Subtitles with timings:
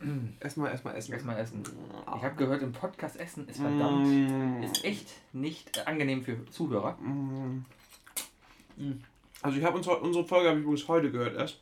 [0.40, 1.12] Erstmal, erstmal essen.
[1.12, 1.62] Erstmal essen.
[2.16, 4.62] Ich habe gehört, im Podcast essen ist verdammt, Mm.
[4.62, 6.92] ist echt nicht äh, angenehm für Zuhörer.
[6.98, 7.64] Mm.
[9.42, 11.60] Also ich habe unsere, unsere Folge habe ich übrigens heute gehört erst.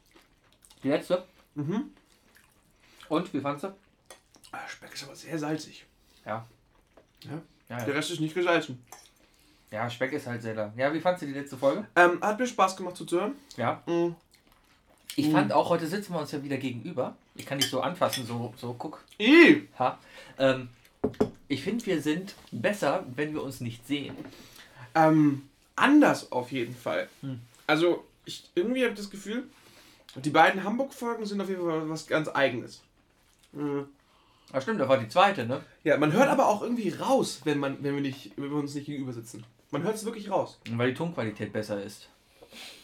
[0.82, 1.24] Die letzte.
[1.54, 1.90] Mhm.
[3.08, 3.68] Und, wie fandst du?
[4.52, 5.86] Ah, Speck ist aber sehr salzig.
[6.24, 6.46] Ja.
[7.20, 7.42] Ja.
[7.68, 8.82] Ja, Der Rest ist nicht gesalzen.
[9.70, 10.72] ja, Speck ist halt sehr da.
[10.76, 11.86] Ja, wie fandst du die letzte Folge?
[11.96, 13.34] Ähm, hat mir Spaß gemacht zuzuhören.
[13.56, 13.82] Ja.
[13.86, 14.14] Mm.
[15.16, 17.16] Ich fand auch, heute sitzen wir uns ja wieder gegenüber.
[17.36, 19.04] Ich kann dich so anfassen, so, so guck.
[19.20, 19.68] I.
[19.78, 19.98] Ha.
[20.38, 20.68] Ähm,
[21.48, 24.16] ich finde, wir sind besser, wenn wir uns nicht sehen.
[24.94, 27.08] Ähm, anders auf jeden Fall.
[27.20, 27.40] Hm.
[27.66, 29.44] Also, ich, irgendwie habe ich das Gefühl,
[30.16, 32.82] die beiden Hamburg-Folgen sind auf jeden Fall was ganz Eigenes.
[33.52, 33.86] Mhm.
[34.52, 35.62] Ah, stimmt, das war die zweite, ne?
[35.82, 38.74] Ja, man hört aber auch irgendwie raus, wenn, man, wenn, wir, nicht, wenn wir uns
[38.74, 39.44] nicht gegenüber sitzen.
[39.70, 40.58] Man hört es wirklich raus.
[40.70, 42.08] Weil die Tonqualität besser ist.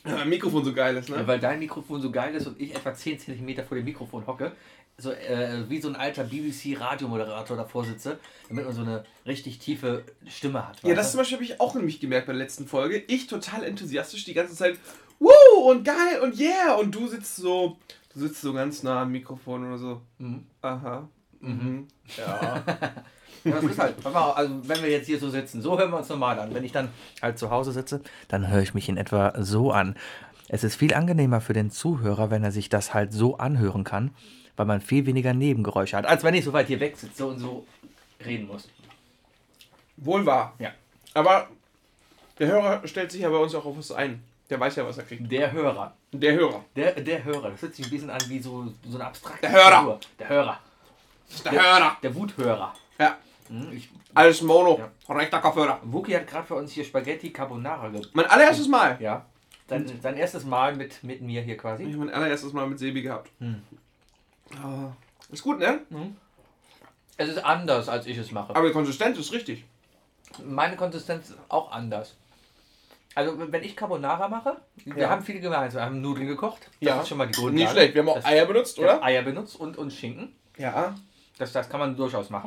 [0.04, 1.26] Ja, mein Mikrofon so geil ist, Ja, ne?
[1.26, 4.52] weil dein Mikrofon so geil ist und ich etwa 10 cm vor dem Mikrofon hocke.
[4.98, 8.18] So äh, wie so ein alter BBC-Radiomoderator davor sitze,
[8.48, 10.82] damit man so eine richtig tiefe Stimme hat.
[10.82, 12.98] Ja, das zum Beispiel habe ich auch nämlich gemerkt bei der letzten Folge.
[13.06, 14.78] Ich total enthusiastisch die ganze Zeit.
[15.18, 16.74] Woo und geil und yeah.
[16.74, 17.78] Und du sitzt so,
[18.12, 20.02] du sitzt so ganz nah am Mikrofon oder so.
[20.18, 20.46] Mhm.
[20.62, 21.08] Aha.
[21.40, 21.88] Mhm.
[22.16, 22.62] Ja.
[23.44, 23.94] Ja, das ist halt.
[24.04, 26.54] Also, wenn wir jetzt hier so sitzen, so hören wir uns normal an.
[26.54, 26.88] Wenn ich dann
[27.22, 29.96] halt zu Hause sitze, dann höre ich mich in etwa so an.
[30.48, 34.10] Es ist viel angenehmer für den Zuhörer, wenn er sich das halt so anhören kann,
[34.56, 37.38] weil man viel weniger Nebengeräusche hat, als wenn ich so weit hier weg sitze und
[37.38, 37.64] so
[38.24, 38.68] reden muss.
[39.96, 40.54] Wohl wahr.
[40.58, 40.70] Ja.
[41.14, 41.48] Aber
[42.38, 44.22] der Hörer stellt sich ja bei uns auch auf was ein.
[44.48, 45.30] Der weiß ja, was er kriegt.
[45.30, 45.94] Der Hörer.
[46.12, 46.64] Der Hörer.
[46.74, 47.50] Der, der Hörer.
[47.50, 49.78] Das hört sich ein bisschen an wie so, so eine abstrakte Der Hörer.
[49.78, 50.00] Figur.
[50.18, 50.58] Der Hörer.
[51.44, 51.96] Der Hörer.
[52.02, 52.74] Der Wuthörer.
[52.98, 53.16] Ja.
[53.50, 54.78] Hm, Ich, Alles Mono.
[55.08, 55.14] Ja.
[55.14, 55.80] Rechter Kopfhörer.
[55.82, 58.96] Wookie hat gerade für uns hier Spaghetti Carbonara ge Mein allererstes Mal.
[59.00, 59.26] Ja.
[59.68, 61.84] Sein, sein erstes Mal mit, mit mir hier Ich quasi.
[61.84, 63.30] habe mein allererstes Mal mit Sebi gehabt.
[63.38, 63.62] Hm.
[64.62, 64.92] Ah,
[65.30, 65.80] Ist gut, ne?
[67.16, 68.54] Es ist anders, als ich es mache.
[68.56, 69.64] Aber die Konsistenz ist richtig.
[70.44, 72.16] Meine Konsistenz ist auch anders.
[73.14, 75.10] Also, wenn ich Carbonara mache, wir Ja.
[75.10, 75.80] haben viele gemeinsam.
[75.80, 76.60] Wir haben Nudeln gekocht.
[76.80, 77.00] Das Ja.
[77.02, 77.56] ist schon mal die Grundlage.
[77.62, 77.94] Nicht schlecht.
[77.94, 79.02] Wir haben auch Das- Eier benutzt, Wir oder?
[79.02, 80.34] Eier benutzt und, und Schinken.
[80.56, 80.94] Ja.
[81.38, 82.46] Das, das kann man durchaus machen.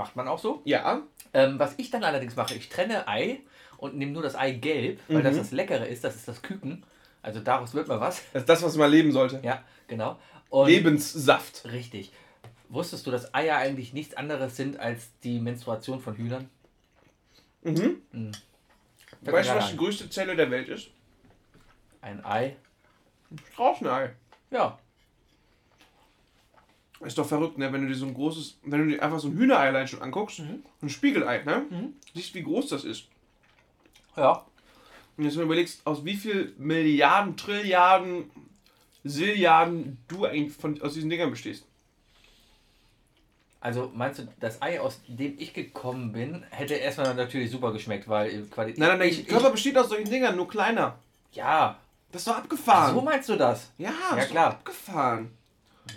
[0.00, 0.62] Macht man auch so.
[0.64, 1.02] Ja.
[1.34, 3.40] Ähm, was ich dann allerdings mache, ich trenne Ei
[3.76, 5.38] und nehme nur das Eigelb, weil das Mhm.
[5.40, 6.02] das Leckere ist.
[6.04, 6.84] Das ist das Küken.
[7.20, 8.22] Also daraus wird mal was.
[8.32, 9.40] Das ist das, was man leben sollte.
[9.42, 10.18] Ja, genau.
[10.48, 11.66] Und Lebenssaft.
[11.66, 12.12] Richtig.
[12.70, 16.48] Wusstest du, dass Eier eigentlich nichts anderes sind als die Menstruation von Hühnern?
[17.62, 18.00] Mhm.
[18.12, 18.32] Hm.
[19.20, 19.76] Weißt du, was die ein.
[19.76, 20.88] größte Zelle der Welt ist?
[22.00, 22.56] Ein Ei.
[23.52, 24.14] Straußenei.
[24.50, 24.78] Ja.
[27.00, 27.72] Ist doch verrückt, ne?
[27.72, 30.02] Wenn du dir so ein großes, wenn du dir einfach so ein Hühnerei allein schon
[30.02, 30.62] anguckst, Mhm.
[30.82, 31.64] ein Spiegelei, ne?
[31.70, 31.94] Mhm.
[32.14, 33.04] Siehst, wie groß das ist.
[34.16, 34.44] Ja.
[35.16, 38.30] Und jetzt mal überlegst, aus wie viel Milliarden, Trilliarden,
[39.02, 41.64] Silliarden du eigentlich von, aus diesen Dingern bestehst.
[43.62, 48.08] Also meinst du, das Ei, aus dem ich gekommen bin, hätte erstmal natürlich super geschmeckt,
[48.08, 48.78] weil Qualität.
[48.78, 50.98] Nein, nein, nein, ich, der Körper besteht aus solchen Dingern, nur kleiner.
[51.30, 51.78] ich, Ja.
[52.12, 52.94] Das ist doch abgefahren.
[52.94, 53.70] So meinst du das?
[53.78, 54.50] ja, Ja, ist doch klar.
[54.50, 55.30] abgefahren.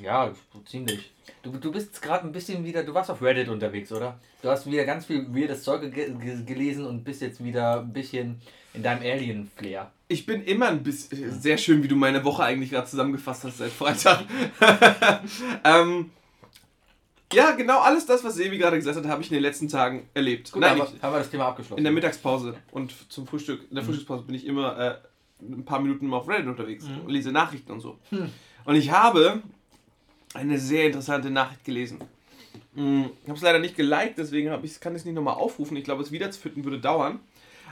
[0.02, 0.32] Ja,
[0.66, 1.12] ziemlich.
[1.42, 4.20] Du, du bist gerade ein bisschen wieder, du warst auf Reddit unterwegs, oder?
[4.42, 7.92] Du hast wieder ganz viel weirdes Zeug ge ge gelesen und bist jetzt wieder ein
[7.94, 8.42] bisschen
[8.74, 9.92] in deinem Alien-Flair.
[10.08, 11.40] Ich bin immer ein bisschen.
[11.40, 14.24] Sehr schön, wie du meine Woche eigentlich gerade zusammengefasst hast seit Freitag.
[15.64, 16.12] ähm,
[17.32, 20.08] ja, genau alles das, was Sevi gerade gesagt hat, habe ich in den letzten Tagen
[20.14, 20.52] erlebt.
[20.52, 21.78] Gut, Nein, haben, ich, wir, haben wir das Thema abgeschlossen.
[21.80, 23.76] in der Mittagspause und zum Frühstück, in Mhm.
[23.76, 24.96] der Frühstückspause bin ich immer äh,
[25.42, 27.02] ein paar Minuten mal auf Reddit unterwegs Mhm.
[27.02, 27.98] und lese Nachrichten und so.
[28.10, 28.30] Hm.
[28.66, 29.42] Und ich habe
[30.34, 32.00] eine sehr interessante Nachricht gelesen.
[32.74, 35.78] Mm, Ich habe es leider nicht geliked, deswegen ich, kann ich es nicht nochmal aufrufen.
[35.78, 37.20] Ich glaube, es wiederzufinden würde dauern.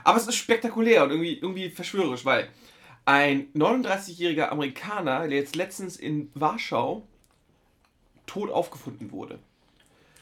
[0.04, 2.48] Aber es ist spektakulär und irgendwie, irgendwie verschwörerisch, weil
[3.04, 7.06] ein 39-jähriger Amerikaner, der jetzt letztens in Warschau
[8.26, 9.38] tot aufgefunden wurde.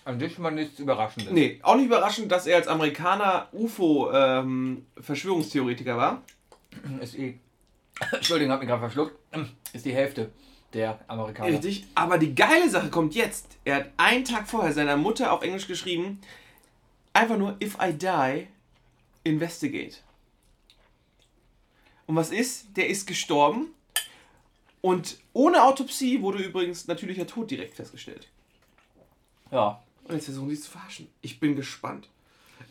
[0.05, 1.33] An dich mal nichts Überraschendes.
[1.33, 6.23] Nee, auch nicht überraschend, dass er als Amerikaner UFO-Verschwörungstheoretiker war.
[7.01, 7.39] Ist eh.
[8.13, 9.15] Entschuldigung, hab mich gerade verschluckt.
[9.75, 10.31] Ist die Hälfte
[10.73, 11.53] der Amerikaner.
[11.53, 11.87] Richtig.
[11.95, 13.59] Aber die geile Sache kommt jetzt.
[13.65, 16.21] Er hat einen Tag vorher seiner Mutter auf Englisch geschrieben,
[17.13, 18.47] einfach nur, if I die,
[19.25, 19.97] investigate.
[22.07, 22.77] Und was ist?
[22.77, 23.69] Der ist gestorben.
[24.81, 28.29] Und ohne Autopsie wurde übrigens natürlicher Tod direkt festgestellt.
[29.51, 29.83] Ja.
[30.05, 31.09] Und jetzt versuchen sie es zu verarschen.
[31.21, 32.09] Ich bin gespannt.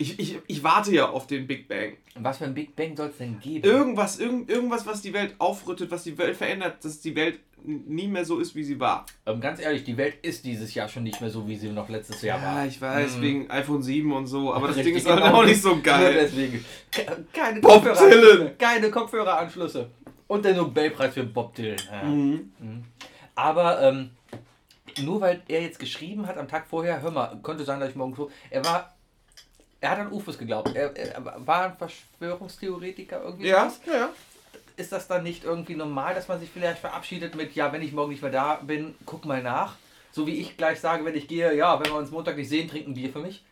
[0.00, 1.92] Ich, ich, ich warte ja auf den Big Bang.
[2.14, 3.68] Und was für ein Big Bang soll es denn geben?
[3.68, 8.08] Irgendwas, irgend, irgendwas, was die Welt aufrüttet, was die Welt verändert, dass die Welt nie
[8.08, 9.04] mehr so ist, wie sie war.
[9.26, 11.90] ähm, ganz ehrlich, die Welt ist dieses Jahr schon nicht mehr so, wie sie noch
[11.90, 12.62] letztes Jahr war.
[12.62, 13.22] Ja, ich weiß, Mhm.
[13.22, 15.36] wegen iPhone 7 und so, aber das Richtig, Ding ist halt genau.
[15.40, 16.14] auch nicht so Nur geil.
[16.18, 16.64] deswegen.
[16.90, 17.60] Ke- Keine.
[17.60, 18.56] Dylan.
[18.56, 19.90] Keine Kopfhöreranschlüsse.
[20.28, 21.76] Und der Nobelpreis für Bob Dylan.
[21.92, 22.02] Ja.
[22.04, 22.50] Mhm.
[23.34, 24.10] Aber ähm,
[25.02, 27.96] nur weil er jetzt geschrieben hat am Tag vorher, hör mal, könnte sein, dass ich
[27.96, 28.30] morgen so.
[28.48, 28.94] Er war.
[29.80, 30.74] Er hat an UFOs geglaubt.
[30.74, 33.48] Er, er war ein Verschwörungstheoretiker irgendwie.
[33.48, 33.80] Ja, sowas.
[33.86, 34.10] ja, ja.
[34.76, 37.92] Ist das dann nicht irgendwie normal, dass man sich vielleicht verabschiedet mit, ja, wenn ich
[37.92, 39.76] morgen nicht mehr da bin, guck mal nach?
[40.12, 42.68] So wie ich gleich sage, wenn ich gehe, ja, wenn wir uns Montag nicht sehen,
[42.68, 43.44] trinken Bier für mich.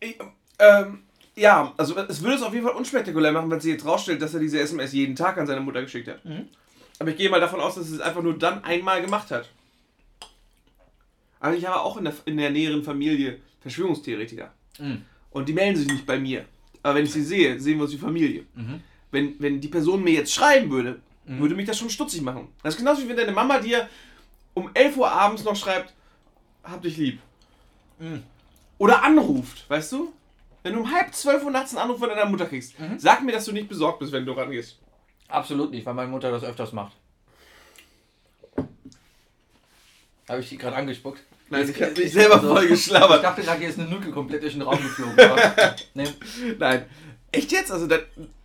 [0.00, 0.18] Ich,
[0.58, 1.04] ähm,
[1.34, 4.34] ja, also es würde es auf jeden Fall unspektakulär machen, wenn sie jetzt rausstellt, dass
[4.34, 6.24] er diese SMS jeden Tag an seine Mutter geschickt hat.
[6.24, 6.48] Mhm.
[6.98, 9.48] Aber ich gehe mal davon aus, dass er es einfach nur dann einmal gemacht hat.
[11.40, 14.52] Aber ich habe auch in der, in der näheren Familie Verschwörungstheoretiker.
[14.78, 15.04] Mhm.
[15.32, 16.44] Und die melden sich nicht bei mir.
[16.82, 18.44] Aber wenn ich sie sehe, sehen wir uns wie Familie.
[18.54, 18.80] Mhm.
[19.10, 22.48] Wenn, wenn die Person mir jetzt schreiben würde, würde mich das schon stutzig machen.
[22.62, 23.88] Das ist genauso wie wenn deine Mama dir
[24.54, 25.94] um 11 Uhr abends noch schreibt,
[26.64, 27.20] hab dich lieb.
[27.98, 28.22] Mhm.
[28.78, 30.12] Oder anruft, weißt du?
[30.64, 32.98] Wenn du um halb zwölf Uhr nachts einen Anruf von deiner Mutter kriegst, Mhm.
[32.98, 34.78] sag mir, dass du nicht besorgt bist, wenn du rangehst.
[35.28, 36.92] Absolut nicht, weil meine Mutter das öfters macht.
[40.28, 41.22] Habe ich die gerade angespuckt?
[41.52, 43.22] Nein, ich hab Jetzt- mich selber also- voll Ich geschlabbert.
[43.24, 45.16] dachte gerade, hier ist eine Nudel komplett durch den Raum geflogen.
[45.94, 46.08] Nee,
[46.58, 46.86] Nein.
[47.30, 47.70] Echt jetzt?
[47.72, 47.96] Also, da,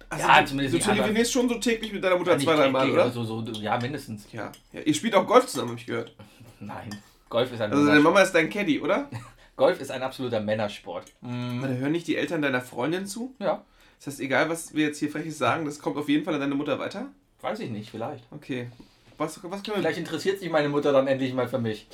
[0.09, 2.69] also Ja, du, zumindest du telefonierst schon so täglich mit deiner Mutter nicht zwei, drei
[2.69, 3.09] Mal, oder?
[3.11, 4.25] So, so, ja, mindestens.
[4.31, 4.51] Ja.
[4.71, 4.81] ja.
[4.81, 6.13] Ihr spielt auch Golf zusammen, hab ich gehört.
[6.59, 6.89] Nein.
[7.29, 7.99] Golf ist ein, Also, deine.
[7.99, 9.09] Mama ist dein Caddy, oder?
[9.57, 11.05] Golf ist ein absoluter Männersport.
[11.21, 13.35] Aber da hören nicht die Eltern deiner Freundin zu?
[13.39, 13.65] Ja,
[13.97, 16.39] Das heißt, egal, was wir jetzt hier freches sagen, das kommt auf jeden Fall an
[16.39, 17.07] deine Mutter weiter?
[17.41, 18.23] weiß ich nicht, vielleicht.
[18.31, 18.69] Okay.
[19.17, 19.81] Was, was können wir...
[19.81, 21.87] Vielleicht interessiert sich meine Mutter dann endlich mal für mich.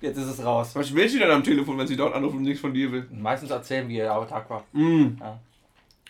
[0.00, 0.74] Jetzt ist es raus.
[0.74, 3.08] Was will sie denn am Telefon, wenn sie dort anruft und nichts von dir will?
[3.10, 4.64] Meistens erzählen, wie ihr Tag war.
[4.72, 5.16] Mm.
[5.18, 5.40] Ja.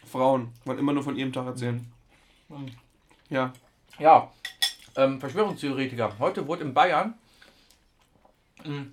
[0.04, 1.84] Frauen wollen immer nur von ihrem Tag erzählen.
[2.48, 2.66] Mhm.
[3.28, 3.52] Ja.
[3.98, 4.30] Ja,
[4.96, 6.18] ähm, Verschwörungstheoretiker.
[6.18, 7.14] Heute wurde in Bayern
[8.64, 8.92] ähm,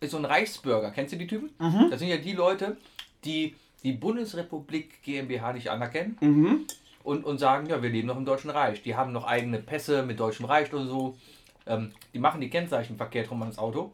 [0.00, 0.90] ist so ein Reichsbürger.
[0.90, 1.50] Kennst du die Typen?
[1.58, 1.88] Mhm.
[1.90, 2.76] Das sind ja die Leute,
[3.24, 6.66] die die Bundesrepublik GmbH nicht anerkennen Mhm.
[7.02, 8.82] und, und sagen, ja, wir leben noch im Deutschen Reich.
[8.82, 11.18] Die haben noch eigene Pässe mit Deutschem Reich und so.
[11.66, 13.92] Ähm, die machen die Kennzeichen verkehrt rum ans Auto.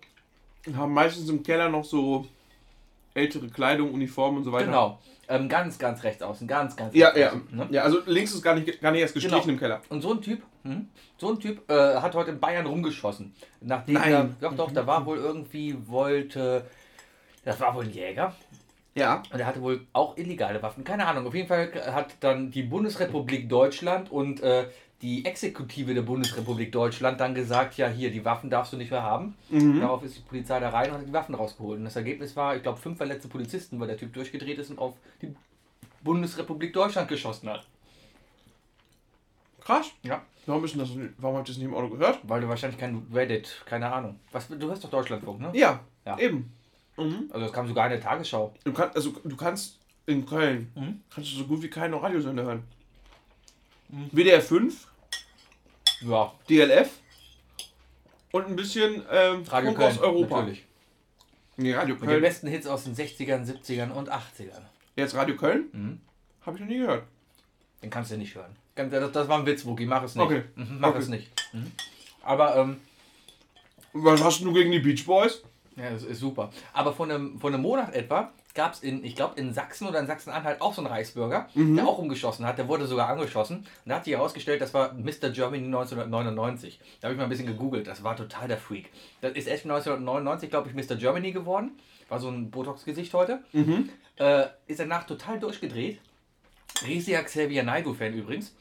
[0.77, 2.27] Haben meistens im Keller noch so
[3.15, 4.67] ältere Kleidung, Uniformen und so weiter.
[4.67, 4.99] Genau.
[5.29, 6.47] Ähm, ganz, ganz rechts außen.
[6.49, 7.29] Ganz, ganz Ja, rechts ja.
[7.29, 7.69] außen, ne?
[7.71, 9.53] Ja, also links ist gar nicht, gar nicht erst gestrichen Genau.
[9.53, 9.81] im Keller.
[9.89, 10.89] Und so ein Typ, hm,
[11.19, 13.33] so ein Typ äh, hat heute in Bayern rumgeschossen.
[13.61, 14.13] Nachdem Nein.
[14.13, 16.67] er, doch, doch, da war wohl irgendwie, wollte,
[17.45, 18.35] das war wohl ein Jäger.
[18.97, 19.23] Ja.
[19.33, 20.83] Und er hatte wohl auch illegale Waffen.
[20.83, 21.27] Keine Ahnung.
[21.29, 24.67] Auf jeden Fall hat dann die Bundesrepublik Deutschland und äh,
[25.03, 29.03] die Exekutive der Bundesrepublik Deutschland dann gesagt, ja hier, die Waffen darfst du nicht mehr
[29.03, 29.35] haben.
[29.49, 29.81] Mhm.
[29.81, 31.79] Darauf ist die Polizei da rein und hat die Waffen rausgeholt.
[31.79, 34.79] Und das Ergebnis war, ich glaube, fünf verletzte Polizisten, weil der Typ durchgedreht ist und
[34.79, 35.35] auf die
[36.03, 37.67] Bundesrepublik Deutschland geschossen hat.
[39.61, 39.87] Krass.
[40.03, 40.23] Ja.
[40.47, 40.89] Warum, ist das,
[41.19, 42.19] warum habt ihr das nicht im Auto gehört?
[42.25, 44.19] Weil du wahrscheinlich kein Reddit, keine Ahnung.
[44.33, 45.51] Was, du hörst doch Deutschlandfunk, ne?
[45.55, 46.19] Ja, Ja.
[46.19, 46.53] eben.
[46.97, 47.31] Mhm.
[47.31, 48.53] Also das kam sogar in der Tagesschau.
[48.65, 51.01] Du, kann, also, du kannst in Köln Mhm.
[51.15, 52.63] kannst du so gut wie keinen Radiosender hören.
[54.13, 54.89] WDR 5,
[56.01, 56.91] Ja, DLF
[58.33, 60.37] und ein bisschen ähm, Radio Köln, aus Europa.
[60.39, 60.65] natürlich.
[61.57, 62.23] Nee, Radio Mit den Köln.
[62.23, 64.63] besten Hits aus den 60ern, 70ern und 80ern.
[64.97, 65.65] Jetzt Radio Köln?
[65.73, 66.01] Mhm.
[66.47, 67.05] Habe ich noch nie gehört.
[67.83, 68.57] Den kannst du nicht hören.
[68.75, 70.25] Das, das war ein Witz, Wookie, mach es nicht.
[70.25, 70.45] Okay.
[70.55, 70.99] Mhm, mach Okay.
[71.01, 71.31] es nicht.
[71.53, 71.71] Mhm.
[72.23, 72.81] Aber, ähm,
[73.93, 75.43] Was hast du gegen die Beach Boys?
[75.77, 76.51] ja, das ist super.
[76.73, 80.01] Aber vor einem, vor einem Monat etwa gab es in, ich glaube, in Sachsen oder
[80.01, 81.77] in Sachsen-Anhalt auch so einen Reichsbürger, Mhm.
[81.77, 82.59] der auch umgeschossen hat.
[82.59, 83.59] Der wurde sogar angeschossen.
[83.59, 85.31] Und da hat sich herausgestellt, das war Mr.
[85.31, 86.81] Germany 1999.
[87.01, 87.87] Da habe ich mal ein bisschen gegoogelt.
[87.87, 88.91] Das war total der Freak.
[89.21, 90.97] Das ist echt 1999, glaube ich, Mr.
[90.97, 91.79] Germany geworden.
[92.09, 93.41] War so ein Botox-Gesicht heute.
[93.53, 93.89] Mhm.
[94.17, 96.01] Äh, ist danach total durchgedreht.
[96.87, 98.55] Riesiger Xavier Naidoo-Fan übrigens.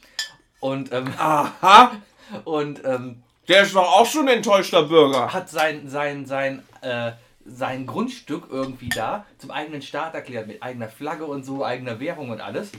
[0.60, 1.94] Und, ähm, Aha!
[2.44, 5.34] und ähm, Der ist doch auch schon ein enttäuschter Bürger.
[5.34, 7.12] hat sein, sein, sein, äh,
[7.50, 12.30] sein Grundstück irgendwie da zum eigenen Staat erklärt, mit eigener Flagge und so, eigener Währung
[12.30, 12.72] und alles.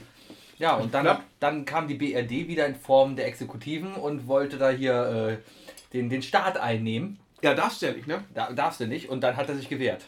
[0.57, 4.69] Ja, und dann, dann kam die BRD wieder in Form der Exekutiven und wollte da
[4.69, 7.19] hier äh, den, den Staat einnehmen.
[7.41, 8.23] Ja, darfst du ja nicht, ne?
[8.33, 9.09] Da darfst du nicht.
[9.09, 10.05] Und dann hat er sich gewehrt.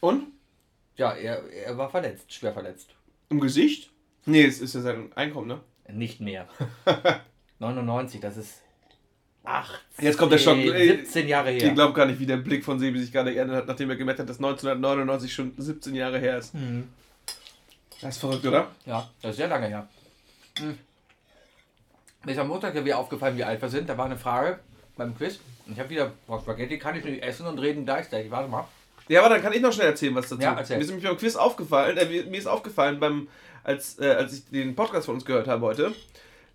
[0.00, 0.26] Und?
[0.96, 2.94] Ja, er, er war verletzt, schwer verletzt.
[3.30, 3.90] Im Gesicht?
[4.26, 5.60] Nee, es ist ja sein Einkommen, ne?
[5.88, 6.46] Nicht mehr.
[7.58, 8.63] 99, das ist
[9.44, 10.56] 18, Jetzt kommt der Schock.
[10.56, 11.68] Ey, 17 Jahre her.
[11.68, 13.96] Ich glaube gar nicht, wie der Blick von Sebi sich gerade geändert hat, nachdem er
[13.96, 16.54] gemerkt hat, dass 1999 schon 17 Jahre her ist.
[16.54, 16.88] Mhm.
[18.00, 18.68] Das ist verrückt, oder?
[18.86, 19.88] Ja, das ist sehr lange her.
[20.58, 20.78] Hm.
[22.24, 23.88] Mir ist am Montag ja wieder aufgefallen, wie alt wir sind.
[23.88, 24.60] Da war eine Frage
[24.96, 25.38] beim Quiz.
[25.66, 28.30] Und ich habe wieder, boah, Spaghetti kann ich nicht essen und reden gleichzeitig.
[28.30, 28.66] Warte mal.
[29.08, 30.42] Ja, aber dann kann ich noch schnell erzählen, was dazu.
[30.42, 30.76] Ja, erzähl.
[30.76, 33.28] Mir ist nämlich beim Quiz aufgefallen, äh, mir mir ist aufgefallen, beim,
[33.62, 35.92] als, äh, als ich den Podcast von uns gehört habe heute,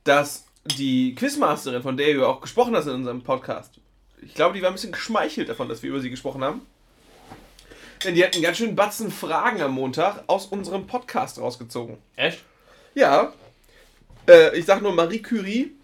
[0.04, 0.46] dass
[0.78, 3.80] die Quizmasterin, von der du auch gesprochen hast in unserem Podcast,
[4.22, 6.62] ich glaube, die war ein bisschen geschmeichelt davon, dass wir über sie gesprochen haben.
[8.04, 11.98] Denn die hatten einen ganz schön Batzen Fragen am Montag aus unserem Podcast rausgezogen.
[12.16, 12.44] Echt?
[12.96, 13.34] Ja.
[14.28, 15.76] Äh, ich sag nur Marie Curie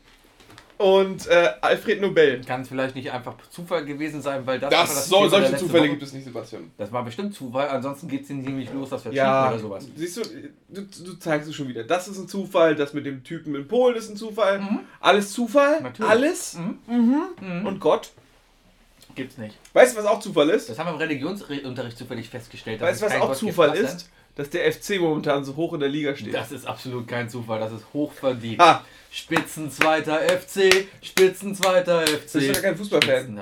[0.78, 2.42] und äh, Alfred Nobel.
[2.46, 4.70] Kann es vielleicht nicht einfach Zufall gewesen sein, weil das.
[4.70, 6.72] Das, einfach so, solche Zufälle Woche- gibt es nicht, Sebastian.
[6.78, 9.88] Das war bestimmt Zufall, ansonsten geht es nämlich los, dass wir Ja, oder sowas.
[9.96, 10.22] siehst du,
[10.70, 11.84] du, du zeigst es schon wieder.
[11.84, 14.62] Das ist ein Zufall, das mit dem Typen in Polen ist ein Zufall.
[15.00, 16.12] Alles Zufall, Natürlich.
[16.12, 16.58] alles.
[16.88, 17.66] Mhm.
[17.66, 18.12] Und Gott.
[19.16, 19.56] Gibt's nicht.
[19.72, 20.68] Weißt du, was auch Zufall ist?
[20.70, 22.82] Das haben wir im Religionsunterricht zufällig festgestellt.
[22.82, 23.38] Weißt du, was auch Gott.
[23.38, 24.10] Zufall ist?
[24.36, 26.34] Dass der FC momentan so hoch in der Liga steht.
[26.34, 28.60] Das ist absolut kein Zufall, das ist hochverdient.
[28.60, 28.84] Ah.
[29.10, 32.34] Spitzenzweiter FC, Spitzenzweiter FC.
[32.34, 33.42] Du bist doch kein Fußballfan.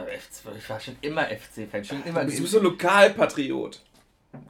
[0.55, 1.83] Ich war schon immer FC-Fan.
[1.83, 2.23] Schon immer.
[2.25, 3.81] Du bist so ein Lokalpatriot.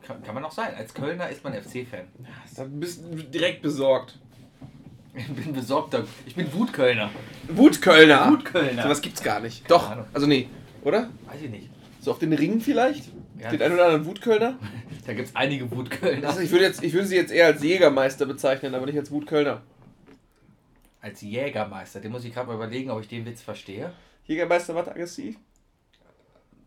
[0.06, 0.76] Kann, kann man auch sein.
[0.76, 2.08] Als Kölner ist man FC-Fan.
[2.58, 4.20] Dann bist du direkt besorgt.
[5.16, 6.06] Ich bin besorgter.
[6.26, 7.10] Ich bin Wutkölner.
[7.48, 8.32] Wutkölner.
[8.32, 8.84] Wutkölner.
[8.84, 9.70] So was gibt's gar nicht.
[9.70, 9.96] Doch.
[10.12, 10.50] Also nee,
[10.84, 11.10] oder?
[11.26, 11.70] Weiß ich nicht.
[12.02, 13.06] So auf den Ringen vielleicht?
[13.40, 13.50] Ja.
[13.50, 14.58] Den einen oder anderen Wutkölner?
[15.06, 16.30] Da gibt es einige Wutkölner.
[16.30, 19.12] Also ich würde jetzt, ich würde sie jetzt eher als Jägermeister bezeichnen, aber nicht als
[19.12, 19.62] Wutkölner.
[21.02, 22.00] Als Jägermeister.
[22.00, 23.92] Den muss ich gerade mal überlegen, ob ich den Witz verstehe.
[24.24, 25.36] Jägermeister war aggressiv?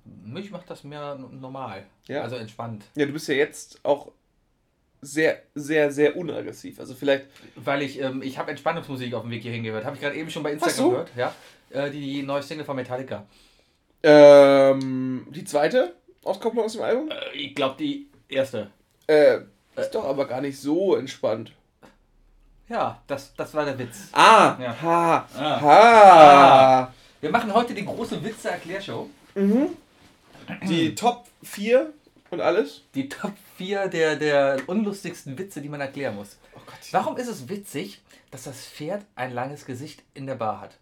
[0.04, 1.86] Mich macht das mehr normal.
[2.08, 2.20] Ja.
[2.22, 2.84] Also entspannt.
[2.94, 4.12] Ja, du bist ja jetzt auch
[5.00, 6.78] sehr, sehr, sehr unaggressiv.
[6.78, 7.26] Also vielleicht.
[7.54, 9.86] Weil ich, ähm, ich habe Entspannungsmusik auf dem Weg hierhin gehört.
[9.86, 11.10] Habe ich gerade eben schon bei Instagram gehört.
[11.16, 11.34] Ja.
[11.70, 13.24] Äh, die, die neue Single von Metallica.
[14.02, 15.94] Ähm, die zweite
[16.26, 17.10] Auskopplung aus dem Album?
[17.10, 18.70] Äh, ich glaube die erste.
[19.06, 19.38] Äh,
[19.76, 21.52] ist doch aber gar nicht so entspannt.
[22.68, 24.08] Ja, das, das war der Witz.
[24.12, 24.82] Ah, Ja.
[24.82, 25.60] ha, Ah.
[25.60, 26.94] ha.
[27.20, 29.08] Wir machen heute die große Witze-Erklärshow.
[29.34, 29.68] Mhm.
[30.68, 31.92] Die Top 4
[32.30, 32.82] und alles.
[32.94, 36.36] Die Top 4 der, der unlustigsten Witze, die man erklären muss.
[36.54, 36.78] Oh Gott.
[36.92, 40.76] Warum ist es witzig, dass das Pferd ein langes Gesicht in der Bar hat?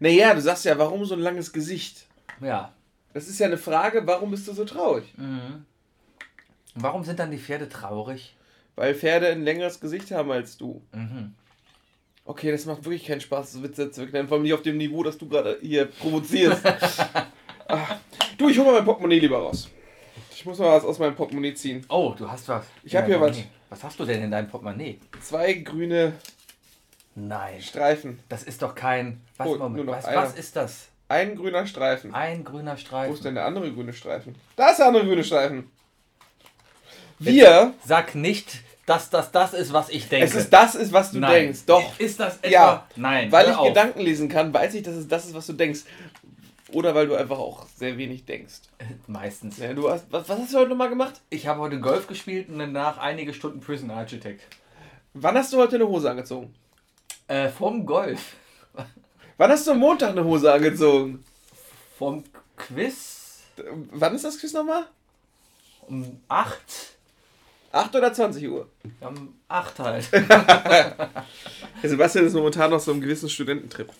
[0.00, 2.06] Naja, du sagst ja, warum so ein langes Gesicht?
[2.40, 2.72] Ja.
[3.12, 5.12] Das ist ja eine Frage, warum bist du so traurig?
[5.16, 5.64] Mhm.
[6.74, 8.34] Warum sind dann die Pferde traurig?
[8.74, 10.82] Weil Pferde ein längeres Gesicht haben als du.
[10.92, 11.34] Mhm.
[12.24, 14.28] Okay, das macht wirklich keinen Spaß, so Witze zu erklären.
[14.28, 16.64] Vor allem nicht auf dem Niveau, das du gerade hier provozierst.
[17.68, 17.98] ah.
[18.38, 19.68] Du, ich hol mal mein Portemonnaie lieber raus.
[20.30, 21.84] Ich muss mal was aus meinem Portemonnaie ziehen.
[21.88, 22.64] Oh, du hast was.
[22.84, 23.36] Ich hab hier was.
[23.68, 24.98] Was hast du denn in deinem Portemonnaie?
[25.20, 26.14] Zwei grüne
[27.14, 27.60] Nein.
[27.60, 28.18] Streifen.
[28.28, 29.20] Das ist doch kein.
[29.36, 30.88] Was, Oh, Moment, was, was ist das?
[31.12, 32.14] Ein grüner Streifen.
[32.14, 33.22] Ein grüner Wo ist Streifen.
[33.22, 34.34] denn der andere grüne Streifen?
[34.56, 35.70] Da ist der andere grüne Streifen.
[37.18, 40.24] Wir, Sag nicht, dass das das ist, was ich denke.
[40.24, 41.32] es ist das ist, was du Nein.
[41.32, 41.66] denkst.
[41.66, 42.00] Doch.
[42.00, 42.48] Ist das etwa?
[42.48, 42.86] Ja.
[42.96, 43.30] Nein.
[43.30, 43.68] Weil ich auf.
[43.68, 45.80] Gedanken lesen kann, weiß ich, dass es das ist, was du denkst.
[46.72, 48.62] Oder weil du einfach auch sehr wenig denkst.
[49.06, 49.58] Meistens.
[49.58, 51.20] Ja, du hast, was, was hast du heute nochmal gemacht?
[51.28, 54.42] Ich habe heute Golf gespielt und danach einige Stunden Prison Architect.
[55.12, 56.54] Wann hast du heute eine Hose angezogen?
[57.28, 58.36] Äh, vom Golf.
[59.42, 61.24] Wann hast du am Montag eine Hose angezogen?
[61.98, 62.22] Vom
[62.56, 63.40] Quiz
[63.90, 64.84] Wann ist das Quiz nochmal?
[65.88, 66.56] um 8.
[67.72, 68.68] 8 oder 20 Uhr?
[69.00, 70.04] Um 8 halt.
[71.82, 73.90] Sebastian ist momentan noch so einem gewissen Studententrip.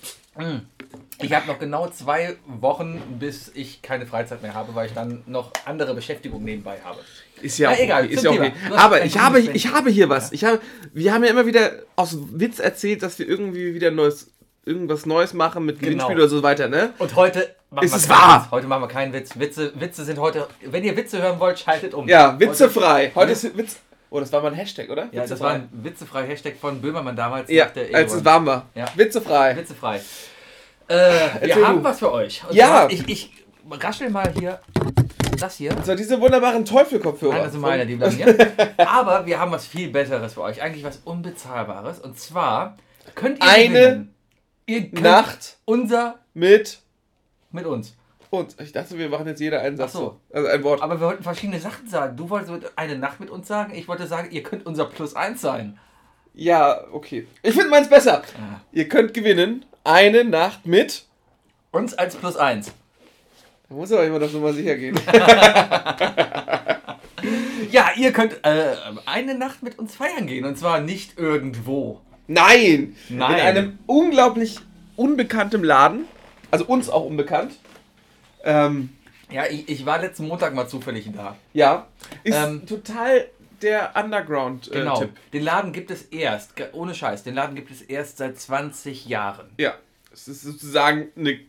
[1.20, 5.25] Ich habe noch genau zwei Wochen, bis ich keine Freizeit mehr habe, weil ich dann
[5.26, 7.00] noch andere Beschäftigung nebenbei habe.
[7.40, 8.14] Ist ja Na, auch egal, okay.
[8.14, 8.52] Ist ja okay.
[8.76, 10.30] Aber ich habe, ich habe hier was.
[10.30, 10.61] Ich habe,
[10.92, 14.30] wir haben ja immer wieder aus Witz erzählt, dass wir irgendwie wieder neues,
[14.64, 15.88] irgendwas Neues machen mit Genau.
[15.88, 16.92] Gewinnspiel oder so weiter, ne?
[16.99, 18.42] Und heute machen Ist wir es keinen wahr?
[18.45, 18.50] Witz.
[18.50, 19.38] Heute machen wir keinen Witz.
[19.38, 20.47] Witze, Witze sind heute.
[20.64, 22.09] Wenn ihr Witze hören wollt, schaltet um.
[22.09, 23.11] Ja, witzefrei.
[23.14, 23.33] Heute Ja.
[23.33, 23.76] ist Witz.
[24.11, 25.09] Oh, das war mal ein Hashtag, oder?
[25.11, 27.50] Ja, das war ein witzefrei Hashtag von Böhmermann damals.
[27.50, 28.66] Ja, als es warm war.
[28.75, 28.85] Ja.
[28.95, 29.57] Witzefrei.
[29.57, 30.00] Witzefrei.
[30.88, 30.97] Äh,
[31.40, 31.85] wir haben du.
[31.85, 32.42] was für euch.
[32.47, 32.66] Und Ja.
[32.66, 33.31] zwar, Ich, ich
[33.71, 34.61] raschel mal hier
[35.40, 35.75] das hier.
[35.83, 37.33] So, diese wunderbaren Teufelkopfhörer.
[37.35, 38.37] Nein, das sind meine, die bleiben hier.
[38.87, 40.61] Aber wir haben was viel Besseres für euch.
[40.61, 41.99] Eigentlich was Unbezahlbares.
[42.00, 42.76] Und zwar
[43.14, 44.12] könnt ihr Eine gewinnen.
[44.73, 46.79] Ihr könnt Nacht unser mit
[47.50, 47.95] mit uns.
[48.31, 48.57] uns.
[48.59, 49.91] Ich dachte, wir machen jetzt jeder einen Satz.
[49.95, 50.21] Ach so.
[50.33, 50.81] Also ein Wort.
[50.81, 52.17] Aber wir wollten verschiedene Sachen sagen.
[52.17, 53.75] Du wolltest eine Nacht mit uns sagen.
[53.75, 55.79] Ich wollte sagen, ihr könnt unser Plus eins sein.
[56.33, 57.26] Ja, okay.
[57.43, 58.23] Ich finde meins besser.
[58.38, 58.61] Ah.
[58.73, 61.05] Ihr könnt gewinnen eine Nacht mit.
[61.73, 62.73] Uns als Plus eins.
[63.69, 64.99] Da muss aber immer das Nummer sicher gehen.
[67.71, 68.75] Ja, ihr könnt äh,
[69.07, 70.45] eine Nacht mit uns feiern gehen.
[70.45, 72.00] Und zwar nicht irgendwo.
[72.26, 72.97] Nein!
[73.09, 73.35] Nein.
[73.35, 74.59] In einem unglaublich
[74.97, 76.05] unbekanntem Laden.
[76.50, 77.55] Also uns auch unbekannt.
[78.45, 78.91] Ähm,
[79.31, 81.37] Ja, ich, ich war letzten Montag mal zufällig da.
[81.52, 81.87] ja.
[82.25, 83.26] Ist Ähm, total
[83.62, 84.73] der Underground-Tipp.
[84.73, 85.05] Genau.
[85.33, 89.47] Den Laden gibt es erst, ohne Scheiß, den Laden gibt es erst seit 20 Jahren.
[89.59, 89.75] ja.
[90.14, 91.41] Es ist sozusagen eine,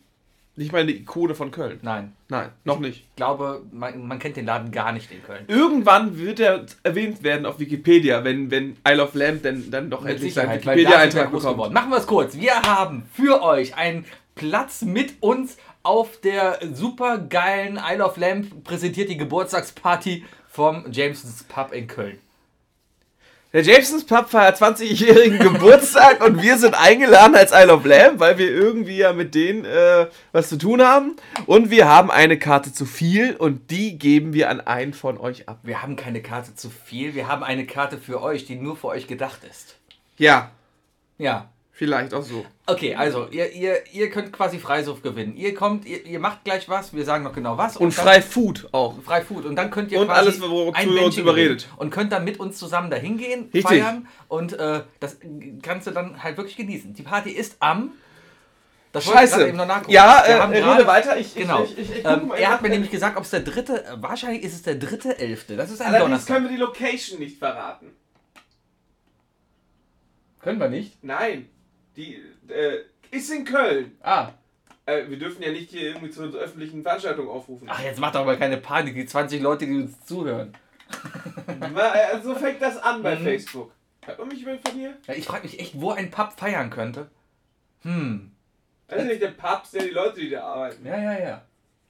[0.55, 1.79] nicht mal eine Ikone von Köln.
[1.81, 3.01] Nein, Nein, noch nicht.
[3.09, 5.45] ich glaube, man, man kennt den Laden gar nicht in Köln.
[5.47, 10.05] Irgendwann wird er erwähnt werden auf Wikipedia, wenn, wenn Isle of Lamp dann, dann doch
[10.05, 11.53] endlich seinen Wikipedia-Eintrag bekommt.
[11.53, 11.73] geworden.
[11.73, 12.35] Machen wir es kurz.
[12.37, 14.05] Wir haben für euch einen
[14.35, 21.43] Platz mit uns auf der super geilen Isle of Lamp präsentiert die Geburtstagsparty vom Jamesons
[21.43, 22.19] Pub in Köln.
[23.53, 28.39] Der Jamesons Pub feiert 20-jährigen Geburtstag und wir sind eingeladen als Isle of Lamb, weil
[28.39, 31.15] wir irgendwie ja mit denen äh, was zu tun haben.
[31.45, 35.47] Und wir haben eine Karte zu viel und die geben wir an einen von euch
[35.47, 35.59] ab.
[35.61, 38.87] Wir haben keine Karte zu viel, wir haben eine Karte für euch, die nur für
[38.87, 39.75] euch gedacht ist.
[40.17, 40.49] Ja,
[41.19, 41.52] Ja.
[41.75, 42.45] Vielleicht auch so.
[42.67, 45.35] Okay, also ihr, ihr, ihr könnt quasi Freisuff gewinnen.
[45.35, 47.75] Ihr kommt, ihr, ihr macht gleich was, wir sagen noch genau was.
[47.77, 49.01] Und dann- frei Food auch.
[49.01, 49.45] Frei Food.
[49.45, 51.67] Und dann könnt ihr Und quasi alles, wozu ein ihr uns überredet.
[51.77, 53.63] Und könnt dann mit uns zusammen dahin gehen, Richtig.
[53.63, 55.17] feiern und äh, das
[55.61, 56.93] kannst du dann halt wirklich genießen.
[56.93, 57.91] Die Party ist am.
[58.93, 59.47] Das Scheiße.
[59.47, 59.91] eben noch nachgucken.
[59.91, 61.17] Ja, Wir äh, haben rede gerade- weiter.
[61.17, 61.63] Ich, Genau.
[61.63, 64.53] Ich, ich, ähm, er hat mir nämlich gesagt, ob es der dritte, äh, wahrscheinlich ist
[64.53, 65.57] es der dritte Elfte.
[65.57, 66.35] Das ist ein Allerdings Donnerstag.
[66.35, 67.87] können wir die Location nicht verraten.
[70.41, 71.03] Können wir nicht.
[71.03, 71.49] Nein.
[71.95, 72.79] Die äh,
[73.11, 73.97] ist in Köln.
[74.01, 74.29] Ah.
[74.85, 77.67] Äh, wir dürfen ja nicht hier irgendwie zu einer öffentlichen Veranstaltung aufrufen.
[77.71, 80.53] Ach, jetzt macht doch mal keine Panik, die 20 Leute, die uns zuhören.
[81.61, 83.23] Äh, so fängt das an bei Mhm.
[83.23, 83.71] Facebook.
[84.05, 84.93] Hört man mich über von hier?
[85.07, 87.09] Ja, ich frage mich echt, wo ein Pub feiern könnte.
[87.81, 88.31] Hm.
[88.87, 90.85] Das ist nicht der Papst, der die Leute, die da arbeiten.
[90.85, 91.41] Ja, ja, ja.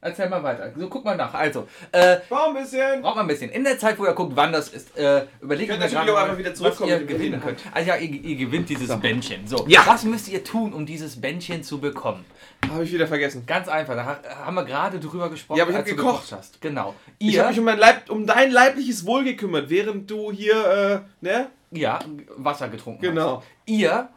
[0.04, 0.72] Erzähl mal weiter.
[0.78, 1.34] So, guck mal nach.
[1.34, 3.02] Also, äh, Warum ein bisschen?
[3.02, 3.50] braucht man ein bisschen.
[3.52, 6.18] In der Zeit, wo ihr guckt, wann das ist, äh, überlegt Könnt mir natürlich auch
[6.22, 7.60] einfach wieder zurückkommen ihr gewinnen könnt.
[7.74, 9.48] Also ja, ihr, ihr gewinnt dieses Bändchen.
[9.48, 9.84] So, Ja.
[9.86, 12.26] was müsst ihr tun, um dieses Bändchen zu bekommen?
[12.70, 13.46] Habe ich wieder vergessen.
[13.46, 15.96] Ganz einfach, da ha- haben wir gerade drüber gesprochen, Ja, aber ich hab als du
[15.96, 16.32] gekocht.
[16.32, 16.62] hast.
[16.62, 16.96] Genau.
[17.20, 21.04] Ich Ihr, habe mich um, mein Leib, um dein leibliches Wohl gekümmert, während du hier,
[21.22, 21.48] äh, ne?
[21.72, 22.00] ja,
[22.38, 23.38] Wasser getrunken Genau.
[23.38, 23.46] hast.
[23.66, 24.10] Ihr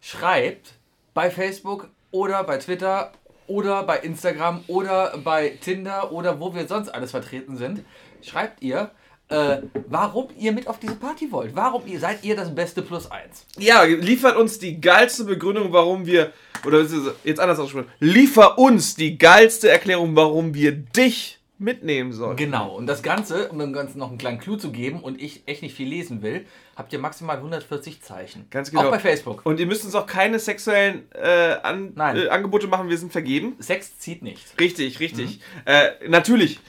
[0.00, 0.74] schreibt
[1.14, 3.12] bei Facebook oder bei Twitter
[3.48, 7.84] oder bei Instagram oder bei Tinder oder wo wir sonst alles vertreten sind,
[8.22, 8.90] schreibt ihr,
[9.28, 11.54] äh, warum ihr mit auf diese Party wollt.
[11.54, 13.46] Warum ihr seid ihr das beste Plus eins.
[13.58, 16.32] Ja, liefert uns die geilste Begründung, warum wir,
[16.64, 16.84] oder
[17.24, 22.36] jetzt anders ausgesprochen, liefer uns die geilste Erklärung, warum wir dich mitnehmen sollen.
[22.36, 22.76] Genau.
[22.76, 25.62] Und das Ganze, um dem Ganzen noch einen kleinen Clou zu geben und ich echt
[25.62, 26.46] nicht viel lesen will,
[26.76, 28.46] habt ihr maximal 140 Zeichen.
[28.50, 28.84] Ganz genau.
[28.86, 29.44] Auch bei Facebook.
[29.44, 33.56] Und ihr müsst uns auch keine sexuellen äh, an, äh, Angebote machen, wir sind vergeben.
[33.58, 34.44] Sex zieht nicht.
[34.60, 35.40] Richtig, richtig.
[35.64, 36.60] Äh, natürlich,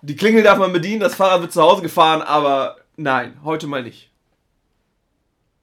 [0.00, 3.82] die Klingel darf man bedienen, das Fahrrad wird zu Hause gefahren, aber nein, heute mal
[3.82, 4.10] nicht.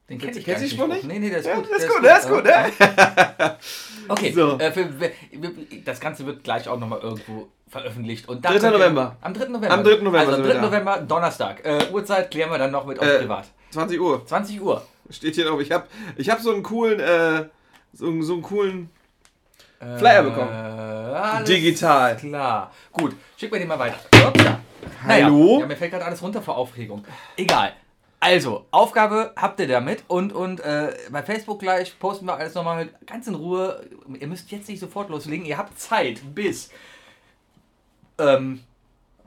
[0.09, 1.05] Den kenn ich gar du den Spruch nicht?
[1.05, 1.67] Nee, nee, der ist Ja, gut.
[1.71, 3.57] der ist gut, der ist gut, Ja.
[4.07, 4.59] Okay, So.
[4.59, 4.88] äh, für,
[5.83, 7.47] das Ganze wird gleich auch nochmal irgendwo
[7.79, 8.27] veröffentlicht.
[8.29, 8.59] Und da 3.
[8.59, 9.15] könnt ihr- November.
[9.21, 9.45] Am 3.
[9.49, 9.71] November.
[9.73, 9.95] Am 3.
[9.97, 10.59] November Also am sind wir 3.
[10.59, 10.65] da.
[10.65, 11.65] November, Donnerstag.
[11.65, 13.45] Äh, Uhrzeit klären wir dann noch mit euch Äh, privat.
[13.71, 14.25] 20 Uhr.
[14.25, 14.81] 20 Uhr.
[15.09, 15.59] Steht hier drauf.
[15.61, 15.85] Ich habe
[16.17, 17.45] ich hab so einen coolen, äh,
[17.93, 18.89] so, so einen coolen
[19.97, 20.49] Flyer bekommen.
[20.51, 22.15] Äh, Digital.
[22.17, 22.71] Klar.
[22.91, 23.97] Gut, schick mir den mal weiter.
[24.27, 24.59] Upsa.
[25.05, 25.59] Naja, Hallo?
[25.59, 27.03] Ja, mir fällt gerade alles runter vor Aufregung.
[27.38, 27.73] Egal.
[28.19, 32.89] Also, Aufgabe habt ihr damit und, und äh, bei Facebook gleich posten wir alles nochmal
[33.05, 33.85] ganz in Ruhe.
[34.19, 36.71] Ihr müsst jetzt nicht sofort loslegen, ihr habt Zeit bis,
[38.17, 38.60] ähm,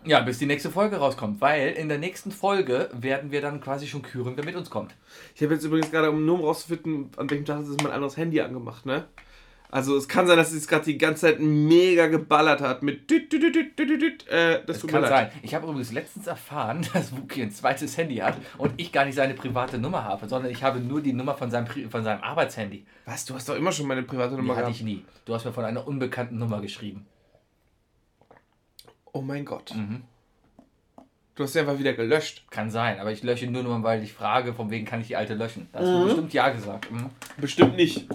[0.04, 3.86] ja, bis die nächste Folge rauskommt, weil in der nächsten Folge werden wir dann quasi
[3.86, 4.94] schon küren, wer mit uns kommt.
[5.34, 8.16] Ich habe jetzt übrigens gerade, um nur um rauszufinden, an welchem Tag ist mein anderes
[8.16, 9.04] Handy angemacht, ne?
[9.70, 13.30] Also es kann sein, dass es gerade die ganze Zeit mega geballert hat mit düt,
[13.30, 15.32] düt, düt, düt, düt, äh, das, Das tut kann mir leid.
[15.32, 15.40] sein.
[15.42, 19.16] Ich habe übrigens letztens erfahren, dass Wookie ein zweites Handy hat und ich gar nicht
[19.16, 22.86] seine private Nummer habe, sondern ich habe nur die Nummer von seinem, von seinem Arbeitshandy.
[23.04, 24.76] Was, du hast doch immer schon meine private Die Nummer hatte gehabt.
[24.76, 25.04] ich nie.
[25.26, 27.04] Du hast mir von einer unbekannten Nummer geschrieben.
[29.18, 29.74] Oh mein Gott.
[29.74, 30.02] Mhm.
[31.34, 32.44] Du hast sie einfach wieder gelöscht.
[32.50, 35.16] Kann sein, aber ich lösche nur, nur weil ich frage, von wegen kann ich die
[35.16, 35.68] alte löschen.
[35.72, 35.92] Da hast Mhm.
[35.92, 36.90] du bestimmt Ja gesagt.
[36.90, 37.10] Mhm.
[37.36, 38.06] Bestimmt nicht.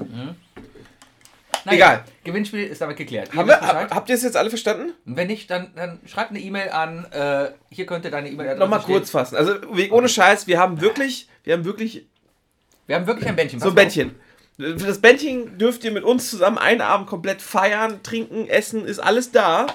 [1.66, 2.04] Naja, Egal.
[2.26, 3.30] Gewinnspiel ist damit geklärt.
[3.34, 4.94] Ihr wir, hab, habt ihr es jetzt alle verstanden?
[5.06, 7.06] Wenn nicht, dann, dann schreibt eine E-Mail an.
[7.12, 8.96] Äh, hier könnte deine E-Mail-Adresse Nochmal stehen.
[8.96, 9.36] kurz fassen.
[9.38, 12.06] Also wie- ohne Scheiß, wir haben wirklich, wir haben wirklich
[12.88, 13.60] Wir haben wirklich ein Bändchen.
[13.62, 13.76] so ein.
[13.76, 14.16] Bändchen.
[14.58, 19.00] Für das Bändchen dürft ihr mit uns zusammen einen Abend komplett feiern, trinken, essen, ist
[19.00, 19.66] alles da.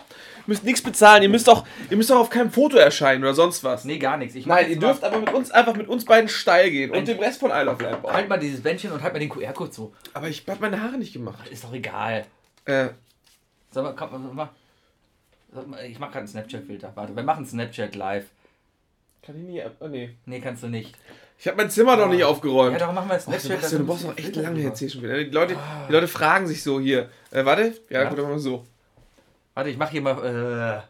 [0.49, 1.23] Müsst nichts bezahlen.
[1.23, 3.85] Ihr müsst auch, ihr müsst auch auf keinem Foto erscheinen oder sonst was.
[3.85, 4.35] Nee, gar nichts.
[4.35, 6.91] Ich mach Nein, jetzt ihr dürft aber mit uns einfach mit uns beiden steil gehen
[6.91, 8.03] und dem Rest von Isle of Lamp.
[8.11, 9.93] Halt mal dieses Bändchen und halt mal den QR-Code so.
[10.15, 11.47] Aber ich hab meine Haare nicht gemacht.
[11.49, 12.25] Ist doch egal.
[12.65, 12.89] Äh,
[13.71, 14.49] Sag mal, komm, sag mal.
[15.55, 16.93] Sag mal, Ich mach gerade einen Snapchat-Filter.
[16.95, 18.25] Warte, wir machen Snapchat live.
[19.23, 19.63] kann ich nie.
[19.81, 20.17] Oh nee.
[20.25, 20.97] Nee, kannst du nicht.
[21.39, 22.73] Ich habe mein Zimmer noch nicht aufgeräumt.
[22.73, 23.43] Ja, darum machen wir Oh, Snapchat.
[23.43, 25.19] Sebastian, du brauchst noch echt lange jetzt hier schon wieder.
[25.19, 25.57] Die Leute,
[25.89, 27.11] die Leute fragen sich so hier.
[27.31, 27.75] Äh, warte.
[27.91, 28.09] Ja, Ja.
[28.09, 28.65] gut, dann machen wir so.
[29.59, 30.25] Warte, ich mach hier mal.
[30.25, 30.83] Äh,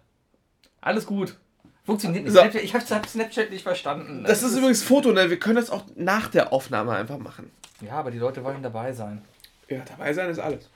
[0.83, 1.39] alles gut.
[1.87, 2.35] Funktioniert nicht.
[2.35, 2.41] So.
[2.41, 4.25] Snapchat, ich hab Snapchat nicht verstanden.
[4.25, 5.31] Das ist übrigens Foto, ne?
[5.31, 7.51] Wir können das auch nach der Aufnahme einfach machen.
[7.81, 9.23] Ja, aber die Leute wollen dabei sein.
[9.71, 10.69] Ja, dabei sein ist alles.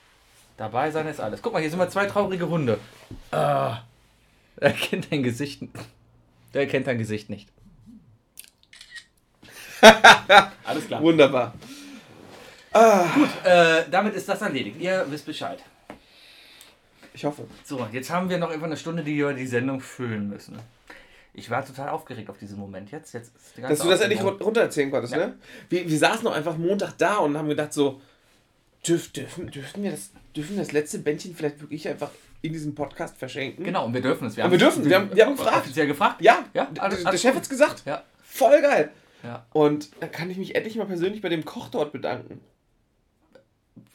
[0.56, 1.42] Dabei sein ist alles.
[1.42, 2.78] Guck mal, hier sind mal zwei traurige Hunde.
[3.30, 3.80] Ah,
[4.56, 5.62] er kennt dein Gesicht.
[6.54, 7.50] Der kennt dein Gesicht nicht.
[10.64, 11.02] alles klar.
[11.02, 11.52] Wunderbar.
[12.72, 14.80] Äh, damit ist das erledigt.
[14.80, 15.62] Ihr wisst Bescheid.
[17.14, 17.44] Ich hoffe.
[17.64, 20.58] So, jetzt haben wir noch etwa eine Stunde, die wir die Sendung füllen müssen.
[21.34, 22.90] Ich war total aufgeregt auf diesen Moment.
[22.90, 25.28] Jetzt, jetzt Dass du das endlich runtererzählen konntest, Ja.
[25.28, 25.34] ne?
[25.70, 28.00] Wir, wir saßen noch einfach Montag da und haben gedacht so,
[28.86, 32.10] dürf, dürfen, dürfen, wir das, dürfen wir das letzte Bändchen vielleicht wirklich einfach
[32.42, 33.64] in diesem Podcast verschenken?
[33.64, 34.36] Genau, und wir dürfen es.
[34.36, 35.56] Und wir dürfen, wir haben- wir haben gefragt.
[35.58, 36.20] Offiziell gefragt.
[36.20, 37.36] Ja, Ja, alles- der Chef gut.
[37.36, 37.82] hat's gesagt.
[37.86, 38.02] Ja.
[38.22, 38.90] Voll geil.
[39.22, 39.46] ja.
[39.52, 42.40] Und da kann ich mich endlich mal persönlich bei dem Koch dort bedanken.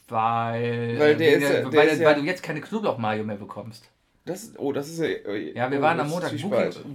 [0.08, 3.24] Weil, Weil der wegen ist ja- der weil, ist ja- weil du jetzt keine Knoblauch-Mayo
[3.24, 3.90] mehr bekommst.
[4.24, 5.06] Das oh, das ist ja.
[5.08, 6.32] Ja, wir oh, waren am Montag.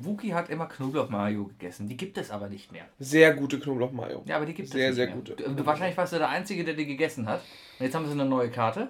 [0.01, 1.87] Wookie, hat immer Knoblauch-Mayo gegessen.
[1.87, 2.85] Die gibt es aber nicht mehr.
[2.99, 4.21] Sehr gute Knoblauch-Mayo.
[4.25, 5.15] Ja, aber die gibt Sehr, es nicht sehr mehr.
[5.15, 5.35] gute.
[5.35, 7.41] Du, wahrscheinlich warst du der Einzige, der die gegessen hat.
[7.79, 8.89] Und jetzt haben sie eine neue Karte.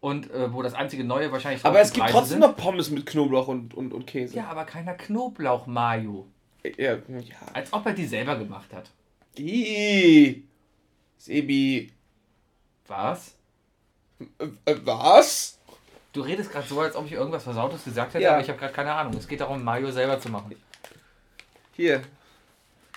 [0.00, 2.40] Und äh, wo das einzige Neue wahrscheinlich Aber es die gibt trotzdem sind.
[2.40, 4.36] noch Pommes mit Knoblauch und, und, und Käse.
[4.36, 6.26] Ja, aber keiner Knoblauch-Mayo.
[6.76, 6.98] Ja, ja.
[7.52, 8.90] Als ob er die selber gemacht hat.
[9.38, 10.44] Ih.
[11.18, 11.90] Sebi.
[12.88, 13.34] Was?
[14.20, 15.58] Äh, äh, was?
[16.12, 18.32] Du redest gerade so, als ob ich irgendwas Versautes gesagt hätte, Ja.
[18.32, 19.14] aber ich habe gerade keine Ahnung.
[19.18, 20.54] Es geht darum, Mayo selber zu machen.
[21.74, 22.02] Hier,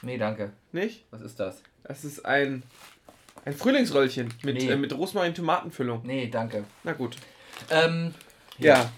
[0.02, 0.52] Nee, danke.
[0.72, 1.04] nicht?
[1.12, 1.62] Was ist das?
[1.84, 2.64] Das ist ein,
[3.44, 4.70] ein Frühlingsröllchen mit, Nee.
[4.70, 6.02] äh, mit Rosmarin-Tomatenfüllung.
[6.06, 6.64] Nee, danke.
[6.84, 7.18] Na gut.
[7.70, 8.14] Ähm,
[8.58, 8.90] Ja.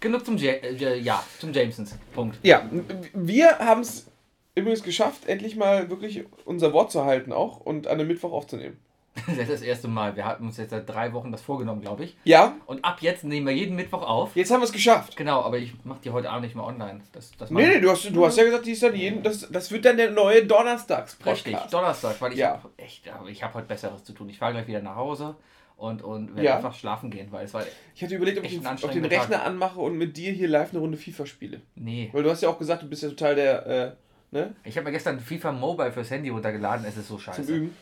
[0.00, 1.96] genug zum, ja äh, ja, zum Jamesons.
[2.14, 2.38] Punkt.
[2.42, 2.66] Ja,
[3.12, 4.06] wir haben es
[4.54, 8.78] übrigens geschafft, endlich mal wirklich unser Wort zu halten auch und an einem Mittwoch aufzunehmen.
[9.26, 10.16] Das ist das erste Mal.
[10.16, 12.16] Wir hatten uns jetzt seit drei Wochen das vorgenommen, glaube ich.
[12.24, 14.34] Ja, Und ab jetzt nehmen wir jeden Mittwoch auf.
[14.34, 15.16] jetzt haben wir es geschafft.
[15.16, 17.00] Genau, aber ich mache die heute Abend nicht mehr online.
[17.12, 19.48] Das, das Nee, nee, du hast, du hast ja gesagt, die ist dann jeden, das,
[19.50, 21.46] das wird dann der neue Donnerstags-Podcast.
[21.46, 22.54] Richtig, Donnerstag, weil ich Ja.
[22.62, 24.28] hab echt, aber ich habe heute Besseres zu tun.
[24.28, 25.36] Ich fahre gleich wieder nach Hause
[25.76, 26.56] und, und werde Ja.
[26.56, 27.62] einfach schlafen gehen, weil es war,
[27.94, 30.70] Ich hatte überlegt, ob ich den, ob den Rechner anmache und mit dir hier live
[30.70, 31.60] eine Runde FIFA spiele.
[31.76, 32.10] nee.
[32.12, 33.92] Weil du hast ja auch gesagt, du bist ja total der, äh,
[34.32, 37.54] ne, Ich habe mir gestern FIFA Mobile fürs Handy runtergeladen, es ist so zum scheiße.
[37.54, 37.76] Üben.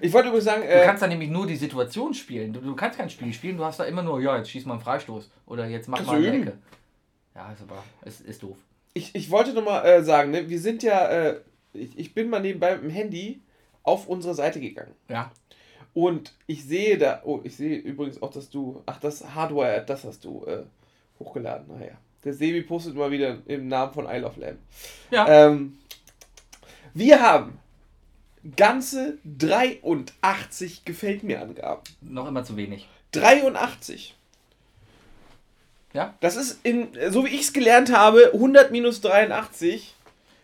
[0.00, 2.52] Ich wollte übrigens sagen, Du äh, kannst da nämlich nur die Situation spielen.
[2.52, 4.74] Du, du kannst kein Spiel spielen, du hast da immer nur, ja, jetzt schieß mal
[4.74, 5.30] einen Freistoß.
[5.46, 6.48] Oder jetzt mach mal du eine üben.
[6.48, 6.58] Ecke.
[7.34, 8.56] Ja, ist aber, es ist doof.
[8.94, 11.40] ich, ich wollte nochmal äh, sagen, ne, wir sind ja, äh,
[11.72, 13.40] ich, ich bin mal nebenbei mit dem Handy
[13.82, 14.94] auf unsere Seite gegangen.
[15.08, 15.30] Ja.
[15.94, 20.04] Und ich sehe da, oh, ich sehe übrigens auch, dass du, ach, das Hardware, das
[20.04, 20.62] hast du äh,
[21.18, 21.66] hochgeladen.
[21.68, 21.92] Naja.
[22.24, 24.58] Der Sebi postet mal wieder im Namen von Isle of Lamb.
[25.10, 25.26] Ja.
[25.28, 25.78] Ähm,
[26.94, 27.58] wir haben
[28.56, 31.82] ganze 83 gefällt mir Angaben.
[32.00, 32.88] Noch immer zu wenig.
[33.12, 34.16] 83.
[35.92, 36.14] Ja.
[36.20, 39.94] Das ist in, so wie ich es gelernt habe, 100 minus 83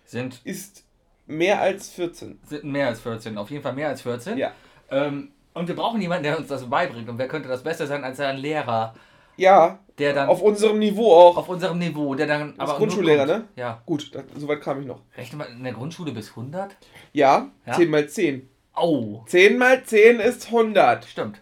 [0.05, 0.85] Sind, ist
[1.27, 2.39] mehr als 14.
[2.47, 3.39] sind mehr als 14.
[3.39, 4.39] Auf jeden Fall mehr als 14.
[4.39, 4.53] Ja.
[4.91, 7.09] Ähm, und wir brauchen jemanden, der uns das beibringt.
[7.09, 8.95] Und wer könnte das besser sein als ein Lehrer,
[9.37, 11.37] Ja, der dann auf unserem Niveau auch.
[11.37, 13.49] auf unserem Niveau, der dann aber nur Grundschullehrer, ne?
[13.57, 13.83] Ja.
[13.87, 15.01] Gut, das, soweit kam ich noch.
[15.17, 16.77] Rechne mal in der Grundschule bis 100?
[17.13, 17.73] Ja, Ja.
[17.75, 18.49] 10 mal 10.
[18.77, 21.05] Oh, 10 mal 10 ist 100.
[21.05, 21.41] stimmt.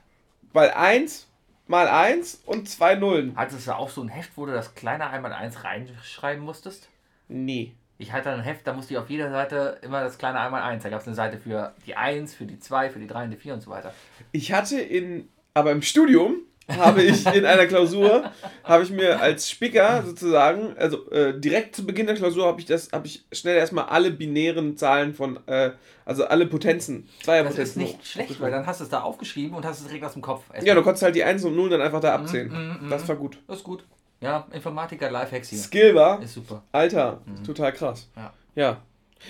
[0.52, 1.28] Weil 1
[1.66, 3.32] mal 1 und 2 Nullen.
[3.36, 6.88] Hattest du auch so ein Heft, wo du das kleine einmal eins reinschreiben musstest?
[7.28, 7.74] Nee.
[7.98, 10.82] Ich hatte ein Heft, da musste ich auf jeder Seite immer das kleine einmal eins.
[10.82, 13.30] Da gab es eine Seite für die 1, für die 2, für die 3 und
[13.30, 13.92] die 4 und so weiter.
[14.32, 16.36] Ich hatte in, aber im Studium
[16.68, 18.30] habe ich in einer Klausur,
[18.64, 22.66] habe ich mir als Spicker sozusagen, also äh, direkt zu Beginn der Klausur habe ich
[22.66, 25.70] das, habe ich schnell erstmal alle binären Zahlen von, äh,
[26.04, 27.62] also alle Potenzen, Das Zweierpotenzen.
[27.62, 30.12] ist nicht schlecht, weil dann hast du es da aufgeschrieben und hast es direkt aus
[30.14, 30.44] dem Kopf.
[30.62, 32.48] Ja, du konntest halt die 1 und 0 dann einfach da abzählen.
[32.48, 32.90] mm, mm.
[32.90, 33.38] Das war gut.
[33.46, 33.84] Das ist gut.
[34.20, 35.58] Ja, Informatiker Lifehacks hier.
[35.58, 36.62] Skill war, Ist super.
[36.72, 38.08] Alter, total krass.
[38.16, 38.32] Ja.
[38.54, 38.76] Ja.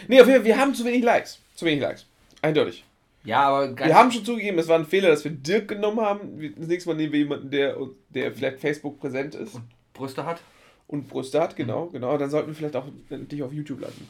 [0.09, 1.40] Nee, auf jeden Fall, wir haben zu wenig Likes.
[1.55, 2.07] Zu wenig Likes.
[2.40, 2.85] Eindeutig.
[3.26, 6.00] Ja, aber ganz, Wir haben schon zugegeben, es war ein Fehler, dass wir Dirk genommen
[6.00, 6.54] haben.
[6.56, 7.76] Das nächste Mal nehmen wir jemanden, der,
[8.08, 9.60] der vielleicht Facebook präsent ist
[9.92, 10.40] Brüste hat.
[10.86, 12.16] und Brüste hat, genau, genau.
[12.16, 14.08] Dann sollten wir vielleicht auch dich auf YouTube landen.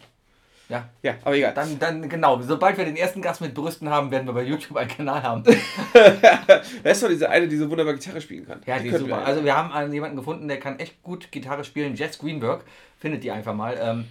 [0.68, 0.88] Ja.
[1.02, 1.54] Ja, aber egal.
[1.54, 4.76] Dann, dann, genau, sobald wir den ersten Gast mit Brüsten haben, werden wir bei YouTube
[4.76, 5.44] einen Kanal haben.
[6.84, 8.60] Ist doch diese eine, die so wunderbar Gitarre spielen kann.
[8.66, 9.20] Ja, die ist könnten super.
[9.20, 11.94] wir Also wir haben einen, jemanden gefunden, der kann echt gut Gitarre spielen.
[11.94, 12.64] Jess Greenberg,
[12.98, 13.78] findet die einfach mal.
[13.80, 14.06] Ähm,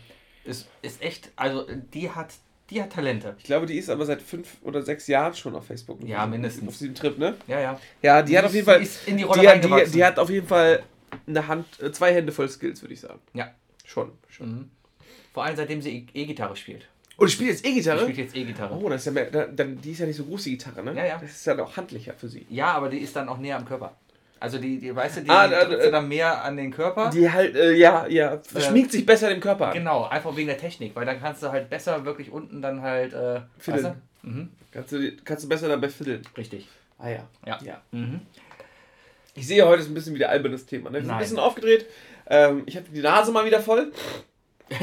[0.45, 2.29] ist, ist echt, also die hat,
[2.69, 3.36] die hat Talente.
[3.38, 6.04] ich glaube, die ist aber seit fünf oder sechs Jahren schon auf Facebook.
[6.04, 6.67] Ja, mindestens.
[6.67, 7.36] Auf diesem Trip, ne?
[7.47, 7.80] Ja, ja.
[8.01, 8.82] Ja, die, hat auf jeden Fall.
[8.82, 10.82] ist in die Rolle Die, die, die hat auf jeden Fall
[11.28, 13.19] eine Hand, äh, zwei Hände voll Skills, würde ich sagen.
[13.34, 13.51] Ja.
[13.86, 14.12] Schon.
[14.30, 14.49] schon.
[14.51, 14.69] Mhm.
[15.34, 16.88] Vor allem seitdem sie E- E-Gitarre spielt.
[17.17, 18.01] Und spielt jetzt Sie E-Gitarre?
[18.01, 18.75] spielt jetzt E-Gitarre.
[18.75, 20.84] Oh, das ist ja mehr, da- dann, die ist ja nicht so groß, die Gitarre,
[20.84, 20.93] ne?
[20.95, 21.17] Ja, ja.
[21.19, 22.45] Das ist ja auch handlicher für sie.
[22.49, 23.95] Ja, aber die ist dann auch näher am Körper.
[24.45, 27.10] Also die, die weißt du, die, Ah, drückt äh, dann mehr an den Körper.
[27.10, 29.73] Die halt, äh, ja, ja, schmiegt sich besser dem Körper an.
[29.73, 33.13] Genau, einfach wegen der Technik, weil dann kannst du halt besser wirklich unten dann halt.
[33.13, 33.86] Äh, Fiddeln.
[33.86, 34.29] weißt du?
[34.29, 34.49] Mhm.
[34.71, 36.21] Kannst, du, kannst du besser dabei fiddeln.
[36.38, 36.67] Richtig.
[36.99, 37.27] Ah ja.
[37.45, 37.60] Ja.
[37.63, 37.81] ja.
[37.91, 38.21] Mhm.
[39.34, 40.89] Ich sehe heute ist ein bisschen wieder albernes Thema.
[40.89, 40.99] Ne?
[40.99, 41.86] Ein bisschen aufgedreht.
[42.27, 43.91] Ähm, ich habe die Nase mal wieder voll.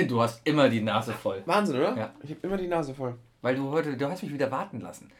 [0.07, 1.43] Du hast immer die Nase voll.
[1.45, 1.97] Wahnsinn, oder?
[1.97, 2.15] Ja.
[2.23, 3.17] Ich habe immer die Nase voll.
[3.41, 5.11] Weil du heute, du hast mich wieder warten lassen.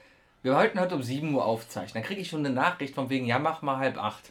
[0.43, 1.95] Wir wollten heute um 7 Uhr aufzeichnen.
[1.95, 4.23] Dann kriege ich schon eine Nachricht von wegen, ja, mach mal halb acht.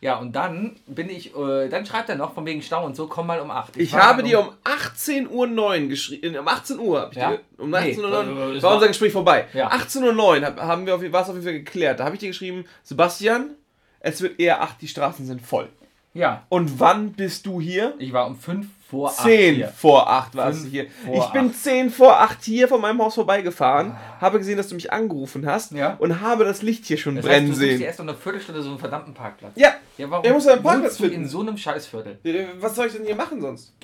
[0.00, 3.08] Ja, und dann bin ich, äh, dann schreibt er noch von wegen Stau und so,
[3.08, 3.76] komm mal um 8.
[3.78, 6.36] Ich, habe dir um 18.09 Uhr geschrieben.
[6.38, 7.30] Um 18 Uhr habe ich Ja?
[7.32, 7.40] dir.
[7.56, 7.98] Um Nee, 18.09
[8.36, 9.46] Uhr äh, es war unser Gespräch vorbei.
[9.54, 9.70] Ja.
[9.72, 11.98] 18.09 Uhr hab- haben wir auf, war es auf jeden Fall geklärt.
[11.98, 13.54] Da habe ich dir geschrieben, Sebastian,
[14.00, 15.68] es wird eher 8, die Straßen sind voll.
[16.14, 17.94] Ja, Und wann bist du hier?
[17.98, 19.68] ich war um 5 vor 8 10 hier.
[19.68, 20.86] vor 8 warst du hier.
[21.12, 21.54] Ich bin acht.
[21.62, 25.72] 10 vor 8 hier von meinem Haus vorbeigefahren, habe gesehen, dass du mich angerufen hast
[25.72, 25.96] Ja.
[25.98, 27.80] und habe das Licht hier schon Das heißt, brennen du suchst dir sehen.
[27.86, 29.52] erst noch eine Viertelstunde so einen verdammten Parkplatz.
[29.56, 31.22] Ja, Ja, warum Er muss einen Parkplatz du finden.
[31.22, 32.18] in so einem Scheißviertel?
[32.60, 33.74] was soll ich denn hier machen sonst?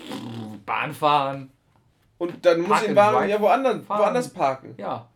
[0.64, 1.51] Bahn fahren,
[2.17, 4.01] Und dann muss Park ich den Wagen ja woanders, fahren.
[4.01, 4.75] woanders parken.
[4.79, 5.09] ja.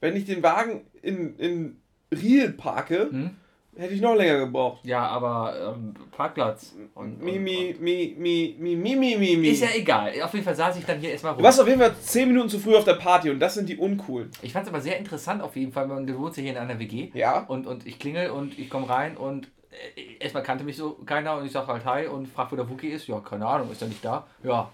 [0.00, 1.80] Wenn ich den Wagen in, in
[2.14, 3.30] Riel parke, Hm?
[3.76, 4.80] Hätte ich noch länger gebraucht.
[4.84, 6.74] Ja, aber ähm, Parkplatz.
[6.94, 9.48] Und, Mimi, und, mi, mi, mi, mi, mi, mi.
[9.48, 10.12] Ist ja egal.
[10.22, 11.38] Auf jeden Fall saß ich dann hier erstmal rum.
[11.38, 13.68] Du warst auf jeden Fall 10 Minuten zu früh auf der Party und das sind
[13.68, 14.30] die uncoolen.
[14.40, 15.86] Ich fand es aber sehr interessant auf jeden Fall.
[15.86, 17.10] Man wohnt hier in einer WG.
[17.12, 17.40] Ja.
[17.40, 21.36] Und, und ich klingel und ich komme rein und äh, erstmal kannte mich so keiner
[21.36, 23.06] und ich sage halt Hi und frage, wo der Wookie ist.
[23.06, 24.26] Ja, keine Ahnung, ist er nicht da?
[24.42, 24.70] Ja.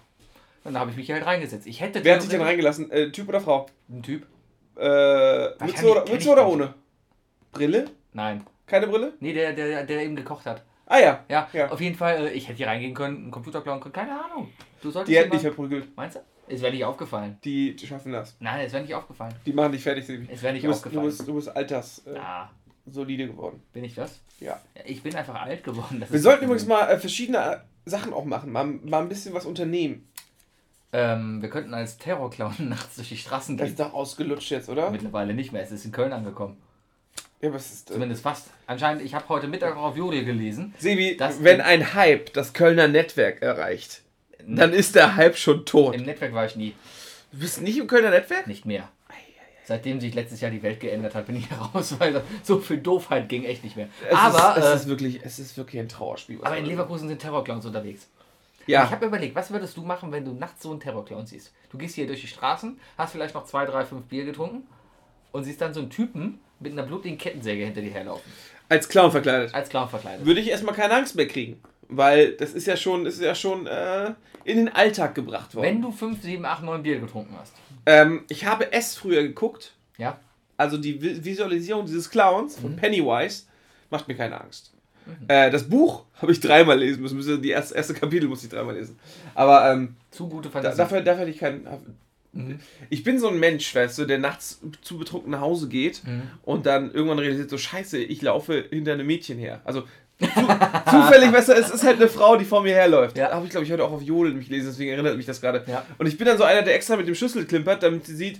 [0.63, 1.67] Und dann habe ich mich hier halt reingesetzt.
[1.67, 2.03] Ich hätte.
[2.05, 2.89] Wer hat sich denn reingelassen?
[2.89, 3.65] Äh, typ oder Frau?
[3.89, 4.25] Ein Typ.
[4.77, 6.73] Äh, Mütze oder, oder ohne?
[7.51, 7.85] Brille?
[8.13, 8.45] Nein.
[8.65, 9.13] Keine Brille?
[9.19, 10.63] Nee, der, der, der eben gekocht hat.
[10.85, 11.23] Ah ja.
[11.29, 11.69] Ja, Ja.
[11.71, 14.49] auf jeden Fall, äh, ich hätte hier reingehen können, einen Computer klauen können, keine Ahnung.
[14.81, 15.95] Du solltest Die hätten dich verprügelt.
[15.95, 16.19] Meinst du?
[16.47, 17.37] Es wäre nicht aufgefallen.
[17.45, 18.35] Die, schaffen das.
[18.39, 19.33] Nein, es wäre nicht aufgefallen.
[19.45, 20.05] Die machen dich fertig.
[20.29, 21.05] Es wäre nicht Du bist, du aufgefallen.
[21.07, 22.49] bist, du bist alters äh, Ah,
[22.85, 23.61] solide geworden.
[23.71, 24.19] bin ich das?
[24.41, 24.59] Ja.
[24.85, 26.01] Ich bin einfach alt geworden.
[26.01, 28.51] das Wir sollten das übrigens mal äh, verschiedene äh, Sachen auch machen.
[28.51, 30.07] Mal, mal ein bisschen was unternehmen.
[30.91, 33.71] Ähm, wir könnten als Terrorclown nachts durch die Straßen Das gehen.
[33.73, 34.91] ist doch ausgelutscht jetzt, oder?
[34.91, 35.61] Mittlerweile nicht mehr.
[35.63, 36.57] Es ist in Köln angekommen.
[37.43, 37.89] Ja, was ist.
[37.89, 38.47] Äh, Zumindest fast.
[38.67, 40.73] Anscheinend, ich habe heute Mittag auch auf Jodel gelesen.
[40.79, 44.01] Sebi, Das- wenn ein Hype das Kölner Netzwerk erreicht,
[44.47, 45.93] dann ist der Hype schon tot.
[45.95, 46.73] Im Netzwerk war ich nie.
[47.33, 48.47] Du bist nicht im Kölner Netzwerk?
[48.47, 48.89] Nicht mehr.
[49.65, 53.29] Seitdem sich letztes Jahr die Welt geändert hat, bin ich raus, weil so viel Doofheit
[53.29, 53.87] ging echt nicht mehr.
[54.09, 56.39] Es aber ist, es, äh, ist wirklich, es ist wirklich ein Trauerspiel.
[56.41, 58.07] aber in Leverkusen sind Terrorclowns unterwegs.
[58.67, 61.53] Ja, Ich habe überlegt, was würdest du machen, wenn du nachts so einen Terrorclown siehst?
[61.69, 64.67] Du gehst hier durch die Straßen, hast vielleicht noch zwei, drei, fünf Bier getrunken
[65.31, 68.31] und siehst dann so einen Typen mit einer blutigen Kettensäge hinter dir herlaufen.
[68.69, 69.53] als Clown verkleidet.
[69.53, 70.25] Als Clown verkleidet.
[70.25, 71.61] Würde ich erstmal keine Angst mehr kriegen.
[71.89, 74.13] Weil das ist ja schon, ist ja schon äh,
[74.45, 75.65] in den Alltag gebracht worden.
[75.65, 77.53] Wenn du fünf, sieben, acht, neun Bier getrunken hast.
[77.85, 79.73] ähm, ich habe es früher geguckt.
[79.97, 80.17] Ja?
[80.57, 82.61] Also die Vi- Visualisierung dieses Clowns Mhm.
[82.61, 83.43] von Pennywise
[83.91, 84.71] macht mir keine Angst.
[85.27, 87.41] Äh, das Buch habe ich dreimal lesen müssen.
[87.41, 88.97] Die erste, erste Kapitel muss ich dreimal lesen.
[89.35, 90.77] Aber ähm, Zu gute Fantasie.
[90.77, 91.67] dafür, dafür hätte ich keinen.
[92.33, 92.59] Mhm.
[92.89, 96.23] Ich bin so ein Mensch, weißt du, der nachts zu betrunken nach Hause geht Mhm.
[96.43, 99.61] und dann irgendwann realisiert, so scheiße, ich laufe hinter einem Mädchen her.
[99.65, 99.81] Also
[100.19, 100.27] zu,
[100.89, 103.17] zufällig, weißt du, es ist halt eine Frau, die vor mir herläuft.
[103.17, 103.31] Ja.
[103.31, 105.63] Habe ich, glaube ich, heute auch auf Jodel mich lesen, deswegen erinnert mich das gerade.
[105.67, 105.85] Ja.
[105.97, 108.39] Und ich bin dann so einer, der extra mit dem Schlüssel klimpert, damit sie sieht,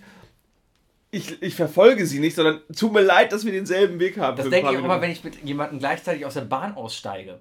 [1.13, 4.35] ich, ich verfolge sie nicht, sondern tut mir leid, dass wir denselben Weg haben.
[4.35, 7.39] Das denke ich auch immer, wenn ich mit jemandem gleichzeitig aus der Bahn aussteige.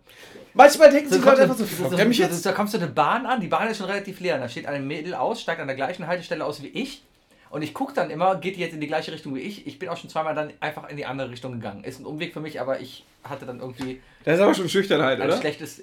[0.52, 2.44] Manchmal denken So Leute so, einfach so, so, mich jetzt?
[2.44, 4.38] da kommst du eine Bahn an, die Bahn ist schon relativ leer.
[4.38, 7.02] Da steht ein Mädel aus, steigt an der gleichen Haltestelle aus wie ich.
[7.48, 9.66] Und ich gucke dann immer, geht die jetzt in die gleiche Richtung wie ich?
[9.66, 11.84] Ich bin auch schon zweimal dann einfach in die andere Richtung gegangen.
[11.84, 15.20] Ist ein Umweg für mich, aber ich hatte dann irgendwie Das ist aber schon Schüchternheit,
[15.20, 15.38] ein oder?
[15.38, 15.82] schlechtes,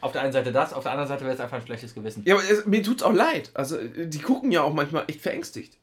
[0.00, 2.22] auf der einen Seite das, auf der anderen Seite wäre es einfach ein schlechtes Gewissen.
[2.26, 3.50] Ja, aber es, mir tut's auch leid.
[3.54, 5.76] Also, die gucken ja auch manchmal echt verängstigt.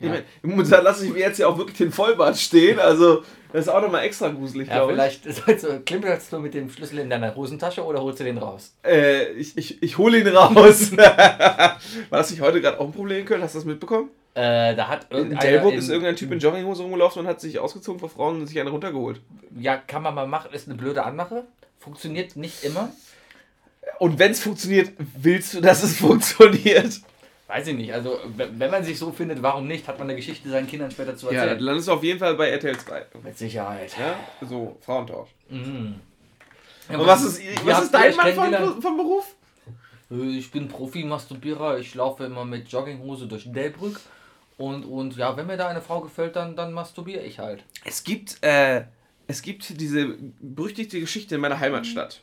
[0.00, 0.12] Ich Ja.
[0.12, 3.68] meine, momentan lasse ich mir jetzt ja auch wirklich den Vollbart stehen, also das ist
[3.68, 4.96] auch nochmal extra gruselig, Ja, glaube ich.
[5.20, 8.38] vielleicht sollst du, klimperst du mit dem Schlüssel in deiner Hosentasche oder holst du den
[8.38, 8.74] raus?
[8.84, 10.92] Äh, ich, ich, ich hole ihn raus.
[10.96, 11.78] War
[12.10, 13.42] das nicht heute gerade auch ein Problem in Köln?
[13.42, 14.10] Hast du das mitbekommen?
[14.34, 17.40] Äh, da hat In irgendeiner Delburg in- ist irgendein Typ in Jogginghose rumgelaufen und hat
[17.40, 19.20] sich ausgezogen vor Frauen und sich eine runtergeholt.
[19.58, 21.44] Ja, kann man mal machen, ist eine blöde Anmache.
[21.80, 22.90] Funktioniert nicht immer.
[23.98, 27.00] Und wenn es funktioniert, willst du, dass es funktioniert?
[27.48, 27.92] Weiß ich nicht.
[27.94, 29.88] Also, wenn man sich so findet, warum nicht?
[29.88, 31.56] Hat man eine Geschichte seinen Kindern später zu Ja, erzählen.
[31.56, 33.06] dann landest du auf jeden Fall bei RTL 2.
[33.24, 33.96] Mit Sicherheit.
[33.98, 35.30] Ja, so, Frauentausch.
[35.48, 35.94] Mhm.
[36.90, 39.34] Ja, Und was ist, was ist dein Mann von, vom Beruf?
[40.10, 41.78] Äh, Ich bin Profi-Masturbierer.
[41.78, 43.98] Ich laufe immer mit Jogginghose durch Delbrück.
[44.58, 47.64] Und, und ja, wenn mir da eine Frau gefällt, dann, dann masturbiere ich halt.
[47.84, 48.82] Es gibt, äh,
[49.26, 52.20] es gibt diese berüchtigte Geschichte in meiner Heimatstadt.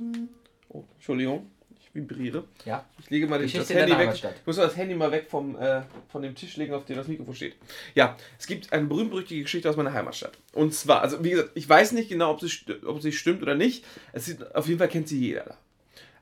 [0.69, 1.49] Oh, Entschuldigung,
[1.95, 2.43] vibriere.
[2.65, 2.86] Ja.
[2.99, 4.12] Ich lege mal den, das Handy weg.
[4.13, 7.08] Ich muss das Handy mal weg vom, äh, von dem Tisch legen, auf dem das
[7.08, 7.55] Mikrofon steht.
[7.95, 10.38] Ja, es gibt eine berühmt-berüchtigte Geschichte aus meiner Heimatstadt.
[10.53, 12.51] Und zwar, also wie gesagt, ich weiß nicht genau, ob sie,
[12.86, 13.86] ob sie stimmt oder nicht.
[14.12, 15.58] Es sieht, auf jeden Fall kennt sie jeder da.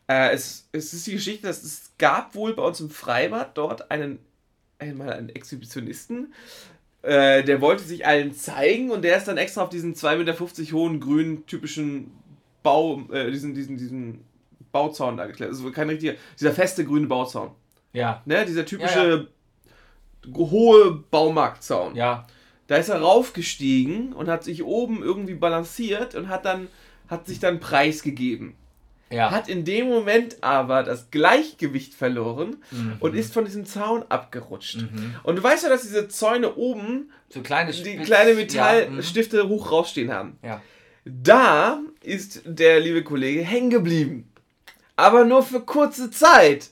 [0.07, 3.89] Äh, es, es ist die Geschichte, dass es gab wohl bei uns im Freibad dort
[3.89, 4.19] einen,
[4.77, 6.33] einmal einen Exhibitionisten,
[7.01, 10.71] äh, der wollte sich allen zeigen und der ist dann extra auf diesen 2,50 Meter
[10.73, 12.11] hohen grünen typischen
[12.61, 14.23] Bau, äh, diesen, diesen, diesen
[14.73, 15.55] Bauzaun da geklettert.
[15.55, 17.51] Also kein richtiger, dieser feste grüne Bauzaun.
[17.93, 18.21] Ja.
[18.25, 19.29] Ne, dieser typische
[20.35, 21.95] hohe Baumarktzaun.
[21.95, 22.25] Ja.
[22.67, 26.67] Da ist er raufgestiegen und hat sich oben irgendwie balanciert und hat dann
[27.07, 28.55] hat sich dann preisgegeben.
[29.11, 29.29] Ja.
[29.29, 32.95] hat in dem Moment aber das Gleichgewicht verloren Mhm.
[32.99, 34.87] und ist von diesem Zaun abgerutscht.
[35.21, 38.95] Und du weißt ja, dass diese Zäune oben So kleine die kleine Ja, mhm.
[38.95, 40.37] Metallstifte hoch rausstehen haben.
[40.41, 40.61] ja.
[41.05, 44.31] Da ist der liebe Kollege hängen geblieben.
[44.95, 46.69] Aber nur für kurze Zeit.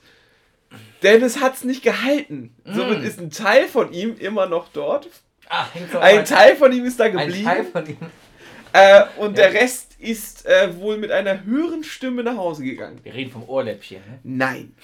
[1.04, 2.56] Denn es hat es nicht gehalten.
[2.66, 5.08] Somit ist ein Teil von ihm immer noch dort.
[5.50, 7.44] Ah, hängt doch Ein Teil von ihm ist da ein geblieben.
[7.46, 7.98] Teil von ihm.
[8.74, 9.50] Äh, und Ja.
[9.50, 13.00] der Rest ist äh, wohl mit einer höheren Stimme nach Hause gegangen.
[13.04, 14.02] Wir reden vom Ohrläppchen.
[14.02, 14.20] Ne?
[14.24, 14.76] Nein.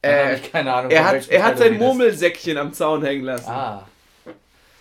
[0.00, 0.90] Äh, keine Ahnung.
[0.90, 1.76] er hat, er hat sein.
[1.78, 3.50] Murmelsäckchen am Zaun hängen lassen.
[3.50, 3.86] Ah.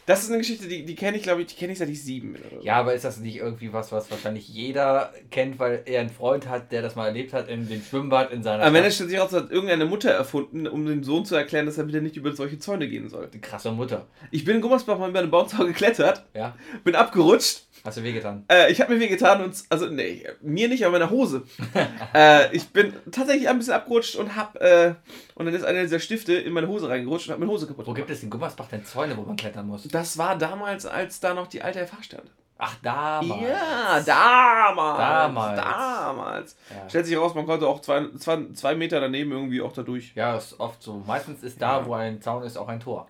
[0.07, 2.03] Das ist eine Geschichte, die, die kenne ich, glaube ich, die kenne ich seit ich
[2.03, 2.41] sieben bin.
[2.41, 2.65] Oder so.
[2.65, 6.49] Ja, aber ist das nicht irgendwie was, was wahrscheinlich jeder kennt, weil er einen Freund
[6.49, 9.19] hat, der das mal erlebt hat in dem Schwimmbad in seiner Am Ende stellt sich
[9.19, 12.31] raus, hat irgendeine Mutter erfunden, um dem Sohn zu erklären, dass er bitte nicht über
[12.35, 13.27] solche Zäune gehen soll.
[13.31, 14.07] Die krasse Mutter.
[14.31, 16.55] Ich bin in Gummersbach mal über einen Baumzaun geklettert, Ja.
[16.83, 17.65] bin abgerutscht.
[17.83, 18.45] Hast du wehgetan?
[18.47, 21.43] Äh, ich habe mir weh getan und, also, nee, mir nicht, aber meiner Hose.
[22.13, 24.93] äh, ich bin tatsächlich ein bisschen abgerutscht und hab, äh,
[25.35, 27.87] und dann ist einer dieser Stifte in meine Hose reingerutscht und hat meine Hose kaputt
[27.87, 29.87] Wo gibt es in Gummersbach denn Zäune, wo man klettern muss?
[29.87, 32.31] Das war damals, als da noch die alte FH stand.
[32.63, 33.41] Ach, damals.
[33.41, 34.97] Ja, damals.
[34.99, 35.59] Damals.
[35.59, 36.57] Damals.
[36.69, 36.89] Ja.
[36.89, 40.13] Stellt sich raus, man konnte auch zwei, zwei, zwei Meter daneben irgendwie auch da durch.
[40.13, 41.01] Ja, ist oft so.
[41.07, 43.07] Meistens ist da, wo ein Zaun ist, auch ein Tor.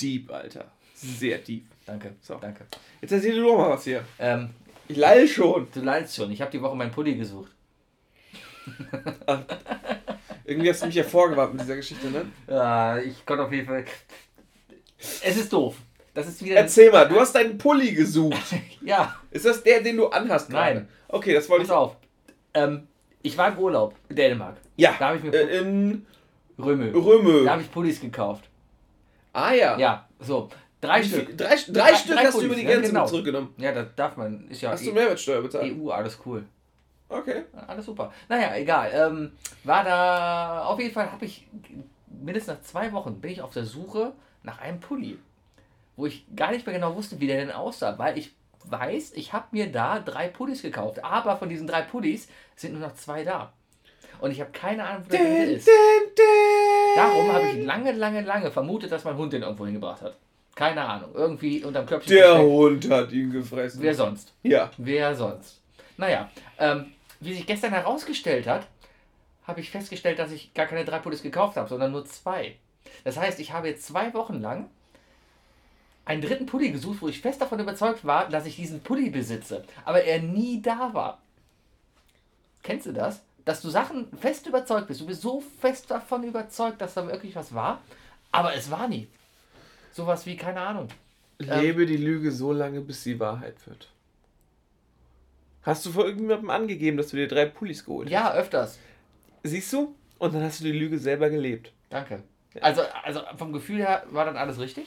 [0.00, 0.66] Deep, Alter.
[0.94, 1.66] Sehr deep.
[1.86, 2.14] Danke.
[2.20, 2.34] So.
[2.36, 2.66] Danke.
[3.00, 4.04] Jetzt erzähl du doch mal was hier.
[4.18, 4.50] Ähm,
[4.88, 5.68] Ich lall schon.
[5.72, 6.30] du leidest schon.
[6.32, 7.52] Ich habe die Woche meinen Pulli gesucht.
[10.44, 12.26] Irgendwie hast du mich hervorgewarnt mit dieser Geschichte, ne?
[12.48, 13.84] Ja, ich konnte auf jeden Fall.
[14.98, 15.76] Es ist doof.
[16.14, 16.56] Das ist wieder.
[16.56, 18.36] Erzähl mal, du hast deinen Pulli gesucht.
[18.82, 20.74] Ja, Ist das der, den du anhast gerade?
[20.76, 20.88] Nein.
[21.08, 21.76] Okay, das wollte pass ich.
[21.76, 21.96] auf.
[22.54, 22.86] Ähm,
[23.22, 24.58] ich war im Urlaub in Dänemark.
[24.76, 26.06] Ja, Da habe ich mir äh, in
[26.56, 26.92] Römö.
[26.96, 27.44] Röme.
[27.44, 28.48] Da habe ich Pullis gekauft.
[29.32, 29.76] ah ja.
[29.76, 30.48] Ja, so.
[30.86, 31.36] Drei Stück.
[31.36, 33.00] Drei, drei, Stück hast du Pullis, über die ja, Grenze genau.
[33.02, 33.54] mit zurückgenommen.
[33.58, 34.48] Ja, das darf man.
[34.48, 35.74] Ist ja Hast du E- Mehrwertsteuer bezahlt?
[35.76, 36.44] EU, alles cool.
[37.08, 37.44] Okay.
[37.66, 38.12] Alles super.
[38.28, 38.90] Naja, egal.
[38.92, 39.32] Ähm,
[39.64, 41.46] war da, auf jeden Fall habe ich,
[42.08, 45.18] mindestens nach zwei Wochen bin ich auf der Suche nach einem Pulli,
[45.96, 48.32] wo ich gar nicht mehr genau wusste, wie der denn aussah, weil ich
[48.64, 52.82] weiß, ich habe mir da drei Pullis gekauft, aber von diesen drei Pullis sind nur
[52.88, 53.52] noch zwei da.
[54.20, 55.68] Und ich habe keine Ahnung, wo der ist.
[56.96, 60.16] Darum habe ich lange, lange, lange vermutet, dass mein Hund den irgendwo hingebracht hat.
[60.56, 61.10] Keine Ahnung.
[61.14, 62.16] Irgendwie unterm Köpfchen.
[62.16, 62.50] Der versteckt.
[62.50, 63.82] Hund hat ihn gefressen.
[63.82, 64.32] Wer sonst?
[64.42, 64.70] Ja.
[64.78, 65.60] Wer sonst?
[65.98, 68.66] Naja, ähm, wie sich gestern herausgestellt hat,
[69.46, 72.56] habe ich festgestellt, dass ich gar keine drei Pullis gekauft habe, sondern nur zwei.
[73.04, 74.68] Das heißt, ich habe jetzt zwei Wochen lang
[76.06, 79.64] einen dritten Pulli gesucht, wo ich fest davon überzeugt war, dass ich diesen Pulli besitze,
[79.84, 81.20] aber er nie da war.
[82.62, 83.22] Kennst du das?
[83.44, 85.00] Dass du Sachen fest überzeugt bist.
[85.00, 87.82] Du bist so fest davon überzeugt, dass da wirklich was war,
[88.32, 89.08] aber es war nie.
[89.96, 90.88] Sowas wie, keine Ahnung.
[91.38, 93.88] Lebe die Lüge so lange, bis sie Wahrheit wird.
[95.62, 98.12] Hast du vor irgendjemandem angegeben, dass du dir drei Pullis geholt hast?
[98.12, 98.78] Ja, öfters.
[99.42, 99.94] Siehst du?
[100.18, 101.72] Und dann hast du die Lüge selber gelebt.
[101.88, 102.22] Danke.
[102.60, 104.86] Also, also vom Gefühl her war dann alles richtig.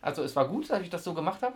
[0.00, 1.54] Also es war gut, dass ich das so gemacht habe.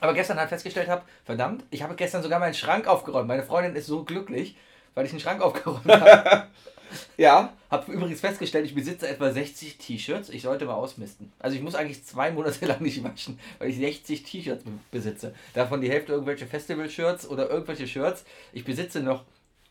[0.00, 3.26] Aber gestern halt festgestellt habe, verdammt, ich habe gestern sogar meinen Schrank aufgeräumt.
[3.26, 4.54] Meine Freundin ist so glücklich,
[4.94, 6.46] weil ich den Schrank aufgeräumt habe.
[7.16, 7.52] Ja.
[7.70, 10.28] habe übrigens festgestellt, ich besitze etwa 60 T-Shirts.
[10.30, 11.32] Ich sollte mal ausmisten.
[11.38, 15.34] Also ich muss eigentlich zwei Monate lang nicht waschen, weil ich 60 T-Shirts be- besitze.
[15.54, 18.24] Davon die Hälfte irgendwelche Festival-Shirts oder irgendwelche Shirts.
[18.52, 19.24] Ich besitze noch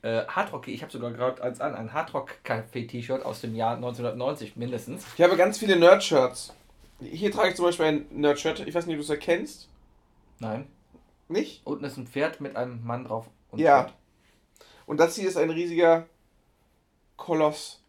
[0.04, 5.06] äh, Hardrock, ich habe sogar gerade eins an, ein Hardrock-Café-T-Shirt aus dem Jahr 1990 mindestens.
[5.18, 6.54] Ich habe ganz viele Nerd-Shirts.
[7.02, 8.60] Hier trage ich zum Beispiel ein Nerd-Shirt.
[8.68, 9.68] Ich weiß nicht, ob du es erkennst.
[10.40, 10.68] Nein.
[11.30, 11.62] Nicht?
[11.66, 13.26] Unten ist ein Pferd mit einem Mann drauf.
[13.52, 13.84] Und Ja.
[13.86, 13.94] Pferd.
[14.86, 16.06] Und das hier ist ein riesiger
[17.18, 17.82] Koloss.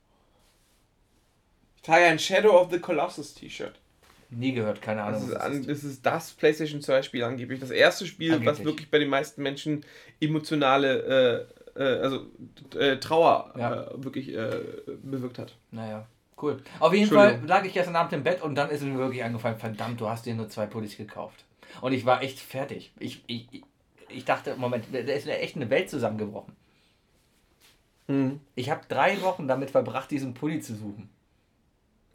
[1.77, 3.75] Ich trage ein Shadow of the Colossus T-Shirt.
[4.31, 5.21] Nie gehört, keine Ahnung.
[5.21, 7.61] Das ist, was an, das ist das PlayStation 2 Spiel angeblich.
[7.61, 8.65] Das erste Spiel, was Angeblich.
[8.67, 9.85] wirklich bei den meisten Menschen
[10.21, 12.27] emotionale, äh, äh, also
[12.79, 13.85] äh, Trauer Ja.
[13.85, 14.61] äh, wirklich äh,
[15.03, 15.55] bewirkt hat.
[15.71, 16.07] Naja,
[16.43, 16.63] cool.
[16.79, 19.59] Auf jeden Fall lag ich gestern Abend im Bett und dann ist mir wirklich eingefallen,
[19.59, 21.45] verdammt, du hast dir nur zwei Pullis gekauft.
[21.81, 22.93] Und ich war echt fertig.
[22.99, 23.63] Ich, ich, ich-
[24.11, 26.57] ich dachte, Moment, da ist echt eine Welt zusammengebrochen.
[28.55, 31.11] Ich habe drei Wochen damit verbracht, diesen Pulli zu suchen.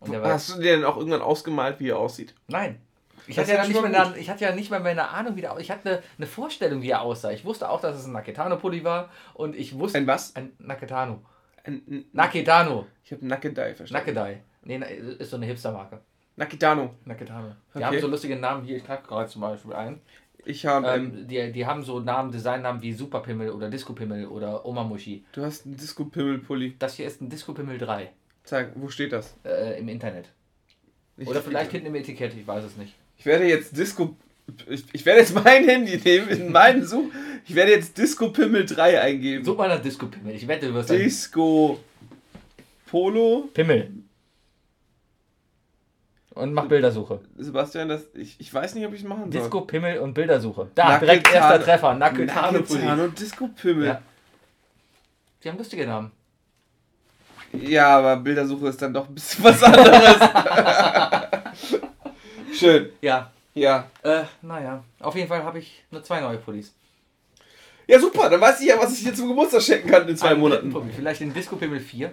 [0.01, 2.33] Hast du dir denn auch irgendwann ausgemalt, wie er aussieht?
[2.47, 2.81] Nein.
[3.27, 5.41] Ich hatte, ja nicht mal eine, ich hatte ja nicht mal mehr eine Ahnung, wie
[5.41, 7.31] der Ich hatte eine, eine Vorstellung, wie er aussah.
[7.31, 9.09] Ich wusste auch, dass es ein Naketano-Pulli war.
[9.33, 9.99] Und ich wusste.
[9.99, 10.35] Ein was?
[10.35, 11.21] Ein Naketano.
[11.63, 12.87] Ein, Naketano.
[13.05, 14.05] ich habe Nakedai verstanden.
[14.05, 14.41] Nakedai.
[14.63, 14.77] Nee,
[15.19, 16.01] ist so eine Hipster-Marke.
[16.35, 16.95] Nakitano.
[17.05, 17.55] Naketano.
[17.73, 17.85] Die Okay.
[17.85, 18.77] haben so lustige Namen hier.
[18.77, 20.01] Ich trage gerade zum Beispiel ein.
[20.45, 20.87] Ich habe.
[20.87, 25.23] Ähm, die, die haben so Namen, Designnamen wie Superpimmel oder Disco-Pimmel oder Omamushi.
[25.31, 26.75] du hast einen Disco-Pimmel-Pulli.
[26.79, 28.09] Das hier ist ein Disco-Pimmel 3
[28.43, 29.35] Sag, wo steht das?
[29.45, 30.29] äh, im Internet.
[31.17, 32.93] Ich- Oder vielleicht hinten im Etikett, ich weiß es nicht.
[33.17, 34.15] Ich werde jetzt Disco
[34.69, 37.05] Ich, ich werde jetzt mein Handy nehmen, in meinen Such.
[37.47, 39.45] Ich werde jetzt Disco Pimmel 3 eingeben.
[39.45, 40.35] Such mal nach Disco Pimmel.
[40.35, 41.79] Ich wette, du wirst Disco
[42.87, 43.49] Polo.
[43.53, 43.89] Pimmel.
[46.35, 47.19] Und mach Bildersuche.
[47.37, 49.41] Sebastian, das, ich, ich weiß nicht, ob ich es machen soll.
[49.41, 50.67] Disco Pimmel und Bildersuche.
[50.73, 51.93] Da, Nacke direkt erster Treffer.
[51.93, 52.55] Nacke Zahn
[52.99, 53.85] und Disco Pimmel.
[53.85, 54.01] Ja.
[55.43, 56.11] Die haben lustige Namen.
[57.51, 60.17] Ja, aber Bildersuche ist dann doch ein bisschen was anderes.
[62.59, 62.89] Schön.
[63.01, 63.31] Ja.
[63.53, 63.87] Ja.
[64.01, 64.83] Äh, naja.
[64.99, 66.73] Auf jeden Fall habe ich nur zwei neue Pullis.
[67.85, 68.29] Ja, super.
[68.29, 70.91] Dann weiß ich ja, was ich dir zum Geburtstag schenken kann in zwei Einen Monaten.
[70.95, 72.11] Vielleicht den Disco Pimmel 4.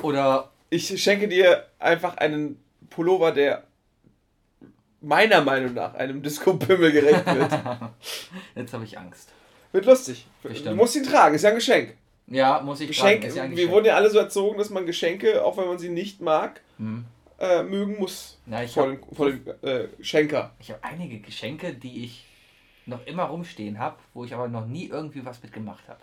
[0.00, 0.50] Oder.
[0.70, 2.63] Ich schenke dir einfach einen
[2.94, 3.64] Pullover, der
[5.00, 7.52] meiner Meinung nach einem Disco-Pimmel gerecht wird.
[8.54, 9.30] Jetzt habe ich Angst.
[9.72, 10.26] wird lustig.
[10.42, 10.76] Du Bestimmt.
[10.76, 11.96] musst ihn tragen, ist ja ein Geschenk.
[12.26, 13.26] Ja, muss ich Geschenk, fragen.
[13.26, 13.72] Ist ja ein wir Geschenk.
[13.72, 17.04] wurden ja alle so erzogen, dass man Geschenke, auch wenn man sie nicht mag, Hm.
[17.38, 18.38] äh, mögen muss.
[18.46, 20.52] Ja, ich vor habe dem, vor dem äh, Schenker.
[20.58, 22.24] ich hab einige Geschenke, die ich
[22.86, 26.00] noch immer rumstehen habe, wo ich aber noch nie irgendwie was mitgemacht habe.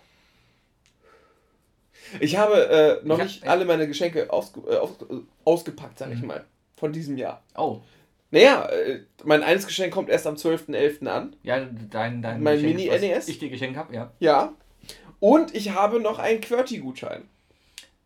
[2.19, 2.67] Ich habe
[3.01, 5.15] äh, noch Ich hab- nicht alle meine Geschenke ausge, äh, aus, äh,
[5.45, 6.27] ausgepackt, sag ich Mhm.
[6.27, 6.45] mal,
[6.82, 7.41] von diesem Jahr.
[7.55, 7.79] Oh,
[8.32, 11.07] Naja, äh, mein eines Geschenk kommt erst am 12.11.
[11.07, 11.36] an.
[11.43, 11.59] ja,
[11.89, 13.27] dein, dein Mein Mini-NES?
[13.29, 14.11] ich dir geschenkt habe, ja.
[14.19, 14.53] Ja.
[15.19, 17.23] Und ich habe noch einen QWERTY-Gutschein.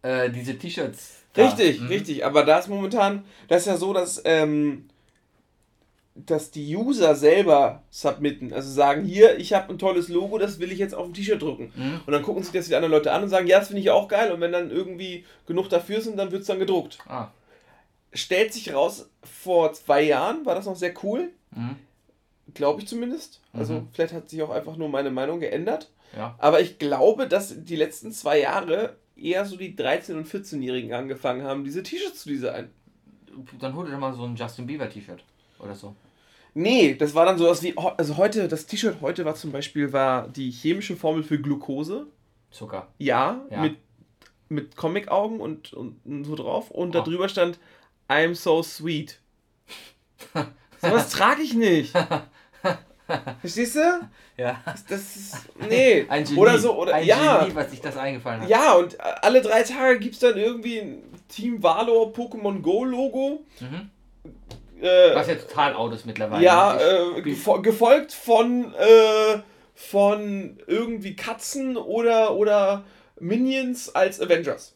[0.03, 1.23] Äh, diese T-Shirts.
[1.37, 1.87] Richtig, Mhm.
[1.87, 2.25] richtig.
[2.25, 4.87] Aber da ist momentan, das ist ja so, dass, ähm,
[6.15, 8.53] dass die User selber submitten.
[8.53, 11.41] Also sagen, hier, ich habe ein tolles Logo, das will ich jetzt auf ein T-Shirt
[11.41, 11.71] drucken.
[11.75, 12.01] Mhm.
[12.05, 13.89] Und dann gucken sich das die anderen Leute an und sagen, ja, das finde ich
[13.91, 14.31] auch geil.
[14.31, 16.99] Und wenn dann irgendwie genug dafür sind, dann wird es dann gedruckt.
[17.07, 17.27] Ah.
[18.15, 21.29] Stellt sich raus, vor zwei Jahren war das noch sehr cool.
[21.51, 21.75] Mhm.
[22.53, 23.41] Glaube ich zumindest.
[23.53, 23.87] Also Mhm.
[23.91, 25.91] vielleicht hat sich auch einfach nur meine Meinung geändert.
[26.15, 26.35] Ja.
[26.37, 31.43] Aber ich glaube, dass die letzten zwei Jahre eher so die 13- und 14-Jährigen angefangen
[31.43, 32.69] haben, diese T-Shirts zu designen.
[33.59, 35.23] Dann hol dir doch mal so ein Justin Bieber T-Shirt.
[35.59, 35.95] Oder so.
[36.53, 40.29] Nee, das war dann sowas wie, also heute, das T-Shirt heute war zum Beispiel, war
[40.29, 42.07] die chemische Formel für Glucose.
[42.51, 42.87] Zucker.
[42.97, 43.61] Ja, Ja.
[43.61, 43.75] mit,
[44.47, 46.71] mit Comic-Augen und, und, so drauf.
[46.71, 46.91] Und Oh.
[46.91, 47.59] da drüber stand,
[48.09, 49.19] I'm so sweet.
[50.81, 51.93] Sowas trage ich nicht.
[53.41, 54.09] Verstehst du?
[54.37, 54.61] Ja.
[54.89, 55.35] Das ist,
[55.69, 56.05] nee.
[56.09, 56.39] Ein Genie.
[56.39, 57.43] Oder so, oder, ein ja.
[57.43, 58.49] Genie, was sich das eingefallen hat.
[58.49, 63.45] Ja, und alle drei Tage gibt es dann irgendwie ein Team Valor Pokémon Go Logo.
[63.59, 63.89] Mhm.
[64.81, 66.43] Äh, Was ja total out ist mittlerweile.
[66.43, 69.39] ja, äh, gefo gefolgt von, äh,
[69.73, 72.83] von irgendwie Katzen oder, oder
[73.19, 74.75] Minions als Avengers.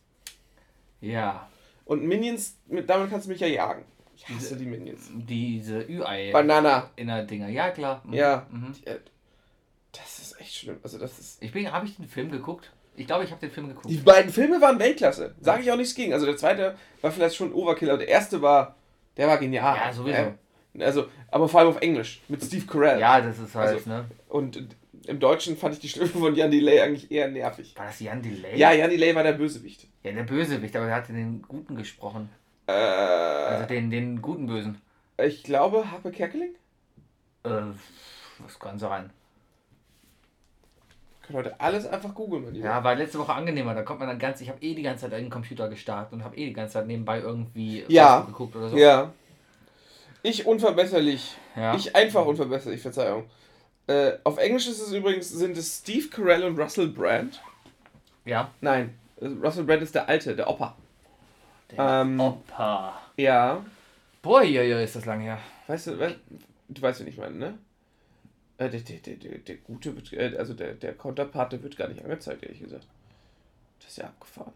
[1.01, 1.48] ja.
[1.89, 3.83] Und Minions, mit, damit kannst du mich ja jagen.
[4.15, 5.09] Ich hasse die Minions.
[5.11, 6.31] Diese Ü-Ei.
[6.31, 6.91] Banana.
[6.95, 7.49] Dinger.
[7.49, 8.03] Ja, klar.
[8.05, 8.13] Mhm.
[8.13, 8.45] Ja.
[8.51, 8.75] Mhm.
[9.91, 10.77] Das ist echt schlimm.
[10.83, 11.41] Also das ist.
[11.41, 12.71] Ich bin, habe ich den Film geguckt?
[12.95, 13.89] Ich glaube, ich habe den Film geguckt.
[13.89, 15.33] Die beiden Filme waren Weltklasse.
[15.41, 16.13] Sage ich auch nichts gegen.
[16.13, 18.75] Also der zweite war vielleicht schon Overkill, aber der erste war,
[19.17, 19.75] der war genial.
[19.75, 20.15] Ja, sowieso.
[20.75, 22.99] Äh, also, aber vor allem auf Englisch mit Steve Carell.
[22.99, 24.05] Ja, das ist halt, Also- ne?
[24.27, 24.63] Und
[25.07, 27.73] im Deutschen fand ich die Stimme von Jan Delay eigentlich eher nervig.
[27.75, 28.55] War das Jan Delay?
[28.59, 29.87] Ja, Jan Delay war der Bösewicht.
[30.03, 32.29] Ja, der Bösewicht, aber er hat den Guten gesprochen.
[32.67, 34.81] Äh, Also den, den guten Bösen.
[35.17, 36.55] ich glaube, Happe Kerkeling?
[37.43, 37.49] Äh,
[38.39, 39.09] was kann sein?
[41.23, 42.65] Können heute alles einfach googeln, mein Lieber.
[42.67, 43.75] Ja, war letzte Woche angenehmer.
[43.75, 44.41] Da kommt man dann ganz.
[44.41, 46.87] Ich habe eh die ganze Zeit einen Computer gestartet und habe eh die ganze Zeit
[46.87, 48.21] nebenbei irgendwie Ja.
[48.21, 48.77] Geguckt oder so.
[48.77, 49.13] Ja.
[50.23, 51.37] Ich unverbesserlich.
[51.55, 51.75] Ja.
[51.75, 53.25] Ich einfach unverbesserlich, Verzeihung.
[53.87, 57.41] Äh, auf Englisch ist es übrigens, sind es Steve Carell und Russell Brand.
[58.25, 58.51] ja.
[58.61, 60.75] Nein, Russell Brand ist der Alte, der Opa.
[61.71, 63.01] Der Ähm, Opa.
[63.17, 63.63] Ja.
[64.21, 65.39] Boah, ja, ja, ist das lang her.
[65.67, 66.15] Weißt du, we-
[66.67, 67.57] du weißt, wen ich meine, ne?
[68.57, 71.77] Äh, der, der, der, der, der Gute wird, äh, also der, der Counterpart, der wird
[71.77, 72.85] gar nicht angezeigt, ehrlich gesagt.
[73.79, 74.53] Das ist ja abgefahren.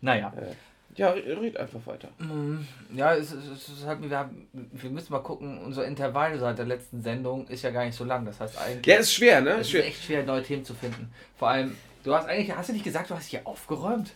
[0.00, 0.32] Naja.
[0.36, 0.54] Äh,
[0.96, 2.08] ja, red einfach weiter.
[2.18, 2.58] Mm,
[2.94, 6.64] Ja, es, es, ist halt, wir, haben, wir müssen mal gucken, unser Intervall seit der
[6.66, 8.24] letzten Sendung ist ja gar nicht so lang.
[8.24, 9.50] Das heißt eigentlich, Ja, ist schwer, ne?
[9.50, 9.86] es Ist ist schwer.
[9.86, 11.12] echt schwer, neue Themen zu finden.
[11.36, 11.76] Vor allem,
[12.08, 14.12] du hast eigentlich, hast du nicht gesagt, du hast hier aufgeräumt?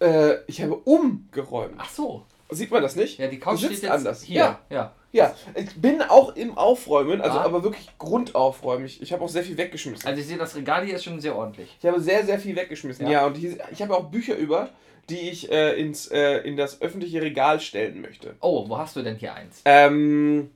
[0.00, 1.74] Äh, ich habe umgeräumt.
[1.78, 2.24] Ach so.
[2.50, 3.18] Sieht man das nicht?
[3.18, 4.22] Ja, die Couch sitzt steht jetzt anders.
[4.22, 4.36] hier.
[4.36, 4.58] Ja.
[4.70, 4.92] ja.
[5.14, 7.44] Ja, ich bin auch im Aufräumen, also Ah.
[7.44, 8.86] aber wirklich Grundaufräumen.
[8.86, 10.06] Ich, ich habe auch sehr viel weggeschmissen.
[10.08, 11.76] Also ich sehe, das Regal hier ist schon sehr ordentlich.
[11.78, 13.04] Ich habe sehr, sehr viel weggeschmissen.
[13.06, 13.12] Ja.
[13.12, 14.70] Ja, und hier, ich habe auch Bücher über,
[15.10, 18.36] die ich äh, ins, äh, in das öffentliche Regal stellen möchte.
[18.40, 19.60] Oh, wo hast du denn hier eins?
[19.66, 20.50] Ähm,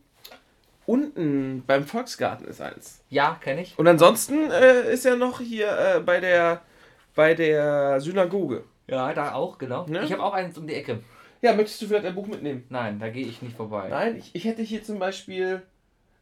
[0.87, 3.01] unten beim Volksgarten ist eins.
[3.11, 3.79] Ja, kenne ich.
[3.79, 6.63] Und ansonsten äh, ist er noch hier äh, bei der
[7.17, 8.63] bei der Synagoge.
[8.87, 9.87] Ja, da auch, genau.
[9.87, 10.05] Ne?
[10.05, 11.01] Ich habe auch eins um die Ecke.
[11.43, 12.65] Ja, möchtest du vielleicht ein Buch mitnehmen?
[12.69, 13.89] Nein, da gehe ich nicht vorbei.
[13.91, 15.63] Nein, ich, ich hätte hier zum Beispiel.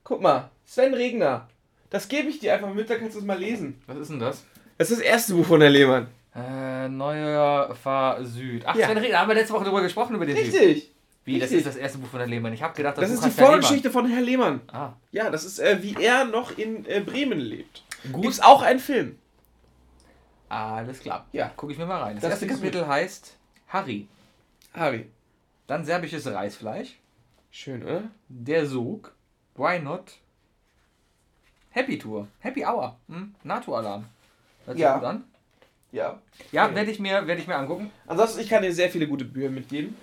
[0.03, 1.49] Guck mal, Sven Regner.
[1.91, 3.81] Das gebe ich dir einfach mit, da kannst du es mal lesen.
[3.87, 4.45] Was ist denn das?
[4.79, 6.09] Das ist das erste Buch von der Lehmann.
[6.35, 8.63] Äh, neuer Fahr Süd.
[8.67, 8.87] Ach, Ja.
[8.87, 10.45] Sven Regner, haben wir letzte Woche darüber gesprochen, über den Typ.
[10.47, 10.91] Richtig.
[11.25, 11.59] Wie, das Richtig.
[11.59, 12.53] ist das erste Buch von Herrn Lehmann.
[12.53, 14.61] Ich habe gedacht, Das Buch ist die Herr Vorgeschichte von Herr Lehmann.
[14.67, 14.77] Lehmann.
[14.91, 17.83] Ah, Ja, das ist, äh, wie er noch in äh, Bremen lebt.
[18.13, 18.23] Gut.
[18.23, 19.17] Gibt's auch einen Film.
[20.55, 21.27] Alles klar.
[21.33, 21.49] Ja.
[21.57, 22.15] Gucke ich mir mal rein.
[22.17, 23.37] Das, Das erste Kapitel heißt
[23.69, 24.09] Harry.
[24.73, 25.11] Harry.
[25.67, 26.99] Dann serbisches Reisfleisch.
[27.51, 28.03] Schön, oder?
[28.29, 29.13] Der Sog.
[29.57, 30.13] Why not?
[31.71, 32.29] Happy Tour.
[32.41, 32.97] Happy Hour.
[33.09, 33.35] Hm?
[33.43, 34.05] NATO-Alarm.
[34.75, 34.95] Ja.
[34.97, 35.25] gut an.
[35.93, 36.21] Ja.
[36.53, 36.75] Ja, Okay.
[36.75, 37.91] werde ich, mir, werd ich mir angucken.
[38.07, 39.97] Ansonsten, ich kann dir sehr viele gute Bücher mitgeben.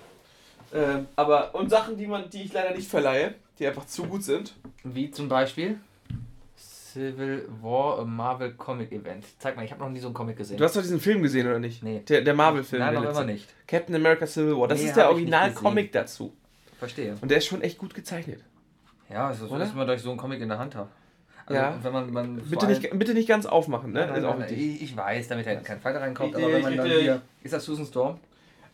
[0.73, 4.23] Ähm, aber, und Sachen, die, man, die ich leider nicht verleihe, die einfach zu gut
[4.23, 4.53] sind.
[4.83, 5.79] Wie zum Beispiel
[6.93, 9.25] Civil War a Marvel Comic Event.
[9.39, 10.57] Zeig mal, ich habe noch nie so einen Comic gesehen.
[10.57, 11.83] Du hast doch diesen Film gesehen, oder nicht?
[11.83, 12.01] Nee.
[12.07, 12.81] Der, der Marvel-Film.
[12.81, 13.47] Nein, noch immer nicht.
[13.67, 14.67] Captain America Civil War.
[14.67, 16.33] Das Nee, ist der Original-Comic dazu.
[16.79, 17.15] Verstehe.
[17.21, 18.41] Und der ist schon echt gut gezeichnet.
[19.09, 20.87] Ja, es ist so, dass man durch so einen Comic in der Hand hat.
[21.45, 21.77] Also, Ja.
[21.81, 24.07] wenn man, man Bitte nicht, bitte nicht ganz aufmachen, ne?
[24.07, 26.87] Nein, nein, nein, ich, ich weiß, damit halt kein Falter reinkommt, aber wenn man dann
[26.87, 27.21] hier.
[27.43, 28.19] Ist das Susan Storm?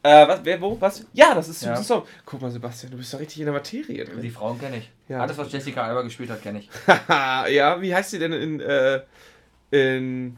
[0.04, 1.06] Äh, was, wer, wo, was?
[1.14, 1.76] Ja, das ist Ja.
[1.76, 2.04] Susan Storm.
[2.26, 4.32] Guck mal, Sebastian, du bist doch richtig in der Materie Die drin.
[4.32, 4.92] Frauen kenne ich.
[5.08, 5.22] Ja.
[5.22, 6.70] Alles, was Jessica Alba gespielt hat, kenne ich.
[6.86, 9.02] Haha, ja, wie heißt sie denn in, äh,
[9.72, 10.38] in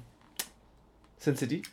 [1.18, 1.64] Sin City?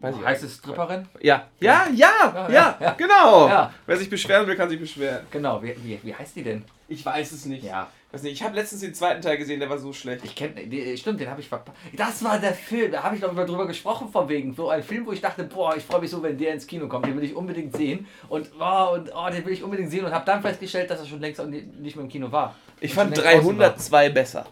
[0.00, 1.08] Weiß ich heißt es Stripperin?
[1.20, 2.92] Ja, ja, ja, Ja, ja, ja.
[2.92, 3.48] genau.
[3.48, 3.72] Ja.
[3.86, 5.26] Wer sich beschweren will, kann sich beschweren.
[5.30, 6.64] Genau, wie, wie, wie heißt die denn?
[6.88, 7.64] Ich weiß es nicht.
[7.64, 7.88] Ja.
[8.16, 8.32] Weiß nicht.
[8.32, 10.24] Ich habe letztens den zweiten Teil gesehen, der war so schlecht.
[10.24, 10.54] Ich kenne,
[10.96, 11.76] stimmt, den habe ich verpasst.
[11.94, 14.54] Das war der Film, da habe ich doch mal drüber gesprochen, von wegen.
[14.54, 16.88] So ein Film, wo ich dachte, boah, ich freue mich so, wenn der ins Kino
[16.88, 17.04] kommt.
[17.04, 18.06] Den will ich unbedingt sehen.
[18.30, 20.06] Und, oh, und oh, den will ich unbedingt sehen.
[20.06, 22.56] Und habe dann festgestellt, dass er schon längst nicht mehr im Kino war.
[22.80, 24.46] Ich fand schon längst draußen 302 besser.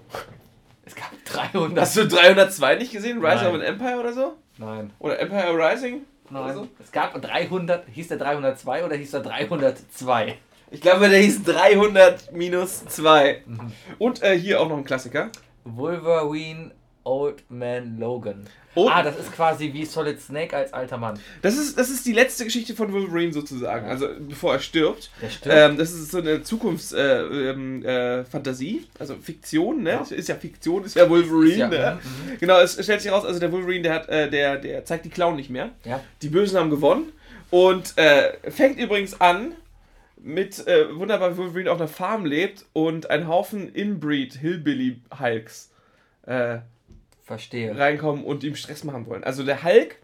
[0.84, 1.80] Es gab 300.
[1.80, 3.24] Hast du 302 nicht gesehen?
[3.24, 3.46] Rise Nein.
[3.46, 4.34] of an Empire oder so?
[4.58, 4.90] Nein.
[4.98, 6.02] Oder Empire Rising?
[6.30, 6.54] Oder Nein.
[6.54, 6.68] so?
[6.82, 10.36] Es gab 300, hieß der 302 oder hieß der 302?
[10.74, 13.42] Ich glaube, der hieß 300 minus 2.
[13.98, 15.30] Und äh, hier auch noch ein Klassiker.
[15.64, 16.72] Wolverine
[17.04, 18.46] Old Man Logan.
[18.76, 21.16] Old- ah, das ist quasi wie Solid Snake als alter Mann.
[21.42, 23.86] Das ist, das ist die letzte Geschichte von Wolverine sozusagen.
[23.88, 25.10] Also bevor er stirbt.
[25.22, 25.56] Der stirbt.
[25.56, 29.90] Ähm, das ist so eine Zukunftsfantasie, äh, ähm, äh, also Fiktion, ne?
[29.90, 30.16] Ja.
[30.16, 32.00] Ist ja Fiktion, ist ja Wolverine, Ist ja- ne?
[32.02, 35.04] mhm, Genau, es stellt sich raus, also der Wolverine, der hat, äh, der, der zeigt
[35.04, 35.68] die Clown nicht mehr.
[35.84, 36.00] Ja.
[36.22, 37.12] Die Bösen haben gewonnen
[37.50, 39.52] und äh, fängt übrigens an
[40.24, 45.70] mit äh, wunderbar Wolverine auf einer Farm lebt und ein Haufen Inbreed Hillbilly Hulks
[46.26, 46.58] äh,
[47.24, 47.76] Verstehe.
[47.78, 49.22] reinkommen und ihm Stress machen wollen.
[49.22, 49.96] Also der Hulk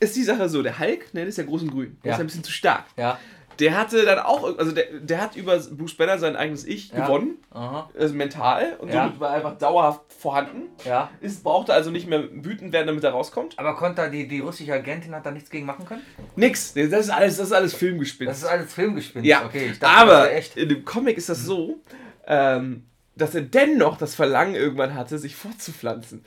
[0.00, 2.14] ist die Sache so, der Hulk, ne, der ist ja groß und grün, der Ja.
[2.16, 2.84] ist ein bisschen zu stark.
[2.96, 3.18] Ja.
[3.58, 7.06] Der hatte dann auch, also der, der hat über Bruce Banner sein eigenes Ich Ja.
[7.06, 7.90] gewonnen, Aha.
[7.98, 9.04] also mental und Ja.
[9.04, 10.68] somit war er einfach dauerhaft vorhanden.
[10.84, 11.10] Ja.
[11.20, 13.58] Ist, brauchte also nicht mehr wütend werden, damit er rauskommt.
[13.58, 16.02] Aber konnte die, die russische Agentin hat da nichts gegen machen können?
[16.36, 18.30] Nix, das ist alles, das ist alles Filmgespinst.
[18.30, 19.26] Das ist alles Filmgespinst.
[19.26, 21.80] Ja, Okay, ich dachte, aber in dem Comic ist das so,
[22.26, 22.86] ähm,
[23.16, 26.22] dass er dennoch das Verlangen irgendwann hatte, sich fortzupflanzen.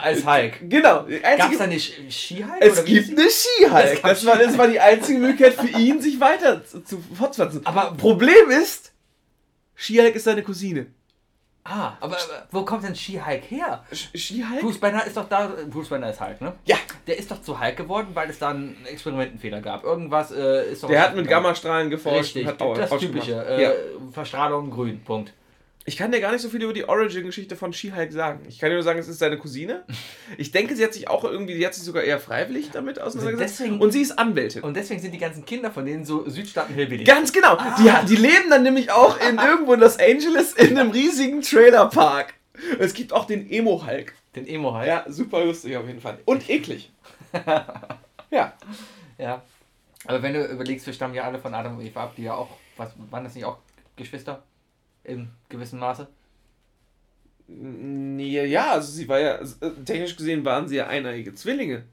[0.00, 0.60] Als Hulk.
[0.68, 1.06] Genau.
[1.38, 2.60] Gab es da nicht Ski-Hulk?
[2.60, 3.84] es gibt eine Ski-Hulk.
[3.84, 7.02] Es gab Das war, das war die einzige Möglichkeit für ihn, sich weiter zu, zu
[7.14, 7.64] fortzupflanzen.
[7.66, 8.92] Aber- Problem ist,
[9.74, 10.86] Ski-Hulk ist seine Cousine.
[11.66, 13.82] Ah, aber, aber wo kommt denn Ski-Hulk her?
[13.90, 14.60] Ski-Hulk?
[14.60, 15.50] Bruce Banner ist doch da.
[15.70, 16.52] Bruce Banner ist Hulk, ne?
[16.66, 16.76] Ja,
[17.06, 19.82] Der ist doch zu Hulk geworden, weil es da einen Experimentenfehler gab.
[19.82, 20.90] Irgendwas äh, ist doch.
[20.90, 23.42] der hat mit Gammastrahlen geforscht Richtig, hat auch das typische.
[23.46, 23.70] Äh, Ja.
[24.12, 25.32] Verstrahlung grün, Punkt.
[25.86, 28.40] Ich kann dir gar nicht so viel über die Origin-Geschichte von She-Hulk sagen.
[28.48, 29.84] Ich kann dir nur sagen, es ist seine Cousine.
[30.38, 33.60] Ich denke, sie hat sich auch irgendwie, sie hat sich sogar eher freiwillig damit auseinandergesetzt.
[33.60, 34.62] Deswegen- und sie ist Anwältin.
[34.62, 37.04] Und deswegen sind die ganzen Kinder von denen so Südstaaten-Hillbilly.
[37.04, 37.56] Ganz genau.
[37.78, 41.42] Die, ha- die leben dann nämlich auch in irgendwo in Los Angeles in einem riesigen
[41.42, 42.32] Trailerpark.
[42.78, 44.14] Es gibt auch den Emo-Hulk.
[44.34, 44.86] Den Emo-Hulk.
[44.86, 46.18] Ja, super lustig auf jeden Fall.
[46.24, 46.90] Und eklig.
[48.30, 48.54] ja.
[49.18, 49.42] Ja.
[50.06, 52.34] Aber wenn du überlegst, wir stammen ja alle von Adam und Eva ab, die ja
[52.34, 53.58] auch, was, waren das nicht auch
[53.96, 54.42] Geschwister?
[55.04, 56.08] In gewissem Maße?
[57.46, 61.84] Ja, also sie war ja, äh, technisch gesehen waren sie ja eineige Zwillinge.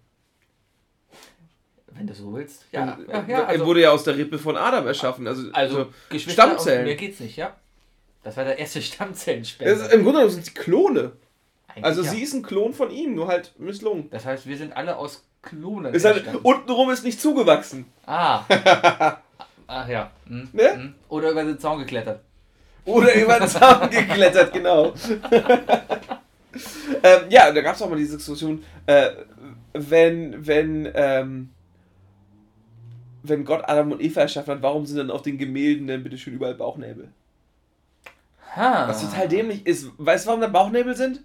[1.87, 2.65] Wenn du so willst.
[2.71, 3.39] Ja, Und, ja, äh, ja.
[3.39, 5.27] er Also, wurde ja aus der Rippe von Adam erschaffen.
[5.27, 6.85] Also, also Stammzellen.
[6.85, 7.55] Mir geht's nicht, ja.
[8.23, 9.73] Das war der erste Stammzellenspender.
[9.73, 11.11] ist, Im Grunde genommen sind sie Klone.
[11.67, 12.11] Eigentlich Also ja.
[12.11, 14.09] sie ist ein Klon von ihm, nur halt misslungen.
[14.09, 17.85] Das heißt, wir sind alle aus Klonen Ist halt, untenrum ist nicht zugewachsen.
[18.05, 18.43] Ah.
[19.67, 20.11] Ach ja.
[20.27, 20.49] Hm.
[20.53, 20.73] Ne?
[20.73, 20.95] Hm.
[21.09, 22.21] Oder über den Zaun geklettert.
[22.85, 24.93] Oder über den Zaun geklettert, genau.
[27.03, 29.09] ähm, ja, da gab es auch mal diese Diskussion, äh,
[29.73, 31.49] wenn, wenn, ähm,
[33.23, 36.17] wenn Gott Adam und Eva erschaffen hat, warum sind dann auf den Gemälden denn bitte
[36.17, 37.09] schön überall Bauchnäbel?
[38.55, 38.87] Ha.
[38.87, 39.87] Was total dämlich ist.
[39.97, 41.21] Weißt du, warum da Bauchnäbel sind?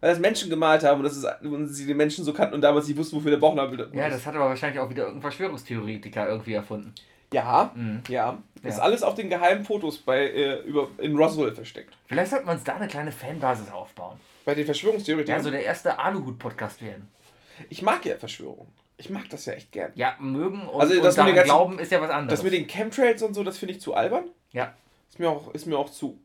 [0.00, 2.60] Weil das Menschen gemalt haben und, das ist, und sie die Menschen so kannten und
[2.62, 4.14] damals nicht wussten, wofür der Bauchnabel da Ja, ist.
[4.16, 6.94] das hat aber wahrscheinlich auch wieder irgendein Verschwörungstheoretiker irgendwie erfunden.
[7.32, 8.02] Ja, Mhm.
[8.08, 8.38] ja.
[8.62, 8.82] Ist Ja.
[8.84, 11.96] alles auf den geheimen Fotos bei, äh, über, in Roswell versteckt.
[12.06, 14.18] Vielleicht sollte man uns da eine kleine Fanbasis aufbauen.
[14.44, 15.42] Bei den Ja, Verschwörungstheoretikern.
[15.42, 17.08] so der erste Aluhut-Podcast werden.
[17.68, 18.72] ich mag ja Verschwörungen.
[18.96, 19.92] Ich mag das ja echt gern.
[19.94, 22.40] Ja, mögen und, Also, und daran ganzen- glauben ist ja was anderes.
[22.40, 24.24] Das mit den Chemtrails und so, das finde ich zu albern.
[24.52, 24.74] ja.
[25.10, 26.18] Ist mir auch, ist mir auch zu.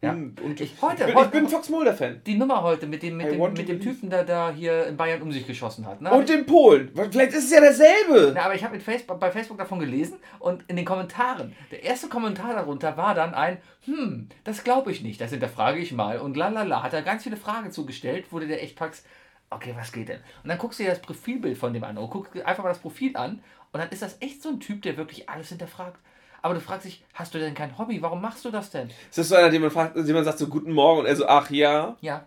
[0.00, 0.12] Ja.
[0.12, 2.20] Und, und Ich- ich, heute- bin, heute- ich bin ein Fox Mulder-Fan.
[2.24, 3.80] Die Nummer heute mit dem, mit I dem, mit dem.
[3.80, 6.00] Typen, der da hier in Bayern um sich geschossen hat.
[6.00, 6.10] Ne?
[6.12, 6.90] Und den Polen.
[6.94, 8.30] Vielleicht ist es ja derselbe.
[8.32, 12.06] Na, aber ich habe Facebook, bei Facebook davon gelesen und in den Kommentaren, der erste
[12.08, 16.18] Kommentar darunter war dann ein, hm, das glaube ich nicht, das hinterfrage ich mal.
[16.20, 19.04] Und lalala, hat er ganz viele Fragen zugestellt, wo du dir echt packst,
[19.50, 20.20] okay, was geht denn?
[20.44, 22.78] Und dann guckst du dir das Profilbild von dem an und guckst einfach mal das
[22.78, 23.40] Profil an
[23.72, 25.98] und dann ist das echt so ein Typ, der wirklich alles hinterfragt.
[26.42, 28.00] Aber du fragst dich, hast du denn kein Hobby?
[28.00, 28.88] Warum machst du das denn?
[29.08, 31.16] Ist das so einer, den man, fragt, den man sagt so Guten Morgen und er
[31.16, 31.96] so, ach ja.
[32.00, 32.26] Ja,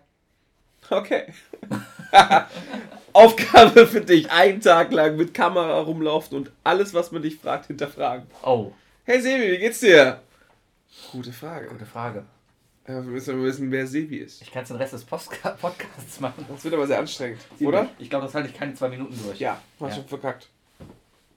[0.90, 1.32] Okay.
[3.12, 4.30] Aufgabe für dich.
[4.30, 8.26] Einen Tag lang mit Kamera rumlaufen und alles, was man dich fragt, hinterfragen.
[8.42, 8.72] oh,
[9.04, 10.20] Hey Sebi, wie geht's dir?
[11.10, 11.66] Gute Frage.
[11.68, 12.24] gute Frage.
[12.86, 14.42] Ja, wir müssen wissen, wer Sebi ist.
[14.42, 16.44] Ich kann den Rest des Postka Podcasts machen.
[16.48, 17.88] Das wird aber sehr anstrengend, oder?
[17.98, 19.38] Ich glaube, das halte ich keine zwei Minuten durch.
[19.38, 19.94] Ja, hast Ja.
[19.96, 20.48] schon verkackt.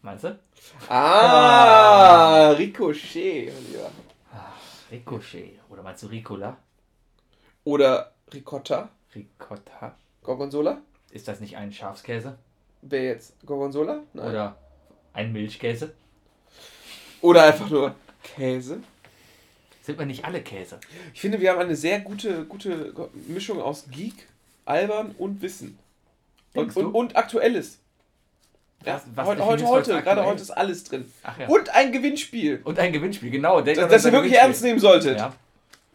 [0.06, 0.38] Meinst du?
[0.88, 3.51] Ah, Ricochet.
[3.51, 3.91] mein Lieber.
[4.91, 5.60] Ricochet.
[5.68, 6.58] Oder meinst du Ricola?
[7.64, 8.89] Oder Ricotta.
[9.16, 9.95] Ricotta.
[10.22, 10.78] Gorgonzola.
[11.10, 12.38] Ist das nicht ein Schafskäse?
[12.84, 13.34] Wer jetzt?
[13.47, 14.03] Gorgonzola?
[14.14, 14.30] Nein.
[14.30, 14.58] Oder
[15.14, 15.95] ein Milchkäse?
[17.22, 18.84] Oder einfach nur Käse.
[19.82, 20.80] Sind wir nicht alle Käse?
[21.16, 24.28] Ich finde, wir haben eine sehr gute, gute Mischung aus Geek,
[24.66, 25.80] Albern und Wissen.
[26.53, 26.82] Und, du?
[26.82, 27.80] und, und Aktuelles.
[28.86, 30.25] Ja, Was- was heute, heute, gerade aktuell?
[30.25, 31.11] heute ist alles drin.
[31.23, 31.47] Ach ja.
[31.47, 32.61] Und ein Gewinnspiel.
[32.63, 33.61] Und ein Gewinnspiel, genau.
[33.61, 35.17] Denk Das, an das ihr wirklich ernst nehmen solltet.
[35.17, 35.33] Ja,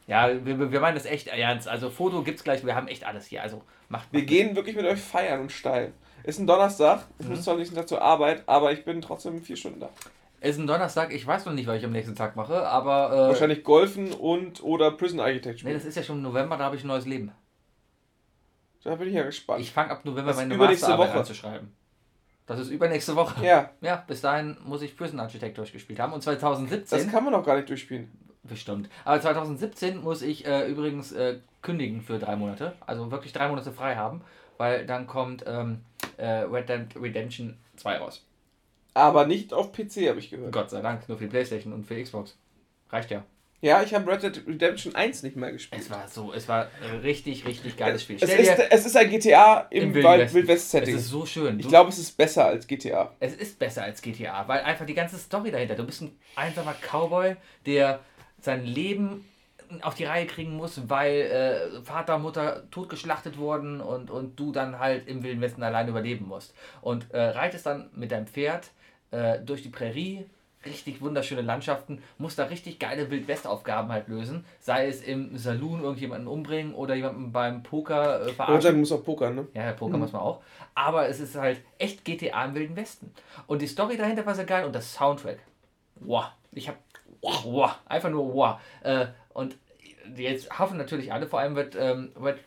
[0.06, 1.68] ja wir, wir- meinen das echt ernst.
[1.68, 3.42] Also Foto gibt's gleich, wir haben echt alles hier.
[3.42, 5.92] Also macht Wir macht- gehen wirklich mit euch feiern und steil.
[6.24, 7.04] Ist ein Donnerstag.
[7.18, 7.32] Ich Mhm.
[7.32, 9.88] muss zwar nicht Tag zur Arbeit, aber ich bin trotzdem vier Stunden da.
[10.42, 13.12] Es ist ein Donnerstag, ich weiß noch nicht, was ich am nächsten Tag mache, aber.
[13.12, 16.76] Äh, Wahrscheinlich Golfen und oder Prison Architect Nee, das ist ja schon November, da habe
[16.76, 17.30] ich ein neues Leben.
[18.84, 19.60] da bin ich ja gespannt.
[19.60, 21.18] Ich fange ab November meine Masterarbeit Woche.
[21.18, 21.72] anzuschreiben.
[22.50, 23.46] Das ist übernächste Woche.
[23.46, 26.12] ja, Ja, bis dahin muss ich Prison Architect durchgespielt haben.
[26.12, 26.98] Und 2017.
[26.98, 28.10] das kann man noch gar nicht durchspielen.
[28.42, 28.88] Bestimmt.
[29.04, 32.72] Aber 2017 muss ich äh, übrigens äh, kündigen für drei Monate.
[32.84, 34.22] Also wirklich drei Monate frei haben,
[34.58, 35.82] weil dann kommt ähm,
[36.16, 38.26] äh, Red Dead Redemption 2 raus.
[38.94, 40.50] Aber nicht auf PC, habe ich gehört.
[40.50, 42.36] Gott sei Dank, nur für die Playstation und für Xbox.
[42.90, 43.22] Reicht ja.
[43.62, 45.82] Ja, ich habe Red Dead Redemption 1 nicht mehr gespielt.
[45.82, 48.16] Es war so, es war ein richtig, richtig geiles Spiel.
[48.20, 50.34] Es ist, es ist ein GTA im, Im Wild- Westen.
[50.38, 50.94] Wildwest-Setting.
[50.94, 51.58] es ist so schön.
[51.58, 53.14] ich Du- glaube, es ist besser als GTA.
[53.20, 55.74] Es ist besser als GTA, weil einfach die ganze Story dahinter.
[55.74, 57.36] Du bist ein einsamer Cowboy,
[57.66, 58.00] der
[58.40, 59.26] sein Leben
[59.82, 64.78] auf die Reihe kriegen muss, weil äh, Vater, Mutter totgeschlachtet wurden und, und du dann
[64.78, 66.54] halt im Wilden Westen allein überleben musst.
[66.80, 68.70] Und äh, reitest dann mit deinem Pferd
[69.10, 70.24] äh, durch die Prärie,
[70.64, 74.44] richtig wunderschöne Landschaften, musst da richtig geile Wildwest-Aufgaben halt lösen.
[74.58, 78.72] Sei es im Saloon irgendjemanden umbringen oder jemanden beim Poker äh, verarschen.
[78.72, 79.48] dann muss auch pokern, ne?
[79.54, 80.42] Ja, ja, Poker muss man auch.
[80.74, 83.12] Aber es ist halt echt GTA im Wilden Westen.
[83.46, 85.38] Und die Story dahinter war sehr geil und das Soundtrack.
[85.96, 86.26] Wow.
[86.52, 86.76] Ich hab.
[87.22, 87.78] Wow.
[87.86, 88.60] Einfach nur wow.
[88.82, 89.56] Äh, und
[90.16, 92.38] jetzt hoffen natürlich alle, vor allem wird ähm, wird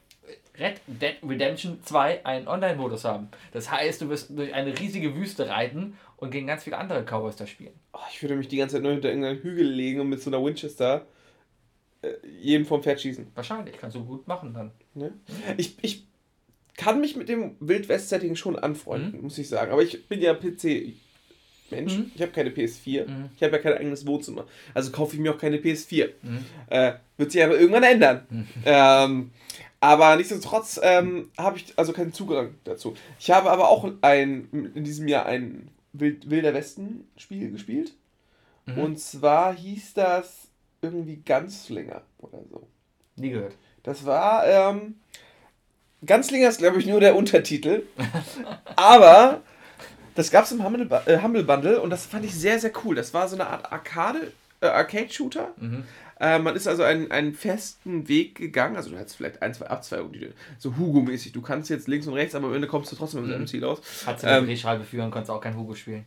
[0.60, 3.30] Red Dead Redemption 2 einen Online-Modus haben.
[3.52, 7.36] Das heißt, du wirst durch eine riesige Wüste reiten und gegen ganz viele andere Cowboys
[7.36, 7.74] da spielen.
[7.92, 10.30] Oh, ich würde mich die ganze Zeit nur hinter irgendeinen Hügel legen und mit so
[10.30, 11.06] einer Winchester
[12.02, 13.28] äh, jeden vom Pferd schießen.
[13.36, 13.78] Wahrscheinlich.
[13.78, 14.72] Kannst du gut machen dann.
[14.94, 15.12] Ne?
[15.58, 16.06] Ich, ich
[16.78, 19.74] kann mich mit dem Wildwest-Setting schon anfreunden, muss ich sagen.
[19.74, 21.98] Aber ich bin ja PC-Mensch.
[21.98, 22.12] Mhm.
[22.16, 23.06] Ich habe keine PS4.
[23.06, 23.30] Mhm.
[23.36, 24.46] Ich habe ja kein eigenes Wohnzimmer.
[24.74, 26.10] Also kaufe ich mir auch keine PS4.
[26.22, 26.46] Mhm.
[26.70, 28.48] Äh, wird sich aber irgendwann ändern.
[28.64, 29.32] Ähm,
[29.82, 32.96] aber nichtsdestotrotz ähm, habe ich also keinen Zugang dazu.
[33.20, 37.94] Ich habe aber auch ein, in diesem Jahr ein Wild, Wilder Westen-Spiel gespielt.
[38.66, 38.78] Mhm.
[38.80, 40.48] Und zwar hieß das
[40.82, 42.68] irgendwie Ganzlinger oder so.
[43.16, 43.56] Nie gehört.
[43.84, 44.96] Das war, ähm,
[46.06, 47.84] Ganzlinger ist, glaube ich, nur der Untertitel.
[48.76, 49.42] Aber
[50.16, 52.96] das gab es im Humble, äh, Humble Bundle und das fand ich sehr, sehr cool.
[52.96, 54.32] Das war so eine Art Arcade,
[54.62, 55.54] äh, Arcade-Shooter.
[55.58, 55.86] Mhm.
[56.20, 58.76] Äh, man ist also einen, einen festen Weg gegangen.
[58.76, 61.32] Also du hattest vielleicht ein, zwei Abzweigungen, die du, so Hugo-mäßig.
[61.32, 63.34] Du kannst jetzt links und rechts, aber am Ende kommst du trotzdem mit Mhm.
[63.34, 63.82] deinem Ziel aus.
[64.06, 66.06] Hat sie eine Ähm, Drehscheibe führen, konntest auch kein Hugo spielen.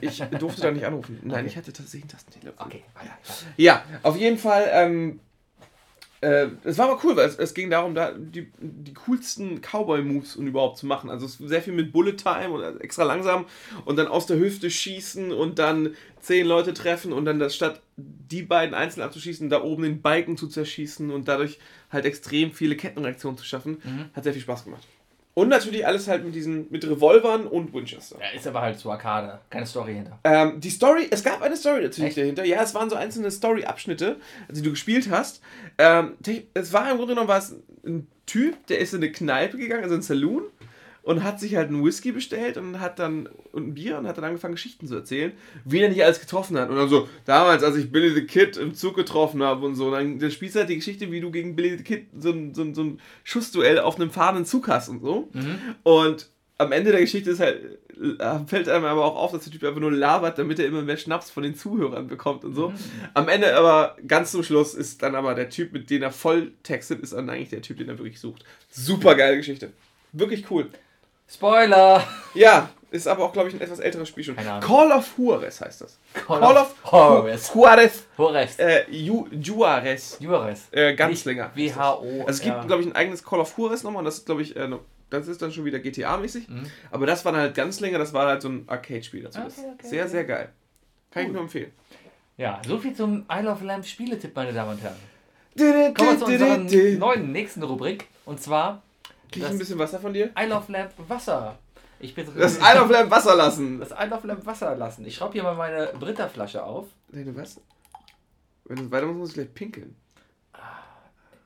[0.00, 1.18] Ich durfte da nicht anrufen.
[1.22, 1.46] Nein, Okay.
[1.48, 2.66] ich hatte tatsächlich ein Tastentelefon.
[2.66, 3.10] Okay, weiter.
[3.58, 4.68] Ja, auf jeden Fall.
[4.72, 5.31] Ähm, äh,
[6.22, 10.46] es war aber cool, weil es, es ging darum, da die, die coolsten Cowboy-Moves und
[10.46, 11.10] überhaupt zu machen.
[11.10, 13.46] Also sehr viel mit Bullet Time und extra langsam
[13.84, 17.82] und dann aus der Hüfte schießen und dann zehn Leute treffen und dann das statt
[17.96, 21.58] die beiden einzeln abzuschießen, da oben den Balken zu zerschießen und dadurch
[21.90, 23.82] halt extrem viele Kettenreaktionen zu schaffen.
[23.82, 24.04] Mhm.
[24.14, 24.86] Hat sehr viel Spaß gemacht.
[25.34, 28.18] Und natürlich alles halt mit diesen, mit Revolvern und Winchester.
[28.20, 29.40] Ja, ist aber halt so Arcade.
[29.48, 30.18] Keine Story hinter.
[30.24, 32.18] Ähm, die Story, es gab eine Story natürlich Echt?
[32.18, 32.44] dahinter.
[32.44, 34.16] Ja, es waren so einzelne Story-Abschnitte,
[34.50, 35.40] die du gespielt hast.
[35.78, 36.16] Ähm,
[36.52, 39.82] es war im Grunde genommen war es ein Typ, der ist in eine Kneipe gegangen,
[39.82, 40.42] also in einen Saloon.
[41.02, 44.16] Und hat sich halt einen Whisky bestellt und hat dann und ein Bier und hat
[44.18, 45.32] dann angefangen, Geschichten zu erzählen,
[45.64, 46.70] wie er nicht alles getroffen hat.
[46.70, 49.86] Und dann so, damals, als ich Billy the Kid im Zug getroffen habe und so,
[49.86, 52.30] und dann, dann spielst du halt die Geschichte, wie du gegen Billy the Kid so
[52.30, 55.28] ein, so ein, so ein Schussduell auf einem fahrenden Zug hast und so.
[55.82, 56.28] Und
[56.58, 59.64] am Ende der Geschichte ist halt, äh, fällt einem aber auch auf, dass der Typ
[59.64, 62.72] einfach nur labert, damit er immer mehr Schnaps von den Zuhörern bekommt und so.
[63.14, 66.52] Am Ende aber, ganz zum Schluss, ist dann aber der Typ, mit dem er voll
[66.62, 68.44] textet, ist dann eigentlich der Typ, den er wirklich sucht.
[68.70, 69.72] Super geile Geschichte.
[70.12, 70.68] Wirklich cool.
[71.28, 72.06] Spoiler!
[72.34, 74.36] Ja, ist aber auch, glaube ich, ein etwas älteres Spiel schon.
[74.36, 75.98] Call of Juarez heißt das.
[76.12, 77.54] Call Call of of Juarez.
[77.54, 78.06] Juarez.
[78.18, 78.60] Horrest.
[78.60, 80.18] Äh, Ju Juarez.
[80.20, 80.68] Juarez.
[80.72, 81.50] Äh, Ganzlinger.
[81.54, 82.24] WHO.
[82.26, 84.42] Also es gibt, glaube ich, ein eigenes Call of Juarez nochmal und das ist, glaube
[84.42, 84.68] ich, äh,
[85.08, 86.46] das ist dann schon wieder GTA-mäßig.
[86.90, 89.40] Aber das war dann halt ganz länger, das war halt so ein Arcade-Spiel dazu.
[89.40, 90.10] Das Okay, okay, sehr, okay.
[90.10, 90.48] sehr geil.
[91.10, 91.72] Kann ich nur empfehlen.
[92.36, 94.96] Ja, so viel zum Isle of Lamp Spieletipp, meine Damen und Herren.
[95.94, 96.58] Kommen wir zu unserer
[96.98, 98.06] neuen nächsten Rubrik.
[98.24, 98.82] Und zwar
[99.36, 100.30] ich ein bisschen Wasser von dir?
[100.38, 101.58] Isle of Lamp Wasser.
[102.00, 103.78] Ich bin Das Isle of Lamp Wasser lassen.
[103.80, 105.06] das Isle of Lamp Wasser lassen.
[105.06, 106.86] Ich schraube hier mal meine Britta-Flasche auf.
[107.08, 107.60] Deine was?
[108.64, 109.96] Wenn du weiter musst, muss ich gleich pinkeln.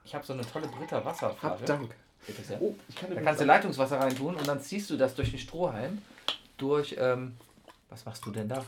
[0.04, 1.42] Ich habe so eine tolle Britta-Wasserflasche.
[1.42, 1.94] Hab Dank.
[2.26, 2.60] Bitte sehr.
[2.62, 5.38] Oh, ich kann Da kannst du Leitungswasser reintun und dann ziehst du das durch den
[5.38, 6.00] Strohhalm.
[6.56, 7.36] Durch, ähm,
[7.88, 8.64] was machst du denn da?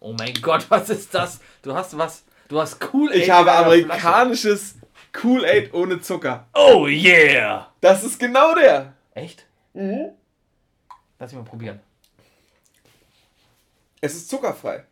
[0.00, 1.40] Oh mein Gott, was ist das?
[1.62, 4.74] Du hast was, du hast cool Ich habe amerikanisches
[5.12, 6.48] Kool-Aid ohne Zucker.
[6.54, 7.72] Oh yeah!
[7.80, 8.94] Das ist genau der.
[9.14, 9.46] Echt?
[9.74, 10.10] Mhm.
[11.18, 11.80] Lass mich mal probieren.
[14.00, 14.84] Es ist zuckerfrei.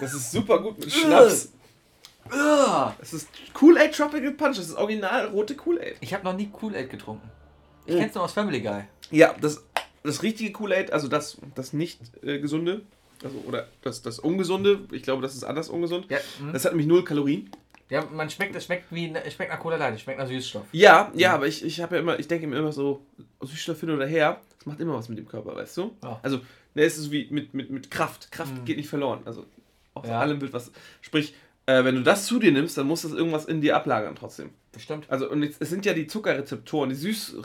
[0.00, 1.52] Das ist super gut mit Schnaps.
[3.00, 4.56] Es ist Kool-Aid Tropical Punch.
[4.58, 5.96] Das ist original rote Kool-Aid.
[6.00, 7.28] Ich habe noch nie Kool-Aid getrunken.
[7.86, 7.98] Ich Mhm.
[7.98, 8.84] kenn's nur aus Family Guy.
[9.10, 9.64] Ja, das,
[10.04, 12.82] das richtige Kool-Aid, also das, das nicht äh, gesunde,
[13.24, 16.06] also oder das, das ungesunde, ich glaube, das ist anders ungesund.
[16.10, 16.52] Ja, mhm.
[16.52, 17.50] Das hat nämlich null Kalorien.
[17.90, 20.64] ja man schmeckt, es schmeckt wie, es schmeckt nach Cola Light, es schmeckt nach Süßstoff.
[20.72, 23.04] Ja, ja, aber ich, ich habe ja immer, ich denke mir immer so,
[23.40, 25.92] Süßstoff hin oder her, das macht immer was mit dem Körper, weißt du?
[26.02, 26.20] Ja.
[26.22, 26.38] Also,
[26.74, 28.30] ne, es ist wie mit, mit, mit Kraft.
[28.30, 29.20] Kraft geht nicht verloren.
[29.24, 29.46] Also,
[29.94, 30.20] aus Ja.
[30.20, 30.70] allem wird was.
[31.00, 31.34] Sprich,
[31.66, 34.50] äh, wenn du das zu dir nimmst, dann muss das irgendwas in dir ablagern trotzdem.
[34.72, 35.04] Bestimmt.
[35.08, 37.36] Also, und jetzt, es sind ja die Zuckerrezeptoren, die Süß,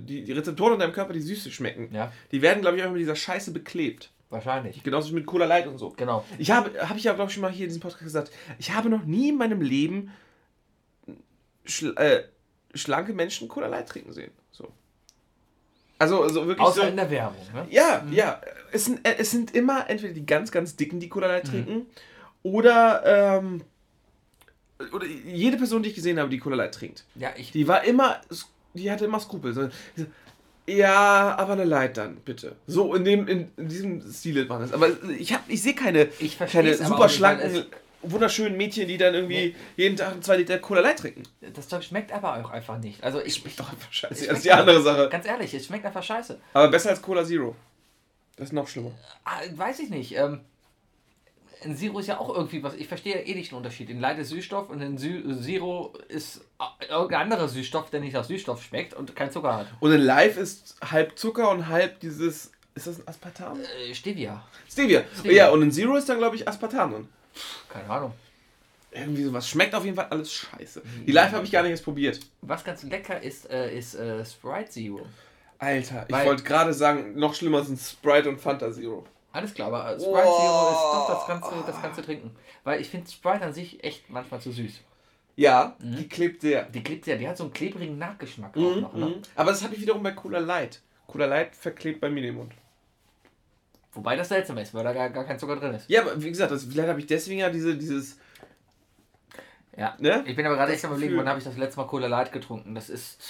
[0.00, 1.88] die, die Rezeptoren in deinem Körper, die Süße schmecken.
[1.94, 4.10] Ja, Die werden, glaube ich, einfach mit dieser Scheiße beklebt.
[4.30, 4.82] Wahrscheinlich.
[4.82, 5.90] Genauso wie mit Cola Light und so.
[5.90, 6.24] Genau.
[6.38, 8.72] Ich habe, habe ich ja, glaube ich, schon mal hier in diesem Podcast gesagt, ich
[8.72, 10.10] habe noch nie in meinem Leben
[11.64, 12.24] schl äh,
[12.74, 14.32] schlanke Menschen Cola Light trinken sehen.
[14.50, 14.68] So.
[15.98, 16.86] Also, also wirklich Außer so.
[16.88, 17.40] in der Werbung.
[17.54, 17.66] Ne?
[17.70, 18.40] Ja, ja.
[18.72, 21.86] Es sind, äh, es sind immer entweder die ganz, ganz dicken, die Cola Light trinken,
[22.42, 23.62] oder, ähm,
[24.92, 27.04] oder jede Person, die ich gesehen habe, die Cola Light trinkt.
[27.14, 27.52] Ja, ich.
[27.52, 28.20] Die war immer,
[28.74, 29.54] die hatte immer Skrupel.
[29.54, 29.68] So,
[30.66, 32.56] ja, aber eine Light dann, bitte.
[32.66, 34.72] So in dem, in, in diesem Stile war das.
[34.72, 34.88] Aber
[35.18, 37.66] ich hab, ich sehe keine, Ich keine super schlanken,
[38.02, 41.22] wunderschönen Mädchen, die dann irgendwie jeden Tag zwei Liter Cola Light trinken.
[41.54, 43.02] Das Zeug schmeckt aber auch einfach nicht.
[43.02, 43.34] Also ich.
[43.34, 44.26] Schmeckt doch einfach scheiße.
[44.26, 45.08] Das ist die andere Sache.
[45.08, 46.38] Ganz ehrlich, es schmeckt einfach scheiße.
[46.52, 47.54] Aber besser als Cola Zero.
[48.36, 48.90] Das ist noch schlimmer.
[49.24, 50.16] Ah, weiß ich nicht.
[50.16, 50.40] Ähm,
[51.62, 52.74] ein Zero ist ja auch irgendwie was.
[52.74, 53.90] Ich verstehe ja eh nicht den Unterschied.
[53.90, 58.12] In Light ist Süßstoff und in Sü Zero ist äh, irgendein anderer Süßstoff, der nicht
[58.12, 59.66] nach Süßstoff schmeckt und kein Zucker hat.
[59.80, 62.52] Und in Live ist halb Zucker und halb dieses.
[62.74, 63.60] Ist das ein Aspartam?
[63.60, 64.42] Äh, Stevia.
[64.68, 65.04] Stevia.
[65.18, 65.32] Stevia.
[65.32, 67.08] Ja, und in Zero ist dann, glaube ich, Aspartam.
[67.68, 68.12] Keine Ahnung.
[68.90, 69.48] Irgendwie sowas.
[69.48, 70.82] Schmeckt auf jeden Fall alles scheiße.
[71.06, 72.20] Die Live habe ich gar nicht erst probiert.
[72.42, 75.06] Was ganz lecker ist, äh, ist äh, Sprite Zero.
[75.58, 79.04] Alter, ich wollte gerade sagen, noch schlimmer sind Sprite und Fanta Zero.
[79.34, 80.40] Alles klar, aber Sprite Wow.
[80.40, 80.80] Zero ist
[81.10, 82.30] doch das ganze, das ganze Trinken.
[82.62, 84.80] Weil ich finde Sprite an sich echt manchmal zu süß.
[85.36, 86.62] Ja, die klebt sehr.
[86.66, 88.94] Die klebt ja, die hat so einen klebrigen Nachgeschmack auch Mhm, noch.
[88.94, 89.06] Ne?
[89.06, 89.22] mhm.
[89.34, 90.80] Aber das habe ich wiederum bei Cola Light.
[91.08, 92.52] Cola Light verklebt bei mir den Mund.
[93.92, 95.90] Wobei das seltsam ist, weil da gar, gar kein Zucker drin ist.
[95.90, 98.18] Ja, aber wie gesagt, das, vielleicht habe ich deswegen ja diese, dieses.
[99.76, 99.96] Ja.
[99.98, 100.22] Ne?
[100.26, 102.30] Ich bin aber gerade echt am überlegen, wann habe ich das letzte Mal Cola Light
[102.30, 102.76] getrunken.
[102.76, 103.20] Das ist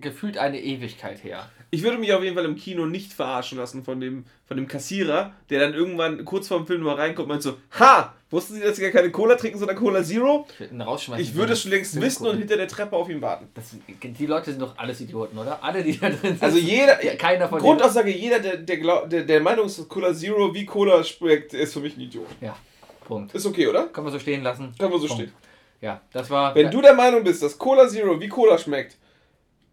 [0.00, 1.48] gefühlt eine Ewigkeit her.
[1.70, 4.68] Ich würde mich auf jeden Fall im Kino nicht verarschen lassen von dem, von dem
[4.68, 8.14] Kassierer, der dann irgendwann kurz vor dem Film mal reinkommt und meint so: Ha!
[8.30, 10.46] Wussten Sie, dass Sie gar keine Cola trinken, sondern Cola Zero?
[10.58, 11.24] Ich würde rausschmeißen.
[11.24, 13.48] Ich würde es schon längst wissen und hinter der Treppe auf ihn warten.
[13.54, 15.62] das, Die Leute sind doch alles Idioten, oder?
[15.62, 16.42] Alle, die da drin sind.
[16.42, 17.04] Also jeder.
[17.04, 17.68] Ja, keiner von denen.
[17.68, 21.54] Grundaussage, jeder, der, der, glaub, der, der Meinung ist, dass Cola Zero wie Cola schmeckt,
[21.54, 22.26] ist für mich ein Idiot.
[22.40, 22.56] Ja,
[23.04, 23.32] Punkt.
[23.32, 23.86] Ist okay, oder?
[23.86, 24.74] Können wir so stehen lassen.
[24.76, 25.22] Können wir so Punkt.
[25.22, 25.32] stehen.
[25.80, 26.52] Ja, das war.
[26.54, 28.96] Wenn du der Meinung bist, dass Cola Zero wie Cola schmeckt,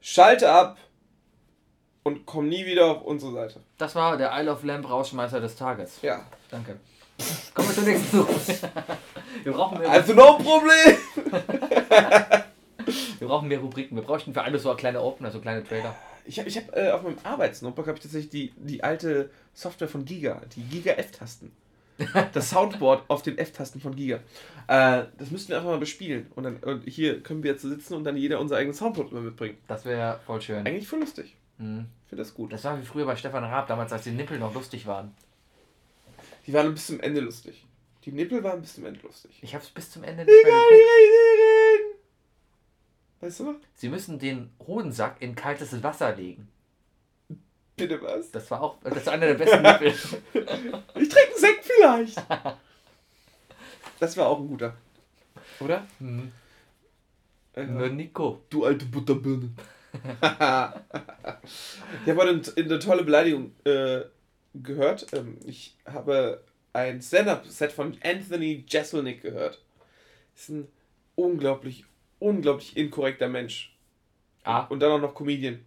[0.03, 0.77] schalte ab
[2.03, 3.61] und komm nie wieder auf unsere Seite.
[3.77, 5.99] Das war der Isle of Lamp Rausschmeißer des Tages.
[6.03, 6.25] Ja.
[6.51, 6.77] Danke.
[7.53, 8.59] Kommen wir zur nächsten Rubrik.
[9.43, 10.97] Wir brauchen mehr, Also no Problem!
[13.19, 13.95] wir brauchen mehr Rubriken.
[13.95, 15.95] Wir bräuchten für alles so kleine Opener, so kleine Trailer.
[16.25, 19.87] Ich habe ich hab, äh, auf meinem Arbeitsnotebook habe ich tatsächlich die, die alte Software
[19.87, 21.51] von Giga, die Giga F-Tasten.
[22.33, 24.17] Das Soundboard auf den F-Tasten von Giga.
[24.67, 26.27] Äh, das müssten wir einfach mal bespielen.
[26.35, 29.21] Und dann und hier können wir jetzt sitzen und dann jeder unser eigenes Soundboard immer
[29.21, 29.57] mitbringen.
[29.67, 30.65] Das wäre voll schön.
[30.65, 31.35] Eigentlich voll lustig.
[31.57, 31.85] Mhm.
[32.03, 32.51] Ich finde das gut.
[32.51, 35.13] Das war wie früher bei Stefan Raab, damals als die Nippel noch lustig waren.
[36.47, 37.65] Die waren bis zum Ende lustig.
[38.05, 39.39] Die Nippel waren bis zum Ende lustig.
[39.41, 41.99] Ich habe es bis zum Ende nicht mehr geguckt.
[43.21, 43.55] Weißt du noch?
[43.75, 46.49] Sie müssen den Hodensack in kaltes Wasser legen.
[47.77, 48.29] Bitte was?
[48.31, 49.87] Das war auch, das war einer der besten Nippel.
[49.87, 52.23] Ich trinke Sekt vielleicht.
[53.99, 54.75] Das war auch ein guter.
[55.61, 55.87] Oder?
[55.99, 56.31] Mhm.
[57.53, 58.41] Äh, Nur Nico.
[58.49, 59.49] Du alte Butterbirne.
[59.93, 60.81] ich habe
[62.15, 64.01] heute eine tolle Beleidigung äh,
[64.55, 65.07] gehört.
[65.13, 69.61] Ähm, ich habe ein Stand-Up-Set von Anthony Jeselnik gehört.
[70.35, 70.67] Ist ein
[71.15, 71.85] unglaublich,
[72.19, 73.73] unglaublich inkorrekter Mensch.
[74.43, 75.63] Ah, Und dann auch noch Comedian.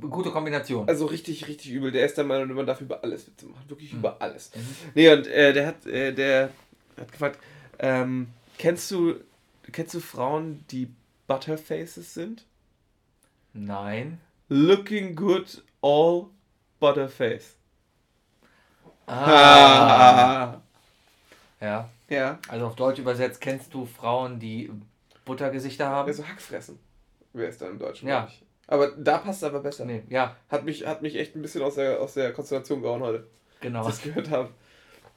[0.00, 0.88] Gute Kombination.
[0.88, 1.90] Also richtig, richtig übel.
[1.92, 3.64] Der ist der Meinung, man darf über alles Witze machen.
[3.68, 3.98] Wirklich Mhm.
[4.00, 4.50] über alles.
[4.54, 4.76] Mhm.
[4.94, 6.50] Nee, und äh, der hat, äh, der
[6.98, 7.38] hat gefragt,
[7.78, 8.28] ähm,
[8.58, 9.16] kennst du,
[9.72, 10.88] kennst du Frauen, die
[11.26, 12.44] Butterfaces sind?
[13.54, 14.20] Nein.
[14.48, 16.26] Looking good, all
[16.80, 17.56] Butterface.
[19.06, 20.60] Ah.
[21.60, 21.88] Ja.
[22.08, 22.40] ja.
[22.48, 24.68] Also auf Deutsch übersetzt, kennst du Frauen, die
[25.24, 26.08] Buttergesichter haben?
[26.08, 26.76] Also Hackfressen.
[27.32, 28.08] Wer ist da im Deutschen?
[28.08, 28.26] Ja.
[28.28, 28.42] ich.
[28.72, 29.84] Aber da passt es aber besser.
[29.84, 33.02] Nee, ja, Hat mich, hat mich echt ein bisschen aus der, aus der Konstellation gehauen
[33.02, 33.26] heute,
[33.60, 33.84] genau.
[33.84, 34.48] als ich das gehört habe.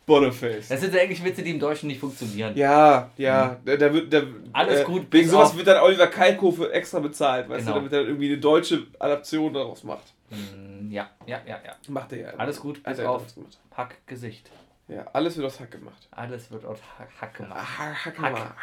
[0.06, 0.68] Butterface.
[0.68, 2.56] Das sind so englische Witze, die im Deutschen nicht funktionieren.
[2.56, 4.50] Ja, ja, da, da wird, da, Mhm.
[4.54, 7.74] Alles gut, Wegen sowas auf- wird dann Oliver Kalkofe extra bezahlt, weißt Genau.
[7.74, 10.14] du, damit er irgendwie eine deutsche Adaption daraus macht.
[10.30, 11.76] Mm, Ja, ja, ja, ja.
[11.88, 12.30] Macht er ja.
[12.38, 13.58] Alles gut, bis auf gemacht.
[13.76, 14.52] Hackgesicht.
[14.88, 16.08] Ja, alles wird aus Hack gemacht.
[16.12, 17.60] Alles wird aus Hack, Hack gemacht.
[17.80, 18.36] Hack, Hack, Hack.
[18.36, 18.54] gemacht.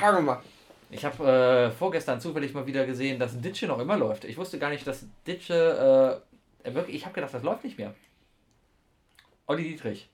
[0.00, 0.44] Hack gemacht.
[0.94, 4.24] Ich habe äh, vorgestern zufällig mal wieder gesehen, dass Ditsche noch immer läuft.
[4.24, 6.22] Ich wusste gar nicht, dass Ditsche,
[6.62, 7.94] äh, wirklich, ich habe gedacht, das läuft nicht mehr.
[9.46, 10.08] Olli Dietrich.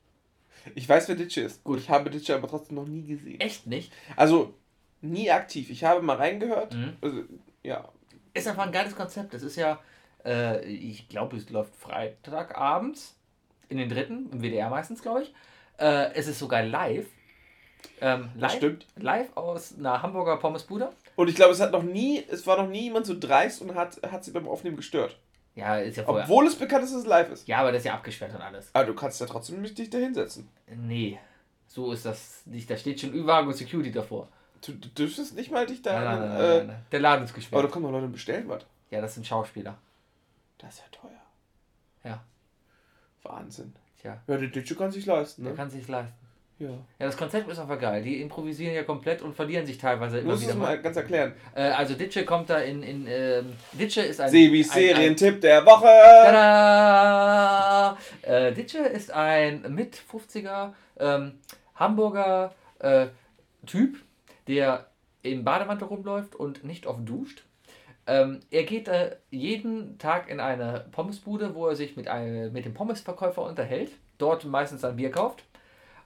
[0.75, 1.63] Ich weiß, wer Ditche ist.
[1.65, 1.79] Gut.
[1.79, 3.41] Ich habe Ditche aber trotzdem noch nie gesehen.
[3.41, 3.93] Echt nicht?
[4.17, 4.55] Also,
[5.03, 5.71] nie aktiv.
[5.71, 6.75] Ich habe mal reingehört.
[6.75, 6.97] Mhm.
[7.01, 7.25] Also,
[7.63, 7.89] ja.
[8.33, 9.35] Ist einfach ein geiles Konzept.
[9.35, 9.81] Das ist ja,
[10.25, 13.19] äh, ich glaube, es läuft Freitagabends
[13.69, 15.35] in den dritten, im WDR meistens, glaube ich.
[15.79, 17.07] Äh, es ist sogar live.
[18.01, 18.87] Ähm, Das live, stimmt.
[18.97, 20.91] live aus einer Hamburger Pommesbude.
[21.17, 23.75] Und ich glaube, es hat noch nie, es war noch nie jemand so dreist und
[23.75, 25.19] hat, hat sie beim Aufnehmen gestört.
[25.55, 26.25] Ja, ist ja vorher.
[26.25, 27.47] Obwohl es bekannt ist, dass es live ist.
[27.49, 28.71] Ja, aber das ist ja abgesperrt und alles.
[28.73, 30.49] Aber du kannst ja trotzdem nicht dich da hinsetzen.
[30.69, 31.19] Nee,
[31.67, 32.71] so ist das nicht.
[32.71, 34.29] Da steht schon Ü-Wagen und Security davor.
[34.65, 35.93] Du, du dürftest nicht mal dich da.
[35.93, 36.83] Nein, nein, nein, äh, nein.
[36.93, 37.65] Der Laden ist Aber gesperrt.
[37.65, 38.65] da kommen Leute bestellen was.
[38.91, 39.77] Ja, das sind Schauspieler.
[40.59, 41.11] Das ist ja teuer.
[42.05, 42.23] Ja,
[43.23, 43.75] Wahnsinn.
[44.01, 44.23] tja.
[44.27, 45.57] Ja, der Ditche kann sich leisten, Der ne?
[45.57, 46.17] kann sich leisten.
[46.61, 46.69] Ja.
[46.69, 48.03] Ja, das Konzept ist einfach geil.
[48.03, 50.67] Die improvisieren ja komplett und verlieren sich teilweise immer musst wieder es mal.
[50.77, 51.33] mal ganz erklären.
[51.55, 54.31] Äh, also Ditsche kommt da in, in ähm, Ditsche ist ein...
[54.31, 55.87] Sebis ein- ein- Serientipp der Woche.
[56.27, 57.97] Tada!
[58.23, 61.33] Äh, Ditsche ist ein mit 50er ähm,
[61.77, 63.07] Hamburger äh,
[63.67, 63.97] Typ,
[64.47, 64.87] der
[65.23, 67.45] im Bademantel rumläuft und nicht oft duscht.
[68.07, 72.65] Ähm, er geht äh, jeden Tag in eine Pommesbude, wo er sich mit, einem, mit
[72.65, 75.45] dem Pommesverkäufer unterhält, dort meistens ein Bier kauft.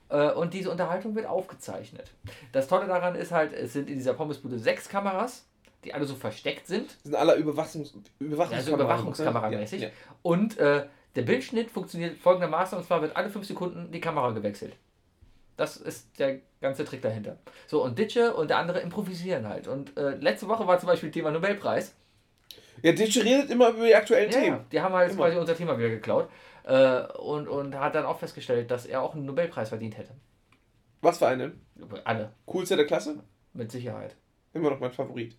[0.09, 2.11] Äh, und diese Unterhaltung wird aufgezeichnet.
[2.52, 5.46] Das Tolle daran ist halt, es sind in dieser Pommesbude sechs Kameras,
[5.84, 6.86] die alle so versteckt sind.
[6.86, 8.52] Das sind alle Überwachungs Überwachungskameras.
[8.52, 9.82] Also Überwachungskameramäßig.
[9.82, 9.94] Ja, ja.
[10.22, 14.76] Und äh, der Bildschnitt funktioniert folgendermaßen, und zwar wird alle fünf Sekunden die Kamera gewechselt.
[15.57, 17.36] Das ist der ganze Trick dahinter.
[17.68, 19.68] So, und Ditsche und der andere improvisieren halt.
[19.68, 21.94] Und äh, letzte Woche war zum Beispiel Thema Nobelpreis.
[22.83, 24.61] Ja, Ditche redet immer über die aktuellen Ja, Themen.
[24.72, 25.25] die haben halt Immer.
[25.25, 26.29] quasi unser Thema wieder geklaut.
[26.64, 30.12] Äh, und, und hat dann auch festgestellt, dass er auch einen Nobelpreis verdient hätte.
[31.03, 31.61] Was für einen?
[32.05, 33.16] Alle, Coolster der Klasse?
[33.53, 34.16] mit Sicherheit.
[34.53, 35.37] Immer noch mein Favorit.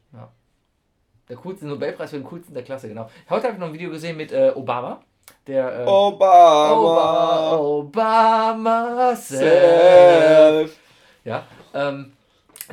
[1.28, 3.10] Der coolste Nobelpreis für den coolsten der Klasse, genau.
[3.30, 5.02] Heute habe ich noch ein Video gesehen mit äh, Obama.
[5.48, 7.58] Der, äh, Obama.
[7.58, 9.42] Obama self.
[10.70, 10.80] Self.
[11.24, 12.14] Ja, ähm,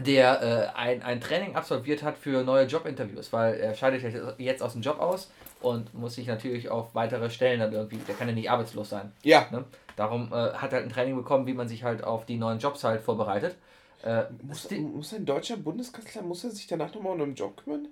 [0.01, 0.43] der
[0.75, 4.03] äh, ein, ein Training absolviert hat für neue Jobinterviews, weil er scheidet
[4.39, 5.31] jetzt aus dem Job aus
[5.61, 9.13] und muss sich natürlich auf weitere Stellen dann irgendwie, der kann ja nicht arbeitslos sein.
[9.23, 9.47] Ja.
[9.51, 9.65] Ne?
[9.97, 12.59] Darum äh, hat er halt ein Training bekommen, wie man sich halt auf die neuen
[12.59, 13.57] Jobs halt vorbereitet.
[14.03, 17.89] Äh, Muss, muss ein deutscher Bundeskanzler, muss er sich danach nochmal um einen Job kümmern?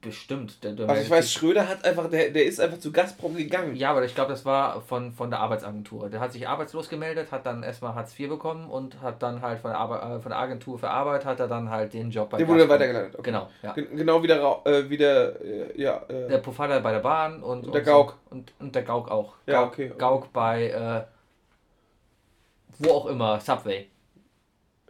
[0.00, 0.62] bestimmt.
[0.62, 3.74] Der, der Also ich weiß, Schröder hat einfach, der, der ist einfach zu Gazprom gegangen.
[3.74, 6.08] Ja, aber ich glaube, das war von, von der Arbeitsagentur.
[6.10, 9.60] Der hat sich arbeitslos gemeldet, hat dann erstmal Hartz IV bekommen und hat dann halt
[9.60, 12.30] von der, Arbe äh, von der Agentur für Arbeit hat er dann halt den Job
[12.30, 13.14] bei Der wurde weitergeleitet.
[13.14, 13.30] Okay.
[13.30, 13.72] Genau, ja.
[13.72, 17.42] Gen- Genau wie der, äh, wie der äh, ja, äh, Der Profiler bei der Bahn
[17.42, 17.92] und, Und der und so.
[17.92, 18.18] Gauck.
[18.30, 19.34] Und, und der Gauk auch.
[19.46, 19.98] Ja, Gauk, okay, okay.
[19.98, 21.04] Gauk bei äh,
[22.78, 23.88] wo auch immer, Subway.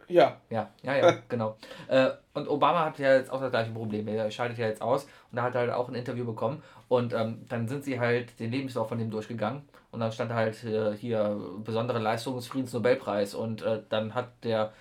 [0.09, 0.37] Ja.
[0.49, 1.55] Ja, ja, ja, genau.
[1.87, 4.07] Äh, und Obama hat ja jetzt auch das gleiche Problem.
[4.07, 6.61] Er scheidet ja jetzt aus und er hat halt auch ein Interview bekommen.
[6.87, 9.61] Und ähm, dann sind sie halt den Lebenslauf von dem durchgegangen.
[9.91, 13.35] Und dann stand halt äh, hier besondere Leistung des Friedensnobelpreis.
[13.35, 14.73] Und äh, dann hat der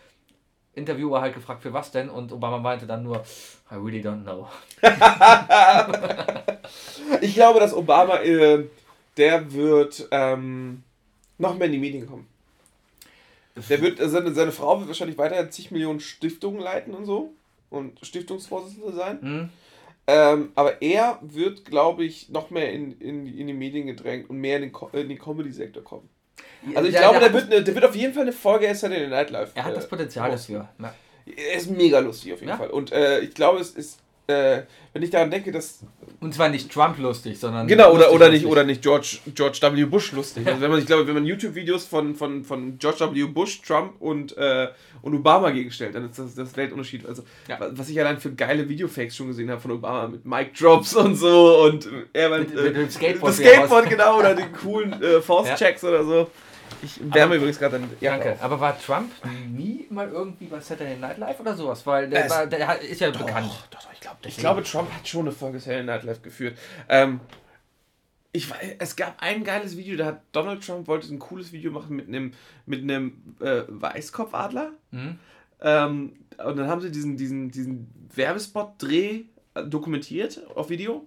[0.74, 2.08] Interviewer halt gefragt, für was denn?
[2.08, 3.22] Und Obama meinte dann nur,
[3.70, 4.48] I really don't know.
[7.20, 8.64] Ich glaube, dass Obama, äh,
[9.16, 10.82] der wird ähm,
[11.38, 12.26] noch mehr in die Medien kommen.
[13.68, 17.32] Der wird, äh, seine, seine Frau wird wahrscheinlich weiter zig Millionen Stiftungen leiten und so.
[17.70, 19.18] Und Stiftungsvorsitzende sein.
[19.20, 19.48] Hm?
[20.06, 24.38] Ähm, aber er wird, glaube ich, noch mehr in, in, in die Medien gedrängt und
[24.38, 26.09] mehr in den, Co- in den Comedy-Sektor kommen.
[26.74, 29.06] Also ich Der- glaube, der wird, eine, der wird auf jeden Fall eine Folge Saturday
[29.09, 29.50] Night Live.
[29.54, 30.66] Er hat das äh, Potenzial rausgeben.
[30.78, 30.94] dafür.
[31.26, 31.42] Ja.
[31.50, 32.56] Er ist mega lustig auf jeden Ja.
[32.56, 32.70] Fall.
[32.70, 34.62] Und äh, ich glaube, es ist, äh,
[34.92, 35.80] wenn ich daran denke, dass.
[36.20, 37.66] Und zwar nicht Trump lustig, sondern.
[37.66, 39.84] Genau, oder, lustig oder nicht, oder nicht George, George W.
[39.84, 40.46] Bush lustig.
[40.46, 43.24] Also wenn man, ich glaube, wenn man YouTube-Videos von, von, von George W.
[43.26, 44.68] Bush, Trump und, äh,
[45.02, 47.06] und Obama gegenstellt, dann ist das das Weltunterschied.
[47.06, 47.58] Also, Ja.
[47.60, 50.94] wa- was ich allein für geile Videofakes schon gesehen habe von Obama mit Mic Drops
[50.96, 55.20] und so und er Mit- mit dem Skateboard das Skateboard, genau, oder die coolen äh,
[55.22, 56.30] Faustchecks oder so.
[56.82, 57.90] Ich wärme übrigens gerade dann.
[58.00, 58.36] Ja, Danke.
[58.40, 59.10] Aber war Trump
[59.48, 61.86] nie mal irgendwie bei Saturday Night Live oder sowas?
[61.86, 63.50] Weil der, war, der ist ja bekannt.
[63.70, 66.58] Doch, doch, ich glaube, ich glaube, Trump hat schon eine Folge Saturday Night Live geführt.
[66.88, 67.20] Ähm,
[68.32, 71.72] ich weiß, es gab ein geiles Video, da hat Donald Trump wollte ein cooles Video
[71.72, 72.32] machen mit einem
[72.66, 74.72] mit einem äh, Weißkopfadler.
[74.90, 75.18] Mhm.
[75.60, 76.12] Ähm,
[76.44, 81.06] und dann haben sie diesen diesen diesen Werbespot-Dreh äh, dokumentiert auf Video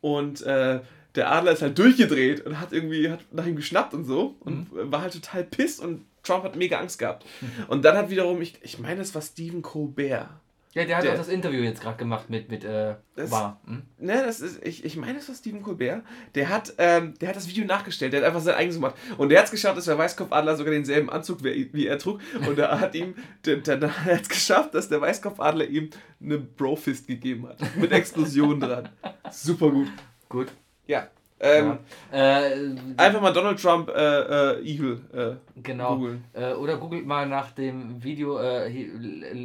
[0.00, 0.80] und äh,
[1.14, 4.72] der Adler ist halt durchgedreht und hat irgendwie hat nach ihm geschnappt und so und
[4.72, 4.92] Mhm.
[4.92, 7.24] war halt total piss und Trump hat mega Angst gehabt.
[7.68, 10.28] Und dann hat wiederum, ich, ich meine, es war Stephen Colbert.
[10.72, 13.58] Ja, der hat Der- auch das Interview jetzt gerade gemacht mit, mit äh, Das- Obama.
[13.66, 13.82] Mhm.
[13.98, 16.02] Ne, das ist, ich, ich meine, es war Stephen Colbert.
[16.36, 18.12] Der hat, ähm, der hat das Video nachgestellt.
[18.12, 18.94] Der hat einfach sein eigenes gemacht.
[19.18, 22.20] Und der hat es geschafft, dass der Weißkopfadler sogar denselben Anzug wie, wie er trug.
[22.46, 23.14] Und er hat ihm,
[23.46, 25.90] der, der, der hat es geschafft, dass der Weißkopfadler ihm
[26.22, 27.58] eine Brofist gegeben hat.
[27.76, 28.90] Mit Explosion dran.
[29.32, 29.88] Super gut.
[30.28, 30.48] Gut.
[30.86, 31.06] Ja.
[31.42, 31.78] Ähm,
[32.12, 32.40] ja.
[32.42, 35.96] Äh, Einfach mal Donald Trump äh, äh, Eagle äh, genau.
[35.96, 36.24] googeln.
[36.34, 38.68] Äh, oder googelt mal nach dem Video äh,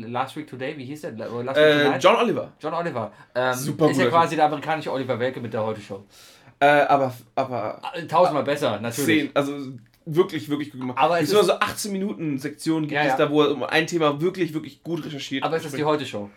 [0.08, 1.12] Last Week Today, wie hieß der?
[1.14, 2.04] Last Week Tonight?
[2.04, 2.52] John Oliver.
[2.60, 3.12] John Oliver.
[3.34, 6.04] Ähm, Super ist ja quasi der amerikanische Oliver Welke mit der Heute-Show.
[6.60, 9.06] Aber, aber Tausendmal besser, natürlich.
[9.06, 9.54] zehn, also
[10.06, 10.98] wirklich, wirklich gut gemacht.
[11.00, 13.26] Aber es ist- so 18 Minuten Sektionen gibt Ja, es ja.
[13.26, 16.30] da, wo er um ein Thema wirklich, wirklich gut recherchiert Aber es ist die Heute-Show.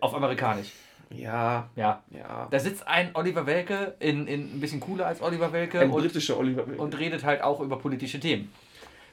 [0.00, 0.72] Auf amerikanisch.
[1.14, 2.02] Ja, Ja.
[2.10, 2.48] ja.
[2.50, 6.00] Da sitzt ein Oliver Welke, in, in ein bisschen cooler als Oliver Welke Ein und,
[6.00, 6.80] britischer Oliver Welke.
[6.80, 8.52] und redet halt auch über politische Themen.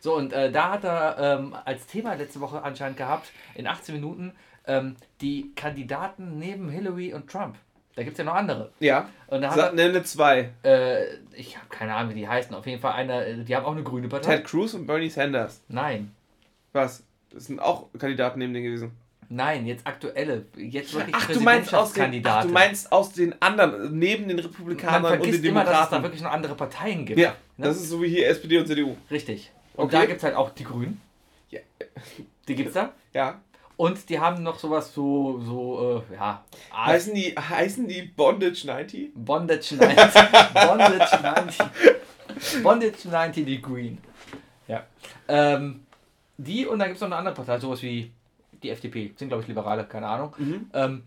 [0.01, 3.95] So, und äh, da hat er ähm, als Thema letzte Woche anscheinend gehabt, in 18
[3.95, 4.31] Minuten,
[4.65, 7.55] ähm, die Kandidaten neben Hillary und Trump.
[7.95, 8.71] Da gibt es ja noch andere.
[8.79, 10.51] ja, Und da hat Sag, nenne zwei.
[10.63, 12.55] äh, ich habe keine Ahnung, wie die heißen.
[12.55, 14.37] Auf jeden Fall eine, äh, die haben auch eine grüne Partei.
[14.37, 15.61] Ted Cruz und Bernie Sanders.
[15.67, 16.15] Nein.
[16.71, 17.03] Was?
[17.31, 18.91] Das sind auch Kandidaten neben denen gewesen.
[19.31, 23.39] Nein, jetzt aktuelle, jetzt wirklich Ach du, meinst aus den, ach, du meinst aus den
[23.41, 26.03] anderen, neben den Republikanern und den vergisst immer, dass es da Demokraten.
[26.03, 27.19] wirklich noch andere Parteien gibt.
[27.19, 27.67] ja, ne?
[27.67, 28.95] das ist so wie hier SPD und CDU.
[29.11, 29.51] Richtig.
[29.75, 29.97] Und Okay.
[29.97, 30.99] da gibt es halt auch die Grünen.
[31.51, 31.59] Ja.
[32.47, 32.91] Die gibt's da.
[33.13, 33.39] Ja.
[33.77, 38.65] Und die haben noch sowas so, so, äh, ja, Art- Heißen die, heißen die Bondage
[38.65, 39.11] 90?
[39.13, 39.95] Bondage 90.
[40.53, 42.63] Bondage 90.
[42.63, 43.91] Bondage 90 Degree.
[44.67, 44.85] Ja.
[45.27, 45.85] Ähm,
[46.37, 48.11] die und dann gibt es noch eine andere Partei, sowas wie
[48.63, 50.33] die FDP, sind glaube ich Liberale, keine Ahnung.
[50.37, 50.69] Mhm.
[50.73, 51.03] Ähm,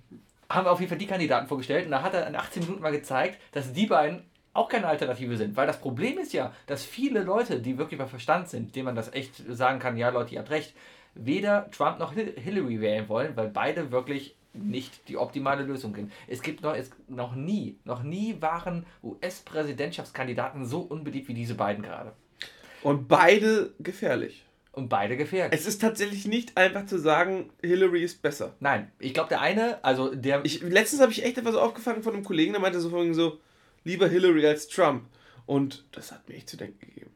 [0.49, 2.93] haben auf jeden Fall die Kandidaten vorgestellt und da hat er in 18 Minuten mal
[2.93, 4.23] gezeigt, dass die beiden
[4.53, 5.57] auch keine Alternative sind.
[5.57, 8.95] Weil das Problem ist ja, dass viele Leute, die wirklich bei Verstand sind, denen man
[8.97, 10.75] das echt sagen kann, ja Leute, ihr habt recht,
[11.15, 16.13] weder Trump noch Hil- Hillary wählen wollen, weil beide wirklich nicht die optimale Lösung sind.
[16.29, 21.83] Es gibt noch, es, noch nie, noch nie waren US-Präsidentschaftskandidaten so unbeliebt wie diese beiden
[21.83, 22.13] gerade.
[22.83, 24.45] Und beide gefährlich.
[24.75, 25.59] Und beide gefährlich.
[25.61, 28.55] Es ist tatsächlich nicht einfach zu sagen, Hillary ist besser.
[28.61, 30.43] Nein, ich glaube, der eine, also der.
[30.45, 33.39] Ich, letztens habe ich echt etwas aufgefangen von einem Kollegen, der meinte so vorhin so,
[33.85, 35.05] lieber Hillary als Trump.
[35.45, 37.11] Und das hat mir echt zu denken gegeben.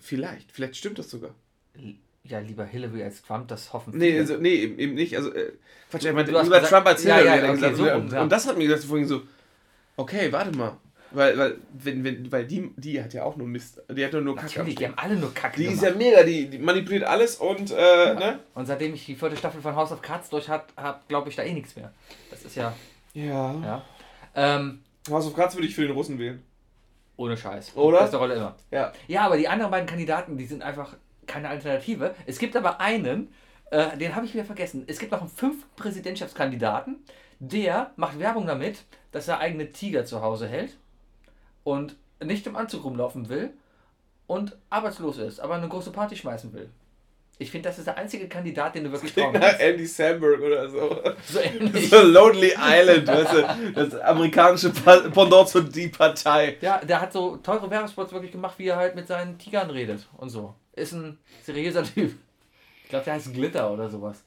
[0.00, 1.34] Vielleicht, vielleicht stimmt das sogar.
[2.24, 4.20] ja, lieber Hillary als Trump, das hoffen Nee, viele.
[4.20, 5.16] also, nee, eben, eben nicht.
[5.16, 5.52] Also, äh,
[5.90, 7.36] Quatsch, er meinte lieber gesagt- Trump als Ja, Hillary.
[7.38, 7.76] ja, er okay, gesagt.
[7.76, 8.22] so und, ja.
[8.22, 9.22] und das hat mir gesagt vorhin so,
[9.96, 10.76] okay, warte mal.
[11.14, 13.80] Weil, weil, wenn, wenn, weil die, die hat ja auch nur Mist.
[13.90, 14.48] Die hat ja nur Kacke.
[14.58, 16.00] Natürlich, die haben alle nur Kacke Die ist gemacht.
[16.00, 18.40] ja mega, die, die manipuliert alles und, äh, ne?
[18.54, 21.36] Und seitdem ich die vierte Staffel von House of Cards durch habe, hab, glaube ich
[21.36, 21.92] da eh nichts mehr.
[22.30, 22.74] Das ist ja,
[23.12, 23.54] Ja.
[23.62, 23.82] ja.
[24.34, 26.42] Ähm, House of Cards würde ich für den Russen wählen.
[27.16, 27.76] ohne Scheiß.
[27.76, 28.00] Oder?
[28.00, 28.56] Beste Rolle immer.
[28.72, 28.92] Ja.
[29.06, 30.96] Ja, aber die anderen beiden Kandidaten, die sind einfach
[31.26, 32.14] keine Alternative.
[32.26, 33.32] Es gibt aber einen,
[33.70, 34.82] äh, den habe ich wieder vergessen.
[34.88, 36.96] Es gibt noch einen fünften Präsidentschaftskandidaten,
[37.38, 40.76] der macht Werbung damit, dass er eigene Tiger zu Hause hält
[41.64, 43.52] und nicht im Anzug rumlaufen will
[44.26, 46.70] und arbeitslos ist, aber eine große Party schmeißen will.
[47.36, 49.58] Ich finde, das ist der einzige Kandidat, den du wirklich nach kannst.
[49.58, 51.00] Andy Samberg oder so.
[51.26, 51.90] So ähnlich.
[51.90, 52.00] So.
[52.00, 56.56] Lonely Island, weißt du, das amerikanische Pendant zu die Partei.
[56.60, 60.06] Ja, der hat so teure Werbespots wirklich gemacht, wie er halt mit seinen Tigern redet
[60.16, 60.54] und so.
[60.74, 62.14] Ist ein seriöser Typ.
[62.84, 64.22] Ich glaube, der heißt Glitter oder sowas.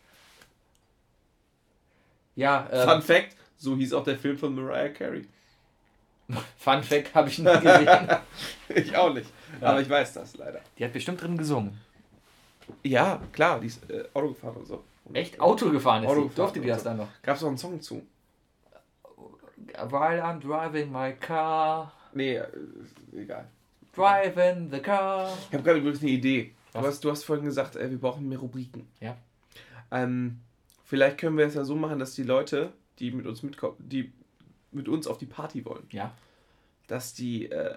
[2.36, 5.26] Ja, ähm, Fun Fact, so hieß auch der Film von Mariah Carey.
[6.58, 7.88] Fun Fact habe ich nie gesehen.
[8.70, 9.30] Ich auch nicht,
[9.62, 9.70] Ja.
[9.70, 10.60] aber ich weiß das leider.
[10.78, 11.80] Die hat bestimmt drin gesungen.
[12.84, 14.84] Ja, klar, die ist äh, Auto gefahren und so.
[15.14, 15.40] Echt?
[15.40, 16.36] Auto gefahren ist Auto sie.
[16.36, 16.90] Durfte die das so.
[16.90, 17.08] dann noch?
[17.24, 18.06] Gab's auch einen Song zu?
[19.90, 22.48] While I'm driving my car, Nee, äh,
[23.16, 23.48] egal.
[23.96, 25.30] driving the car.
[25.48, 26.54] Ich habe gerade übrigens eine Idee.
[26.74, 28.88] Du hast, du hast vorhin gesagt, äh, wir brauchen mehr Rubriken.
[29.00, 29.16] Ja.
[29.92, 30.40] Ähm,
[30.86, 34.12] vielleicht können wir es ja so machen, dass die Leute, die mit uns mitkommen, die
[34.78, 36.12] mit uns auf die Party wollen, Ja.
[36.88, 37.76] dass die äh,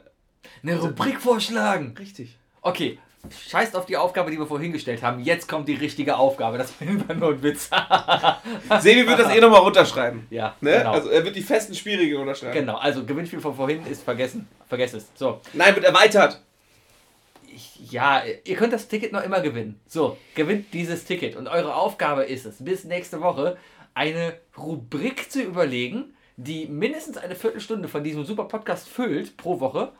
[0.62, 1.94] Eine Rubrik vorschlagen.
[1.98, 2.36] richtig.
[2.62, 2.98] Okay,
[3.48, 5.20] scheißt auf die Aufgabe, die wir vorhin gestellt haben.
[5.20, 6.56] Jetzt kommt die richtige Aufgabe.
[6.58, 7.68] Das war nur ein Witz.
[8.80, 10.26] Sebi wird das eh nochmal runterschreiben.
[10.30, 10.78] ja, Ne?
[10.78, 10.92] genau.
[10.92, 12.52] Also er wird die festen schwierigen unterschreiben.
[12.54, 14.48] genau, also Gewinnspiel von vorhin ist vergessen.
[14.68, 15.08] Vergesst es.
[15.16, 16.40] So, Nein, wird erweitert.
[17.52, 19.80] ich, ja, ihr könnt das Ticket noch immer gewinnen.
[19.86, 21.36] So, gewinnt dieses Ticket.
[21.36, 23.56] Und eure Aufgabe ist es, bis nächste Woche
[23.94, 29.92] eine Rubrik zu überlegen, die mindestens eine Viertelstunde von diesem super Podcast füllt pro Woche,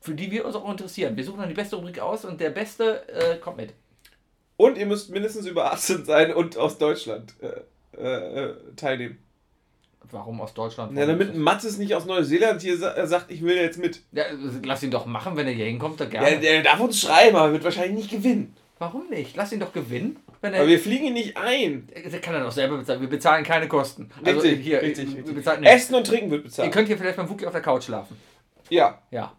[0.00, 1.16] für die wir uns auch interessieren.
[1.16, 3.72] Wir suchen dann die beste Rubrik aus und der Beste äh, kommt mit.
[4.56, 9.18] Und ihr müsst mindestens über 18 sein und aus Deutschland äh, äh, äh, teilnehmen.
[10.10, 10.92] Warum aus Deutschland?
[10.92, 14.02] Ja, Warum damit Mattes nicht aus Neuseeland hier äh, sagt, ich will jetzt mit.
[14.12, 14.24] Ja,
[14.62, 16.40] lass ihn doch machen, wenn er hier hinkommt, dann Ja, gerne.
[16.40, 18.54] der darf uns schreiben, aber wird wahrscheinlich nicht gewinnen.
[18.78, 19.34] Warum nicht?
[19.34, 20.16] Lass ihn doch gewinnen.
[20.44, 21.88] Wenn er, Aber wir fliegen ihn nicht ein.
[21.94, 23.00] der kann er doch selber bezahlen.
[23.00, 24.10] Wir bezahlen keine Kosten.
[24.22, 25.34] Also Richtig, hier, richtig, wir richtig.
[25.36, 25.74] bezahlen nichts.
[25.76, 26.72] Essen und Trinken wird Ihr bezahlt.
[26.72, 28.18] könnt hier vielleicht beim Wookie auf der Couch schlafen.
[28.68, 29.32] Ja, Ja.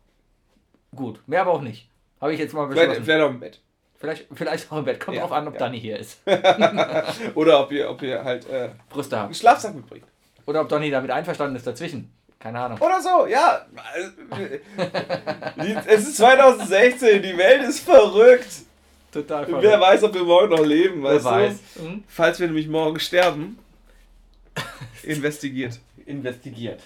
[0.95, 1.19] Gut.
[1.27, 1.87] Mehr aber auch nicht.
[2.19, 3.03] Habe ich jetzt mal beschlossen.
[3.03, 3.59] vielleicht auch im Bett.
[3.97, 4.99] Vielleicht, vielleicht auch im Bett.
[4.99, 5.59] Kommt Ja, drauf an, ob ja.
[5.59, 6.21] Donny hier ist.
[7.35, 9.33] Oder ob ihr, ob ihr halt äh, Brüste einen haben.
[9.35, 10.05] Schlafsack mitbringt.
[10.47, 12.11] Oder ob Donny damit einverstanden ist dazwischen.
[12.39, 12.79] Keine Ahnung.
[12.79, 13.63] Oder so, ja.
[15.87, 18.64] Es ist 2016, die Welt ist verrückt.
[19.21, 21.59] Total Wer weiß, ob wir morgen noch leben, Wer weißt weiß.
[21.75, 21.81] du?
[21.83, 22.03] Hm?
[22.07, 23.57] Falls wir nämlich morgen sterben,
[25.03, 25.79] investigiert.
[26.05, 26.81] Investigiert.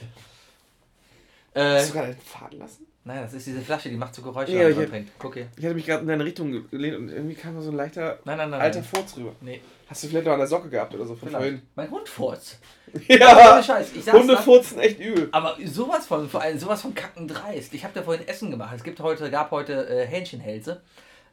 [1.56, 2.86] Hast Äh, du gerade einen Faden lassen?
[3.04, 5.12] nein, das ist diese Flasche, die macht so Geräusche, Ja, wenn ich man trinkt.
[5.18, 5.48] Guck hier.
[5.58, 8.20] Ich hatte mich gerade in deine Richtung gelehnt und irgendwie kam da so ein leichter
[8.26, 8.62] Nein, nein, nein.
[8.62, 8.88] alter nein.
[8.88, 9.32] Furz rüber.
[9.42, 11.44] Nee, Hast du vielleicht noch an der Socke gehabt oder so von vielleicht.
[11.44, 11.62] vorhin?
[11.76, 12.60] Mein Hund furzt.
[13.08, 13.94] Ja, Scheiß.
[13.96, 15.30] Ich Hunde da- furzen echt übel.
[15.32, 17.74] Aber sowas von, vor allem sowas von kacken dreist.
[17.74, 18.74] Ich habe da vorhin Essen gemacht.
[18.76, 20.82] Es gibt heute, gab heute äh, Hähnchenhälse.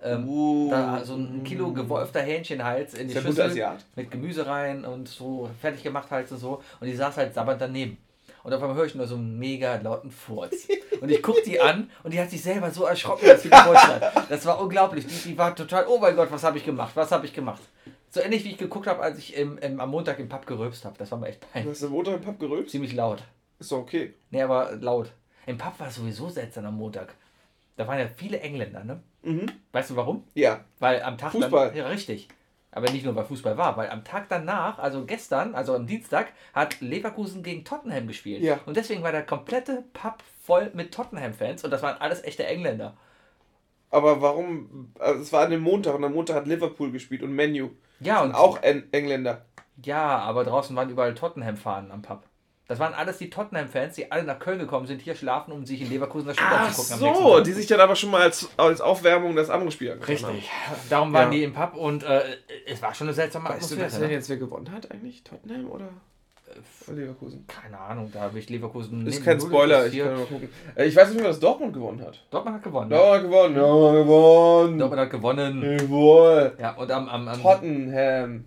[0.02, 0.70] Ähm, Uh.
[0.70, 5.48] da so ein Kilo gewolfter Hähnchenhals in die der Schüssel mit Gemüse rein und so
[5.60, 6.62] fertig gemacht halt und so.
[6.80, 7.96] Und die saß halt sabbernd daneben.
[8.42, 10.68] Und auf einmal höre ich nur so einen mega lauten Furz.
[11.00, 13.86] Und ich gucke die an und die hat sich selber so erschrocken, dass sie gefurzt
[13.88, 14.30] hat.
[14.30, 15.04] Das war unglaublich.
[15.06, 16.92] Die, die war total, oh mein Gott, was habe ich gemacht?
[16.94, 17.60] Was habe ich gemacht?
[18.10, 20.84] So ähnlich wie ich geguckt habe, als ich im, im, am Montag im Pub gerülpst
[20.84, 20.96] habe.
[20.96, 21.72] Das war mir echt Du peinlich.
[21.74, 22.70] hast im Montag im Pub gerülpst?
[22.70, 23.22] Ziemlich laut.
[23.58, 24.14] Ist doch okay.
[24.30, 25.10] Nee, aber laut.
[25.46, 27.14] Im Pub war es sowieso seltsam am Montag.
[27.76, 29.02] Da waren ja viele Engländer, ne?
[29.26, 29.46] Mhm.
[29.72, 30.24] Weißt du warum?
[30.34, 30.60] Ja.
[30.78, 31.68] Weil am Tag Fußball.
[31.68, 32.28] Dann, ja, richtig.
[32.70, 36.28] Aber nicht nur, weil Fußball war, weil am Tag danach, also gestern, also am Dienstag,
[36.52, 38.42] hat Leverkusen gegen Tottenham gespielt.
[38.42, 38.60] Ja.
[38.66, 42.96] Und deswegen war der komplette Pub voll mit Tottenham-Fans und das waren alles echte Engländer.
[43.90, 44.92] Aber warum?
[44.98, 47.70] Also es war an dem Montag und am Montag hat Liverpool gespielt und Menu.
[48.00, 49.46] Ja, und auch en Engländer.
[49.82, 52.24] Ja, aber draußen waren überall Tottenham-Fahnen am Pub.
[52.68, 55.80] Das waren alles die Tottenham-Fans, die alle nach Köln gekommen sind, hier schlafen, um sich
[55.82, 57.00] in Leverkusen das Spiel Ach anzugucken.
[57.06, 60.24] nächsten so, die sich dann aber schon mal als, als Aufwärmung das andere Spiel angeschaut
[60.24, 60.34] haben.
[60.34, 60.50] Richtig.
[60.90, 61.38] Darum waren Ja.
[61.38, 62.22] die im Pub und äh,
[62.66, 63.82] es war schon eine seltsame Weißt Atmosphäre.
[63.86, 64.14] weißt du denn ne?
[64.14, 65.22] jetzt, wer gewonnen hat eigentlich?
[65.22, 65.88] Tottenham oder
[66.88, 67.44] oder Leverkusen?
[67.48, 69.06] Keine Ahnung, da habe ich Leverkusen.
[69.06, 70.48] Ist kein Spoiler, ich kann mal gucken.
[70.76, 72.24] Äh, Ich weiß nicht mehr, dass Dortmund gewonnen hat.
[72.30, 72.90] Dortmund hat gewonnen.
[72.90, 73.54] Dortmund hat gewonnen.
[73.56, 74.78] Dortmund hat gewonnen.
[74.78, 75.78] Dortmund hat gewonnen.
[75.78, 76.56] Jawohl.
[76.58, 77.08] Ja, und am.
[77.08, 78.44] am, am Tottenham.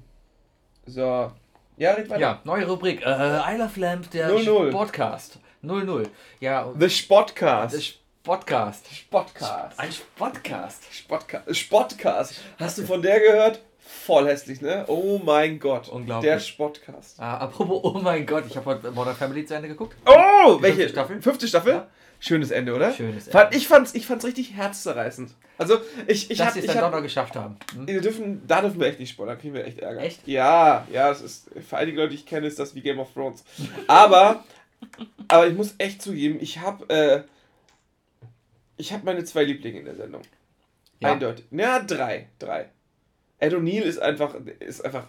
[0.85, 1.31] So.
[1.79, 2.19] Ja, red weiter.
[2.19, 3.01] ja, neue Rubrik.
[3.05, 4.69] Äh, I Love Lamp, der 0-0.
[4.69, 5.39] Podcast.
[5.63, 6.07] 0-0.
[6.41, 7.73] Ja, The Spotcast.
[7.73, 8.93] das Podcast.
[8.93, 9.79] Spotcast.
[9.79, 10.83] Ein Podcast.
[10.93, 11.55] Spotcast.
[11.55, 12.41] Spotcast.
[12.59, 13.61] Hast du von der gehört?
[14.09, 14.85] Voll hässlich, ne?
[14.87, 15.87] Oh mein Gott.
[15.87, 16.31] Unglaublich.
[16.31, 17.19] Der Spotcast.
[17.19, 19.95] Ah, apropos, oh mein Gott, ich habe heute Modern Family zu Ende geguckt.
[20.03, 20.77] Oh, Die welche?
[20.77, 21.21] fünfte Staffel?
[21.21, 21.73] Fünfte Staffel?
[21.73, 21.87] Ja.
[22.19, 22.91] Schönes Ende, oder?
[22.91, 23.31] Schönes Ende.
[23.37, 25.35] Fand, ich, fand's, ich fand's richtig herzzerreißend.
[25.59, 25.77] Also,
[26.07, 27.57] ich, ich Dass hab, sie es dann hab, doch noch geschafft haben.
[27.75, 27.85] Hm?
[27.85, 30.01] wir dürfen, da dürfen wir echt nicht spoilern, kriegen wir echt Ärger.
[30.01, 30.27] Echt?
[30.27, 33.13] Ja, ja, es ist, für einige Leute, die ich kenne, ist das wie Game of
[33.13, 33.43] Thrones.
[33.85, 34.43] Aber,
[35.27, 37.21] aber ich muss echt zugeben, ich habe äh,
[38.77, 40.23] ich habe meine zwei Lieblinge in der Sendung.
[40.99, 41.11] Ja.
[41.11, 41.45] Eindeutig.
[41.51, 42.69] Ja, drei, drei.
[43.39, 45.05] Ed O'Neill ist einfach, ist einfach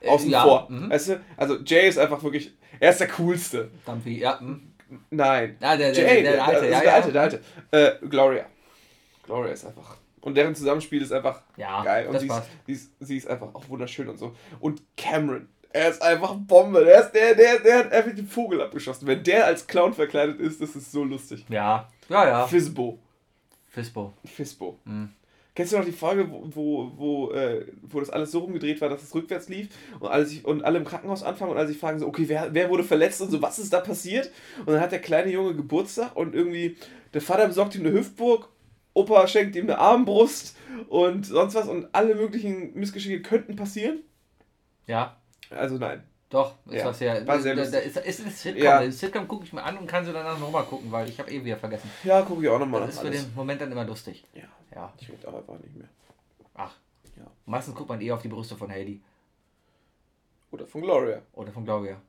[0.00, 0.66] Äh, außen ja, vor.
[0.70, 0.90] mhm.
[0.90, 1.20] Weißt du?
[1.36, 3.70] Also Jay ist einfach wirklich, er ist der coolste.
[3.86, 4.40] Dumpy, ja.
[4.40, 4.72] hm.
[5.10, 5.56] Nein.
[5.60, 6.92] Ja, der, der, Jay, der, der alte, der ja.
[6.92, 7.40] alte, der alte.
[7.70, 8.46] Äh, Gloria.
[9.24, 12.08] Gloria ist einfach Und deren Zusammenspiel ist einfach Ja, geil.
[12.08, 14.34] Und sie ist, sie, ist, sie ist einfach auch wunderschön und so.
[14.60, 16.84] Und Cameron, er ist einfach Bombe.
[16.84, 19.06] Der, ist, der, der, der hat einfach den Vogel abgeschossen.
[19.06, 21.46] Wenn der als Clown verkleidet ist, das ist so lustig.
[21.48, 22.46] Ja, ja, ja.
[22.46, 22.98] Fisbo.
[23.68, 24.12] Fisbo.
[24.24, 24.78] Fisbo.
[24.84, 25.10] Mhm.
[25.54, 28.88] Kennst du noch die Folge, wo, wo, wo, äh, wo das alles so rumgedreht war,
[28.88, 29.68] dass es rückwärts lief
[30.00, 32.54] und alle, sich, und alle im Krankenhaus anfangen und alle sich fragen so, okay, wer,
[32.54, 34.30] wer wurde verletzt und so, was ist da passiert?
[34.60, 36.76] Und dann hat der kleine Junge Geburtstag und irgendwie
[37.12, 38.48] der Vater besorgt ihm eine Hüftburg,
[38.94, 40.56] Opa schenkt ihm eine Armbrust
[40.88, 44.00] und sonst was und alle möglichen Missgeschicke könnten passieren.
[44.86, 45.16] Ja,
[45.50, 46.02] Also nein.
[46.30, 46.54] doch.
[46.66, 48.62] Ist Ja, was ja, war sehr da, da ist, ist ein Sitcom.
[48.64, 48.80] Ja.
[48.80, 51.30] Den Sitcom gucke ich mir an und kann sie danach nochmal gucken, weil ich habe
[51.30, 51.90] eh wieder vergessen.
[52.04, 53.26] Ja, gucke ich auch nochmal Das ist für alles.
[53.26, 54.24] den Moment dann immer lustig.
[54.34, 54.92] Ja, Ja.
[54.98, 55.88] ich will auch einfach nicht mehr.
[56.54, 56.74] Ach.
[57.16, 57.24] Ja.
[57.46, 59.00] Meistens guckt man eher auf die Brüste von Heidi
[60.50, 61.20] Oder von Gloria.
[61.32, 62.00] oder von Gloria.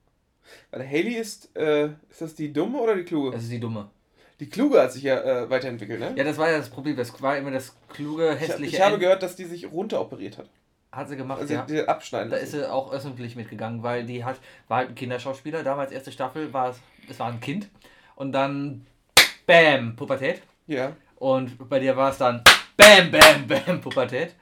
[0.71, 3.31] Weil Haley ist, äh, ist das die dumme oder die kluge?
[3.31, 3.89] Das ist die Dumme.
[4.39, 6.13] Die kluge hat sich ja äh, weiterentwickelt, ne?
[6.17, 6.97] Ja, das war ja das Problem.
[6.97, 9.01] Das war immer das kluge, Ich, hässliche ich habe End.
[9.01, 10.49] gehört, dass die sich runteroperiert hat.
[10.91, 11.65] Hat sie gemacht, Also ja.
[11.65, 14.37] die abschneiden Da ist sie auch öffentlich mitgegangen, weil die hat,
[14.67, 15.63] war halt ein Kinderschauspieler.
[15.63, 16.79] Damals erste Staffel war es,
[17.09, 17.69] es war ein Kind.
[18.15, 18.85] Und dann
[19.47, 20.41] Bam, Pubertät.
[20.67, 20.95] Ja.
[21.23, 22.43] Und bei dir war es dann
[22.75, 24.35] Bam, Bam, Bam, Pubertät.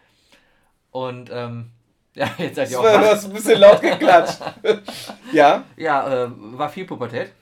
[0.89, 1.69] Und ähm,
[2.15, 4.39] ja, jetzt seid ihr auch du hast ein bisschen laut geklatscht.
[5.31, 5.63] ja.
[5.77, 7.33] Ja, äh, war viel Pubertät.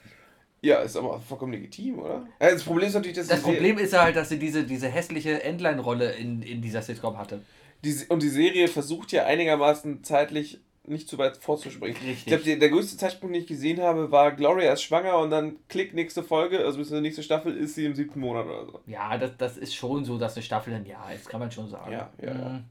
[0.60, 2.28] Ja, ist aber vollkommen legitim, oder?
[2.38, 6.12] Das Problem ist natürlich, dass Das Problem ist halt, dass sie diese, diese hässliche Endline-Rolle
[6.16, 7.42] in, in dieser Sitcom hatte.
[7.82, 11.96] die, und die Serie versucht ja einigermaßen zeitlich nicht zu weit vorzuspringen.
[11.96, 12.18] Richtig.
[12.18, 15.58] Ich glaube, der größte Zeitpunkt, den ich gesehen habe, war Gloria ist schwanger und dann
[15.68, 18.80] klick, nächste Folge, also bis zur nächste Staffel ist sie im siebten Monat oder so.
[18.88, 21.70] Ja, das, das ist schon so, dass eine Staffel ein Jahr ist, kann man schon
[21.70, 21.92] sagen.
[21.92, 22.50] Ja, ja, ja.
[22.50, 22.64] Mhm.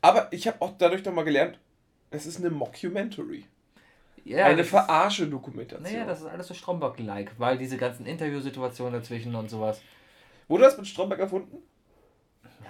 [0.00, 1.58] Aber ich habe auch dadurch nochmal gelernt,
[2.10, 3.44] es ist eine Mockumentary.
[4.24, 5.90] ja eine verarsche Dokumentation.
[5.90, 9.80] Naja, das ist alles so Stromberg-like, weil diese ganzen Interviewsituationen dazwischen und sowas.
[10.48, 11.58] Wurde das mit Stromberg erfunden?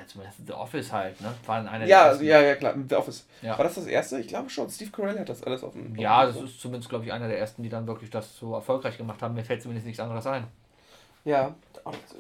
[0.07, 1.35] Zumindest The Office halt, ne?
[1.47, 2.25] Waren einer Ja, ersten.
[2.25, 2.75] ja, ja, klar.
[2.89, 3.27] The Office.
[3.43, 3.57] Ja.
[3.57, 4.19] War das das erste?
[4.21, 4.69] Ich glaube schon.
[4.71, 5.95] Steve Carell hat das alles auf dem.
[5.97, 8.97] Ja, das ist zumindest, glaube ich, einer der ersten, die dann wirklich das so erfolgreich
[8.99, 9.35] gemacht haben.
[9.35, 10.47] Mir fällt zumindest nichts anderes ein.
[11.25, 11.55] Ja,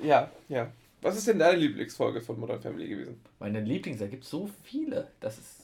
[0.02, 0.68] ja, ja.
[1.00, 3.20] Was ist denn deine Lieblingsfolge von Modern Family gewesen?
[3.40, 5.09] Meine Lieblings, da gibt es so viele.
[5.20, 5.61] Das ist.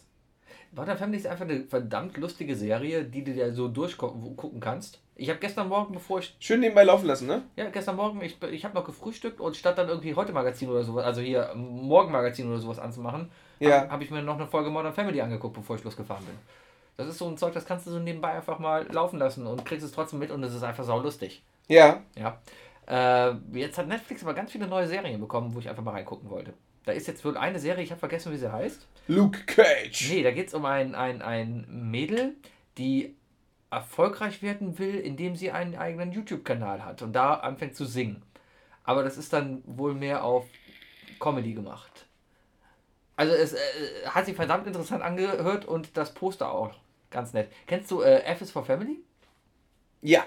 [0.72, 5.00] Modern Family ist einfach eine verdammt lustige Serie, die du dir so durchgucken kannst.
[5.16, 6.36] Ich habe gestern Morgen, bevor ich.
[6.38, 7.42] Schön nebenbei laufen lassen, ne?
[7.56, 10.84] Ja, gestern Morgen, ich, ich habe noch gefrühstückt und statt dann irgendwie heute Magazin oder
[10.84, 13.80] sowas, also hier Morgenmagazin oder sowas anzumachen, Ja.
[13.80, 16.36] habe hab ich mir noch eine Folge Modern Family angeguckt, bevor ich losgefahren bin.
[16.96, 19.64] Das ist so ein Zeug, das kannst du so nebenbei einfach mal laufen lassen und
[19.64, 21.42] kriegst es trotzdem mit und es ist einfach saulustig.
[21.66, 22.02] Ja.
[22.16, 22.38] Ja.
[22.86, 26.30] Äh, jetzt hat Netflix aber ganz viele neue Serien bekommen, wo ich einfach mal reingucken
[26.30, 26.54] wollte.
[26.88, 28.86] Da ist jetzt wohl eine Serie, ich habe vergessen, wie sie heißt.
[29.08, 30.08] Luke Cage.
[30.10, 32.34] Nee, da geht es um ein, ein, ein Mädel,
[32.78, 33.14] die
[33.70, 38.22] erfolgreich werden will, indem sie einen eigenen YouTube-Kanal hat und da anfängt zu singen.
[38.84, 40.46] Aber das ist dann wohl mehr auf
[41.20, 42.06] Comedy gemacht.
[43.16, 43.58] Also es äh,
[44.06, 46.70] hat sich verdammt interessant angehört und das Poster auch
[47.10, 47.52] ganz nett.
[47.66, 48.96] Kennst du äh, F is for Family?
[50.00, 50.24] Ja.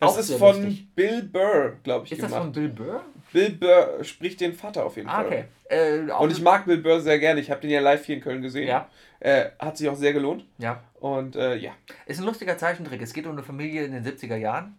[0.00, 0.88] Das Auch ist von lustig.
[0.96, 2.42] Bill Burr, glaube ich, Ist das gemacht.
[2.42, 3.04] von Bill Burr?
[3.32, 5.26] Bill Burr spricht den Vater auf jeden Ah, Fall.
[5.26, 5.44] okay.
[5.68, 7.40] Äh, Und ich mag Bill Burr sehr gerne.
[7.40, 8.68] Ich habe den ja live hier in Köln gesehen.
[8.68, 8.88] Ja.
[9.20, 10.44] Äh, hat sich auch sehr gelohnt.
[10.58, 10.82] Ja.
[11.00, 11.72] Und äh, ja.
[12.06, 13.00] Ist ein lustiger Zeichentrick.
[13.02, 14.76] Es geht um eine Familie in den 70er Jahren,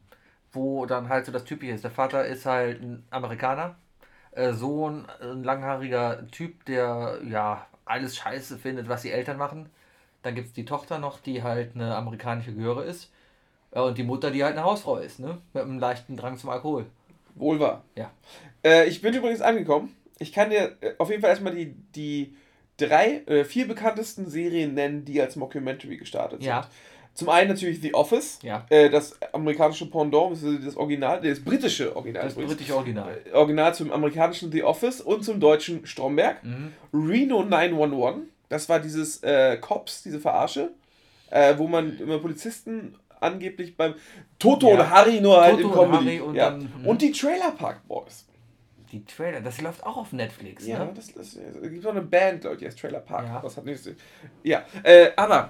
[0.51, 1.83] wo dann halt so das Typische ist.
[1.83, 3.75] Der Vater ist halt ein Amerikaner,
[4.31, 9.69] äh, Sohn, ein langhaariger Typ, der ja alles scheiße findet, was die Eltern machen.
[10.21, 13.11] Dann gibt es die Tochter noch, die halt eine amerikanische Göre ist.
[13.71, 15.37] Äh, Und die Mutter, die halt eine Hausfrau ist, ne?
[15.53, 16.85] Mit einem leichten Drang zum Alkohol.
[17.35, 17.83] Wohl wahr.
[17.95, 18.11] Ja.
[18.63, 19.95] Äh, ich bin übrigens angekommen.
[20.19, 22.35] Ich kann dir äh, auf jeden Fall erstmal die, die
[22.77, 26.63] drei, äh, vier bekanntesten Serien nennen, die als Mockumentary gestartet Ja.
[26.63, 26.71] sind.
[27.15, 28.65] Zum einen natürlich The Office, Ja.
[28.69, 33.15] äh, das amerikanische Pendant, das, das Original, das britische Original, Das britische Original.
[33.25, 36.43] Äh, Original zum amerikanischen The Office und zum deutschen Stromberg.
[36.43, 36.73] Mhm.
[36.91, 40.71] Reno 911, das war dieses äh, Cops, diese Verarsche,
[41.29, 43.95] äh, wo man immer Polizisten angeblich beim
[44.39, 44.73] Toto Ja.
[44.81, 46.05] und Harry nur halt Toto in und Comedy.
[46.17, 46.49] Harry und ja.
[46.51, 46.87] dann- mhm.
[46.87, 48.25] und die Trailer Park Boys.
[48.91, 50.91] Die Trailer, das läuft auch auf Netflix, Ja, ne?
[50.93, 53.25] das, das, es gibt auch eine Band, glaube ich, die heißt Trailer Park.
[53.25, 53.39] Ja.
[53.41, 53.89] Das hat nichts.
[54.43, 55.49] Ja, äh, aber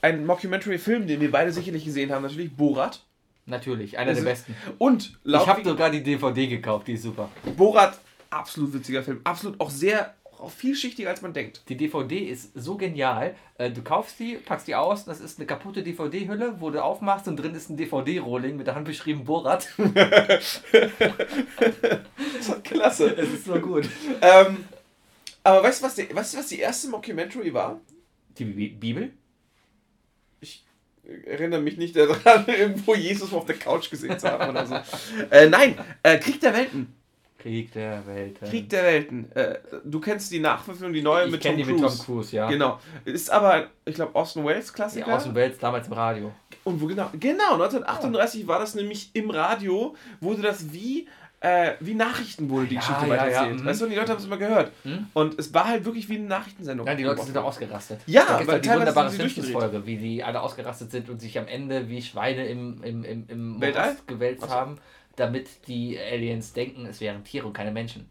[0.00, 3.02] ein Mockumentary-Film, den wir beide sicherlich gesehen haben, natürlich Borat.
[3.46, 4.54] Natürlich, einer der besten.
[4.78, 7.28] Und Ich laut habe sogar die DVD gekauft, die ist super.
[7.56, 7.98] Borat,
[8.30, 9.20] absolut witziger Film.
[9.24, 10.14] Absolut auch sehr,
[10.44, 11.62] auch vielschichtiger als man denkt.
[11.68, 13.34] Die DVD ist so genial.
[13.58, 17.26] Äh, Du kaufst die, packst die aus, das ist eine kaputte DVD-Hülle, wo du aufmachst
[17.28, 19.68] und drin ist ein DVD-Rolling mit der Hand beschrieben Borat.
[22.62, 23.14] Klasse.
[23.16, 23.88] Es ist so gut.
[24.20, 24.64] ähm,
[25.42, 27.80] aber weißt du, was die, weißt du, was die erste Mockumentary war?
[28.38, 29.12] Die Bi- Bibel?
[30.40, 30.64] Ich
[31.26, 34.74] erinnere mich nicht daran, irgendwo Jesus auf der Couch gesehen zu haben oder so.
[35.30, 36.94] Äh, nein, äh, Krieg der Welten.
[37.44, 38.48] Krieg der Welten.
[38.48, 39.30] Krieg der Welten.
[39.32, 41.82] Äh, du kennst die Nachverfilmung, die neue ich mit Tom die Cruise.
[41.82, 42.48] mit Tom Cruise, ja.
[42.48, 42.80] Genau.
[43.04, 45.08] Ist aber, ich glaube, Austin Welles Klassiker.
[45.08, 46.32] Ja, aus dem Welt damals im Radio.
[46.64, 47.10] Und wo genau?
[47.12, 51.06] Genau, 1938 war das nämlich im Radio, wurde das wie,
[51.40, 53.56] äh, wie Nachrichten wurde die Ja, Geschichte ja, weitererzählt.
[53.56, 53.66] ja, mhm.
[53.66, 54.72] weißt du, die Leute haben es immer gehört.
[54.84, 55.06] Hm?
[55.12, 56.86] Und es war halt wirklich wie eine Nachrichtensendung.
[56.86, 58.00] Ja, die Leute sind da ausgerastet.
[58.06, 59.10] Ja, weil doch die wunderbare.
[59.10, 63.26] Simpsons-Folge, wie die alle ausgerastet sind und sich am Ende wie Schweine im, im, im,
[63.28, 63.48] im?
[63.58, 64.48] Morast gewälzt so.
[64.48, 64.78] haben,
[65.16, 68.08] damit die Aliens denken, es wären Tiere und keine Menschen.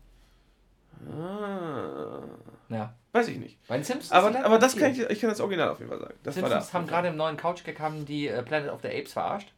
[1.11, 2.21] Ah,
[2.69, 2.93] Ja.
[3.11, 3.57] weiß ich nicht.
[3.67, 4.11] Bei den Simpsons.
[4.11, 6.13] Aber, aber das kann ich, ich kann das Original auf jeden Fall sagen.
[6.23, 6.73] Das war Simpsons da.
[6.77, 9.53] haben gerade im neuen Couch-Gag haben die äh, Planet of the Apes verarscht.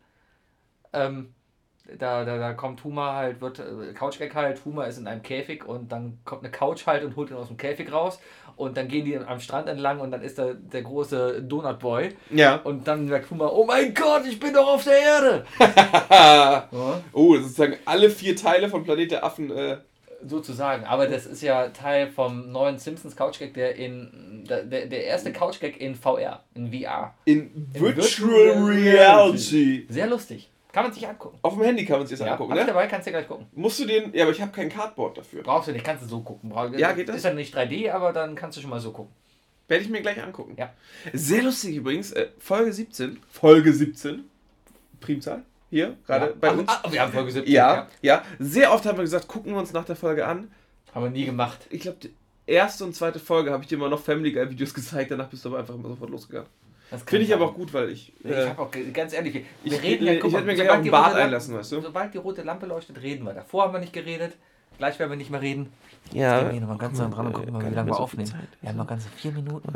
[0.93, 1.33] Ähm,
[1.99, 5.65] da, da, da kommt Huma halt, wird äh, Couch-Gag halt, Huma ist in einem Käfig
[5.67, 8.19] und dann kommt eine Couch halt und holt ihn aus dem Käfig raus
[8.55, 12.55] und dann gehen die am Strand entlang und dann ist da der große Donut-Boy Ja.
[12.63, 15.45] und dann sagt Huma, oh mein Gott, ich bin doch auf der Erde!
[16.09, 16.69] ja,
[17.13, 19.51] oh, sozusagen alle vier Teile von Planet der Affen.
[19.51, 19.77] Äh,
[20.27, 25.31] sozusagen, aber das ist ja Teil vom neuen Simpsons Couch-Gag, der in, der, der erste
[25.31, 27.13] Couch-Gag in VR, in VR.
[27.25, 29.85] in, In Virtual, Virtual Reality.
[29.89, 30.49] Sehr lustig.
[30.75, 31.39] Kann man sich angucken.
[31.41, 32.65] Auf dem Handy kann man sich das Ja, angucken, ne?
[32.65, 33.45] dabei, kannst du gleich gucken.
[33.53, 34.13] Musst du den.
[34.13, 35.41] Ja, aber ich habe kein Cardboard dafür.
[35.41, 36.51] Brauchst du nicht, kannst du so gucken.
[36.77, 37.15] Ja, geht das?
[37.15, 39.13] Ist dann nicht 3D, aber dann kannst du schon mal so gucken.
[39.69, 40.57] Werde ich mir gleich angucken.
[40.57, 40.73] Ja.
[41.13, 42.11] Sehr lustig übrigens.
[42.11, 43.21] Äh, Folge 17.
[43.31, 44.25] Folge 17.
[44.99, 45.43] Primzahl.
[45.69, 46.33] Hier, gerade ja.
[46.41, 46.69] bei Ach, uns.
[46.69, 47.53] Ah, wir haben Folge 17.
[47.53, 48.23] ja, ja.
[48.39, 50.51] Sehr oft haben wir gesagt, gucken wir uns nach der Folge an.
[50.93, 51.67] Haben wir nie gemacht.
[51.69, 52.13] Ich glaube, die
[52.47, 55.09] erste und zweite Folge habe ich dir immer noch Family Guy Videos gezeigt.
[55.09, 56.49] Danach bist du aber einfach immer sofort losgegangen.
[57.05, 58.13] Finde ich aber auch gut, weil ich.
[58.23, 60.45] Ich Äh, habe auch, ganz ehrlich, wir ich, reden ich, ja, guck ich mal, hätte
[60.47, 61.81] mir gleich sobald auch einen die Bart rote Lampe- einlassen, weißt du?
[61.81, 63.33] Sobald die rote Lampe leuchtet, reden wir.
[63.33, 64.33] Davor haben wir nicht geredet.
[64.77, 65.71] Gleich werden wir nicht mehr reden.
[66.11, 68.29] Ja, Gehen wir nochmal ganz nah dran und gucken, mal, wie lange wir aufnehmen.
[68.59, 69.71] Wir haben noch ganze vier Minuten.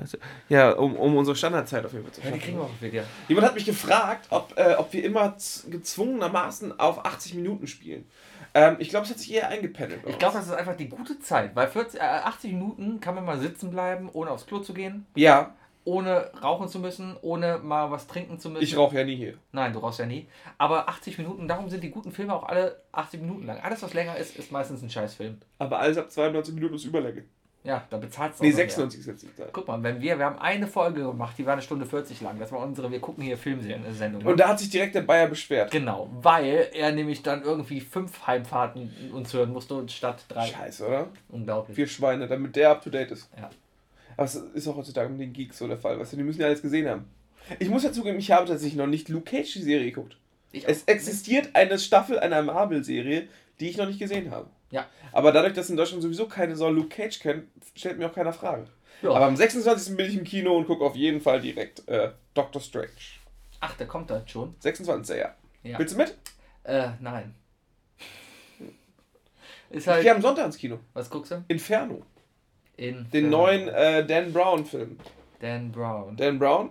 [0.50, 2.42] Ja, um, um unsere Standardzeit auf jeden Fall zu Ja, die schaffen.
[2.44, 3.04] kriegen wir auch wieder.
[3.30, 5.36] Jemand hat mich gefragt, ob, äh, ob wir immer
[5.70, 8.06] gezwungenermaßen auf 80 Minuten spielen.
[8.54, 10.02] Ähm, ich glaube, es hat sich eher eingependelt.
[10.08, 13.24] Ich glaube, das ist einfach die gute Zeit, weil 40, äh, 80 Minuten kann man
[13.26, 15.54] mal sitzen bleiben, ohne aufs Klo zu gehen, Ja,
[15.86, 18.64] ohne rauchen zu müssen, ohne mal was trinken zu müssen.
[18.64, 19.36] ich rauche ja nie hier.
[19.52, 20.28] Nein, du rauchst ja nie.
[20.58, 23.60] Aber 80 Minuten, darum sind die guten Filme auch alle 80 Minuten lang.
[23.60, 25.38] Alles, was länger ist, ist meistens ein Scheißfilm.
[25.58, 27.24] Aber alles ab 92 Minuten ist Überlänge.
[27.64, 28.70] Ja, da bezahlst du Nee, auch noch mehr.
[28.70, 29.50] 96 ist jetzt die Zeit.
[29.52, 32.40] Guck mal, wenn wir, wir haben eine Folge gemacht, die war eine Stunde 40 lang.
[32.40, 34.26] Das war unsere, wir gucken hier Filmsendung.
[34.26, 35.70] Und da hat sich direkt der Bayer beschwert.
[35.72, 40.48] Genau, weil er nämlich dann irgendwie fünf Heimfahrten uns hören musste statt drei.
[40.48, 41.08] Scheiße, oder?
[41.28, 41.76] Unglaublich.
[41.76, 43.30] Vier Schweine, damit der up to date ist.
[43.38, 43.50] Ja.
[44.20, 45.98] Aber es ist auch heutzutage mit den Geeks so der Fall.
[45.98, 47.06] Weißt du, die müssen ja alles gesehen haben.
[47.58, 50.18] Ich muss ja zugeben, ich habe tatsächlich noch nicht Luke Cage die Serie geguckt.
[50.52, 53.30] Ich Es existiert eine Staffel einer Marvel-Serie,
[53.62, 54.50] die ich noch nicht gesehen habe.
[54.72, 54.88] Ja.
[55.14, 58.34] Aber dadurch, dass in Deutschland sowieso keine Sau Luke Cage kennt, stellt mir auch keiner
[58.34, 58.68] Fragen.
[59.02, 59.12] Ja.
[59.12, 59.96] Aber am 26.
[59.96, 62.90] bin ich im Kino und gucke auf jeden Fall direkt äh, Doctor Strange.
[63.62, 64.54] Ach, der kommt da schon.
[64.60, 65.16] 26.
[65.18, 65.34] Ja.
[65.64, 65.80] Ja.
[65.80, 66.18] Willst du mit?
[66.66, 67.36] Äh, nein.
[69.70, 70.04] Ist Ich halt.
[70.04, 70.80] gehe am Sonntag ins Kino.
[70.92, 71.42] Was guckst du?
[71.48, 72.04] Inferno.
[72.80, 74.98] In Den äh, neuen äh, Dan Brown-Film.
[75.42, 76.16] Dan Brown.
[76.16, 76.70] Dan Brown?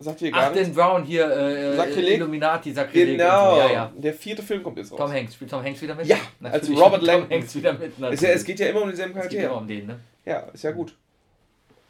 [0.00, 0.66] Sagt ihr gar Ach, nichts?
[0.66, 2.16] Dan Brown hier, äh, Sakrileg?
[2.16, 3.16] Illuminati, Sakrileg.
[3.16, 3.54] Genau.
[3.54, 3.60] So.
[3.60, 3.92] Ja, ja.
[3.96, 4.98] Der vierte Film kommt jetzt raus.
[4.98, 5.34] Tom Hanks.
[5.34, 6.06] Spielt Tom Hanks wieder mit?
[6.06, 7.30] Ja, Natürlich als Robert spielt Tom.
[7.30, 7.98] Hanks wieder mit.
[8.12, 9.62] Ist ja, es geht ja immer um denselben es geht immer Charakter.
[9.62, 10.00] um den, ne?
[10.24, 10.96] Ja, ist ja gut.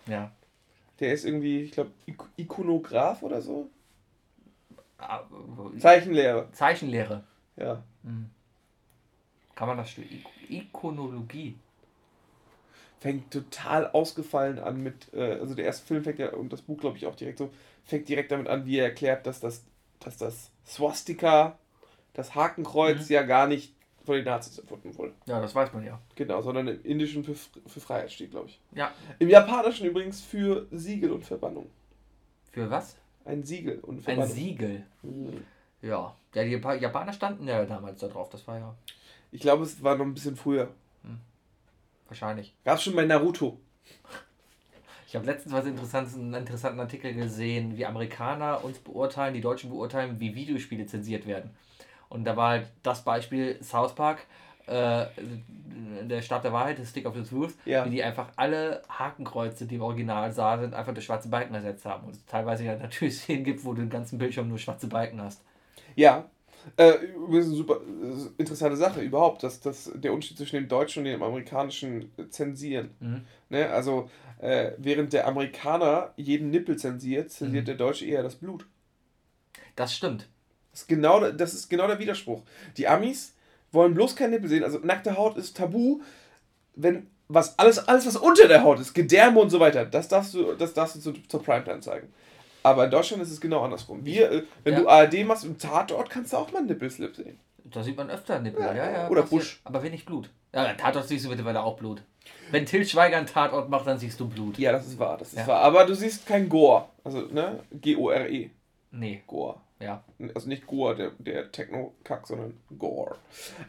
[0.07, 0.31] Ja.
[1.01, 3.71] Der ist irgendwie, ich glaube, Ik Ikonograf oder so.
[4.99, 5.21] Ah,
[5.79, 6.53] Zeichenlehrer.
[6.53, 7.25] Zeichenlehre.
[7.57, 7.83] Ja.
[9.55, 10.25] Kann man das studieren?
[10.51, 11.57] Ikonologie.
[13.03, 16.79] Fängt total ausgefallen an mit, äh, also der erste Film fängt ja, und das Buch
[16.79, 17.51] glaube ich auch direkt so,
[17.85, 19.65] fängt direkt damit an, wie er erklärt, dass das,
[19.99, 21.59] dass das Swastika,
[22.15, 23.75] das Hakenkreuz ja gar nicht
[24.05, 25.13] von den Nazis erfunden wurde.
[25.27, 26.01] Ja, das weiß man ja.
[26.15, 28.61] Genau, sondern im Indischen für, für Freiheit steht, glaube ich.
[28.73, 28.93] Ja.
[29.19, 31.71] Im Japanischen übrigens für Siegel und Verbannung.
[32.53, 32.97] Für was?
[33.25, 34.33] Ein Siegel und Ein Verbannung.
[34.35, 34.83] Siegel.
[35.03, 35.45] Mhm.
[35.81, 36.15] Ja.
[36.35, 38.29] Ja, die Japa- Japaner standen ja damals da drauf.
[38.31, 38.75] Das war ja
[39.33, 40.69] Ich glaube, es war noch ein bisschen früher.
[42.13, 42.55] Wahrscheinlich.
[42.65, 43.59] Gab es schon bei Naruto.
[45.07, 49.71] Ich habe letztens was interessantes, einen interessanten Artikel gesehen, wie Amerikaner uns beurteilen, die Deutschen
[49.71, 51.51] beurteilen, wie Videospiele zensiert werden.
[52.09, 54.27] Und da war halt das Beispiel South Park,
[54.67, 55.07] äh,
[56.03, 57.85] der Staat der Wahrheit, das Stick of the Truth, Ja.
[57.85, 61.85] wie die einfach alle Hakenkreuze, die im Original sah, sind, einfach durch schwarze Balken ersetzt
[61.85, 62.07] haben.
[62.07, 65.21] Und es teilweise ja natürlich Szenen gibt, wo du den ganzen Bildschirm nur schwarze Balken
[65.21, 65.43] hast.
[65.95, 66.25] Ja.
[66.77, 71.01] Äh, übrigens eine super äh, interessante Sache überhaupt, dass, dass der Unterschied zwischen dem deutschen
[71.01, 72.91] und dem amerikanischen Zensieren.
[73.01, 73.23] Mhm.
[73.49, 73.69] Ne?
[73.71, 74.09] Also,
[74.39, 77.67] äh, während der Amerikaner jeden Nippel zensiert, zensiert Mhm.
[77.67, 78.67] der Deutsche eher das Blut.
[79.77, 80.29] Das stimmt.
[80.71, 82.43] Das ist, genau, das ist genau der Widerspruch.
[82.77, 83.35] Die Amis
[83.73, 84.65] wollen bloß kein Nippel sehen.
[84.65, 86.01] Also, nackte Haut ist tabu.
[86.75, 90.35] Wenn was alles, alles, was unter der Haut ist, Gedärme und so weiter, das darfst
[90.35, 92.13] du, das darfst du zu, zur Primetime zeigen.
[92.63, 94.05] Aber in Deutschland ist es genau andersrum.
[94.05, 94.81] Wir, äh, wenn Ja.
[94.81, 97.39] du ARD machst im Tatort, kannst du auch mal einen Nippelslip sehen.
[97.65, 99.09] Da sieht man öfter Nippel, ja, ja.
[99.09, 99.41] Oder passiert.
[99.41, 99.61] Busch.
[99.65, 100.29] Aber wenig Blut.
[100.55, 102.03] Ja, Tatort siehst du mittlerweile auch Blut.
[102.51, 104.59] Wenn Til Schweiger einen Tatort macht, dann siehst du Blut.
[104.59, 105.47] Ja, das ist wahr, das ist Ja.
[105.47, 105.61] wahr.
[105.63, 106.87] Aber du siehst kein Gore.
[107.03, 107.61] Also, ne?
[107.73, 108.51] G-O-R-E.
[108.91, 109.59] Nee, Gore.
[109.81, 110.05] ja.
[110.35, 113.17] Also nicht Gore, der, der Techno-Kack, sondern Gore.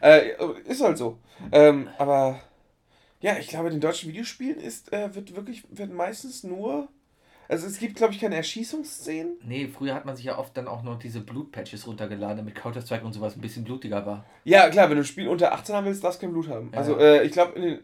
[0.00, 0.32] Äh,
[0.66, 1.18] ist halt so.
[1.50, 2.40] Ähm, aber
[3.20, 6.88] ja, ich glaube, in den deutschen Videospielen ist, äh, wird wirklich, wird meistens nur.
[7.48, 9.34] Also es gibt, glaube ich, keine Erschießungsszenen.
[9.44, 13.04] Nee, früher hat man sich ja oft dann auch noch diese Blutpatches runtergeladen, damit Counter-Strike
[13.04, 14.24] und sowas ein bisschen blutiger war.
[14.44, 16.70] Ja, klar, wenn du ein Spiel unter 18 haben willst, darfst du kein Blut haben.
[16.72, 16.78] Ja.
[16.78, 17.80] Also äh, ich glaube,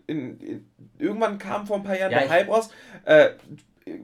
[0.99, 2.71] irgendwann kam vor ein paar Jahren Ja, der Hype raus.
[3.05, 3.31] Äh,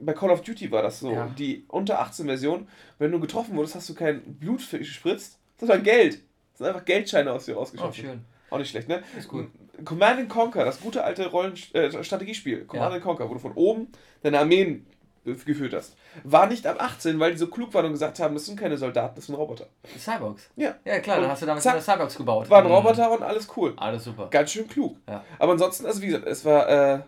[0.01, 1.11] bei Call of Duty war das so.
[1.11, 1.27] Ja.
[1.37, 2.67] Die unter 18 Version,
[2.99, 6.15] wenn du getroffen wurdest, hast du kein Blut gespritzt, sondern Geld.
[6.51, 7.93] Das sind einfach Geldscheine aus dir Oh, rausgeschossen.
[8.03, 8.21] schön.
[8.49, 9.03] Auch nicht schlecht, ne?
[9.17, 9.47] Ist gut.
[9.85, 13.51] Command and Conquer, das gute alte Rollen äh, Strategiespiel, Command and Conquer, wo du von
[13.53, 13.87] oben
[14.23, 14.87] deine Armeen
[15.33, 18.45] geführt hast, war nicht ab 18, weil die so klug waren und gesagt haben, das
[18.45, 19.67] sind keine Soldaten, das sind Roboter.
[19.97, 20.49] Cyborgs.
[20.55, 20.75] Ja.
[20.85, 22.49] Ja, klar, Und dann hast du damit zack, Cyborgs gebaut.
[22.49, 22.71] Waren Mhm.
[22.71, 23.73] Roboter und alles cool.
[23.77, 24.27] Alles super.
[24.29, 24.97] Ganz schön klug.
[25.07, 25.23] Ja.
[25.39, 26.99] Aber ansonsten, also wie gesagt, es war, äh,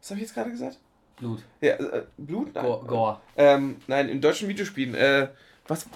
[0.00, 0.78] was habe ich jetzt gerade gesagt?
[1.16, 1.42] Blut.
[1.60, 2.54] Ja, äh, Blut?
[2.54, 2.64] Nein.
[2.64, 2.86] Gore.
[2.86, 3.20] Gore.
[3.36, 5.28] Ähm, nein, in deutschen Videospielen, äh,
[5.68, 5.86] was,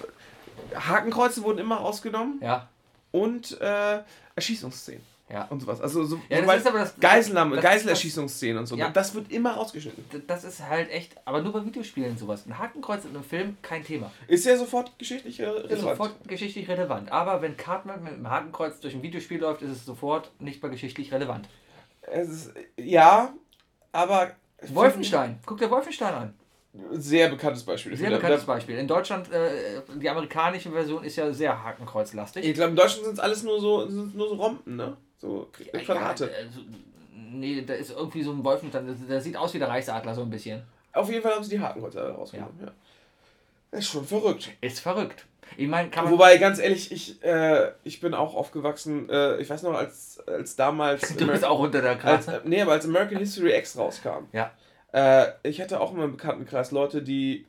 [0.75, 2.69] Hakenkreuze wurden immer rausgenommen Ja.
[3.11, 3.99] und, äh,
[4.35, 5.45] Erschießungsszenen Ja.
[5.49, 5.81] und sowas.
[5.81, 8.75] Also so, Ja, das ist aber das- Geiselnahme, das- Geiselerschießungsszenen und so.
[8.75, 8.89] Ja.
[8.91, 10.03] Das wird immer rausgeschnitten.
[10.27, 12.45] Das ist halt echt, aber nur bei Videospielen sowas.
[12.45, 14.11] Ein Hakenkreuz in einem Film, kein Thema.
[14.27, 15.79] Ist ja sofort geschichtlich äh, Ist relevant.
[15.97, 17.11] sofort geschichtlich relevant.
[17.11, 20.69] Aber wenn Cartman mit einem Hakenkreuz durch ein Videospiel läuft, ist es sofort nicht mehr
[20.71, 21.49] geschichtlich relevant.
[22.03, 23.33] Es ist, ja,
[23.91, 24.31] aber.
[24.69, 25.39] Wolfenstein.
[25.45, 26.33] Guck dir Wolfenstein an.
[26.91, 27.95] Sehr bekanntes Beispiel.
[27.95, 28.77] Sehr bekanntes Beispiel.
[28.77, 32.45] In Deutschland, äh, die amerikanische Version ist ja sehr hakenkreuzlastig.
[32.45, 34.97] Ich glaube, in Deutschland sind es alles nur so, nur so Rompen, ne?
[35.17, 36.25] So Quadrate.
[36.25, 36.47] Ja, äh,
[37.13, 40.21] nee, da ist irgendwie so ein Wolfenstein, der, der sieht aus wie der Reichsadler so
[40.21, 40.63] ein bisschen.
[40.93, 42.57] Auf jeden Fall haben sie die Hakenkreuze rausgenommen.
[42.61, 42.71] Ja.
[43.71, 44.51] Das ist schon verrückt.
[44.61, 45.25] Ist verrückt.
[45.57, 45.89] Ich meine.
[46.09, 50.55] Wobei, ganz ehrlich, ich, äh, ich bin auch aufgewachsen, äh, ich weiß noch, als, als
[50.55, 51.15] damals.
[51.17, 52.37] du bist auch unter der als, Krasse.
[52.37, 54.25] äh, Nee, aber als American History X rauskam.
[54.31, 54.51] Ja.
[54.91, 57.45] Äh, ich hatte auch in meinem Bekanntenkreis Leute, die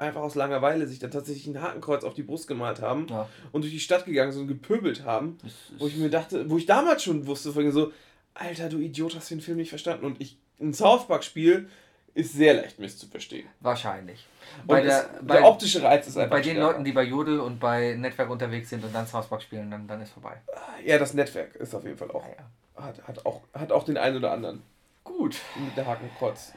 [0.00, 3.28] einfach aus Langeweile sich dann tatsächlich ein Hakenkreuz auf die Brust gemalt haben Ja.
[3.52, 5.38] und durch die Stadt gegangen sind und gepöbelt haben.
[5.78, 7.92] Wo ich mir dachte, wo ich damals schon wusste, so,
[8.34, 10.06] Alter, du Idiot, hast den Film nicht verstanden.
[10.06, 11.68] Und ich, ein South Park-Spiel
[12.14, 13.46] ist sehr leicht misszuverstehen.
[13.60, 14.26] Wahrscheinlich.
[14.66, 16.72] Bei, es, der, der, bei, optische Reiz ist einfach bei den stärker.
[16.72, 19.86] Leuten, die bei Jodel und bei Netzwerk unterwegs sind und dann South Park spielen, dann,
[19.86, 20.40] dann ist vorbei.
[20.84, 22.24] Ja, das Netzwerk ist auf jeden Fall auch.
[22.26, 22.82] Ja.
[22.82, 24.62] Hat, hat, auch, hat auch den einen oder anderen
[25.04, 25.36] Gut.
[25.64, 26.52] mit der Hakenkreuz.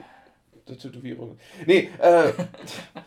[0.68, 1.38] Der Tätowierung.
[1.66, 2.32] Nee, äh.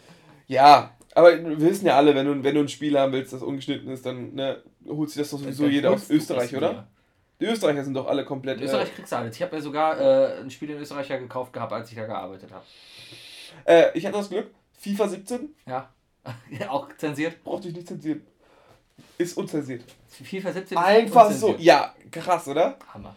[0.46, 3.42] ja, aber wir wissen ja alle, wenn du, wenn du ein Spiel haben willst, das
[3.42, 6.86] ungeschnitten ist, dann ne, holt sich das doch sowieso Das jeder aus Österreich, oder?
[7.40, 8.58] Die Österreicher sind doch alle komplett.
[8.58, 9.36] In Österreich kriegst du alles.
[9.36, 12.06] Ich habe ja sogar äh, ein Spiel in Österreich ja gekauft gehabt, als ich da
[12.06, 12.64] gearbeitet habe.
[13.64, 15.90] Äh, äh, ich hatte das Glück, FIFA 17 Ja.
[16.68, 17.42] auch zensiert.
[17.44, 18.26] brauchte ich nicht zensieren.
[19.18, 19.84] Ist unzensiert.
[20.08, 21.54] FIFA 17 ist Einfach so.
[21.58, 22.78] Ja, krass, oder?
[22.92, 23.14] Hammer.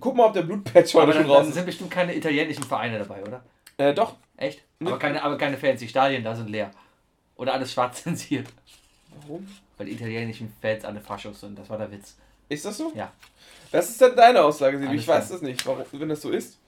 [0.00, 1.54] Guck mal, ob der Blutpatch heute schon dann, raus dann ist.
[1.54, 3.42] sind bestimmt keine italienischen Vereine dabei, oder?
[3.80, 4.16] Äh, doch.
[4.36, 4.62] Echt?
[4.80, 5.80] Aber keine, aber keine Fans.
[5.80, 6.70] Die Stadien da sind leer.
[7.36, 8.48] Oder alles schwarz zensiert.
[9.22, 9.48] Warum?
[9.78, 11.58] Weil die italienischen Fans alle Faschos sind.
[11.58, 12.16] Das war der Witz.
[12.50, 12.92] Ist das so?
[12.94, 13.10] Ja.
[13.72, 14.76] Das ist dann deine Aussage.
[14.76, 15.38] Alles Ich weiß klar.
[15.38, 16.58] das nicht, warum, wenn das so ist.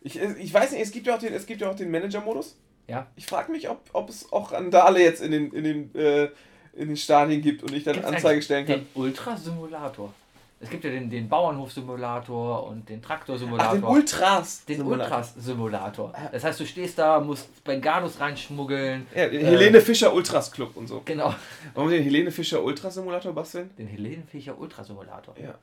[0.00, 2.56] Ich, ich weiß nicht, es gibt ja auch den, es gibt ja auch den Manager-Modus.
[2.88, 3.06] Ja.
[3.16, 6.30] Ich frage mich, ob, ob es auch Randale jetzt in den, in den, äh,
[6.72, 8.80] in den Stadien gibt und ich dann Gibt's Anzeige stellen kann.
[8.80, 10.12] Den Ultra-Simulator.
[10.58, 13.74] Es gibt ja den, den Bauernhof-Simulator und den Ach, Traktor-Simulator.
[13.74, 14.64] den Ultras.
[14.64, 15.04] Den Simulator.
[15.18, 16.12] Ultras-Simulator.
[16.32, 19.06] Das heißt, du stehst da, musst Bengalos reinschmuggeln.
[19.14, 21.02] Ja, den Äh, Helene Fischer Ultras Club und so.
[21.04, 21.34] Genau.
[21.74, 23.70] Wollen wir den Helene Fischer Ultras Simulator basteln?
[23.78, 25.34] Den Helenenfischer Ultrasimulator.
[25.38, 25.54] Ja.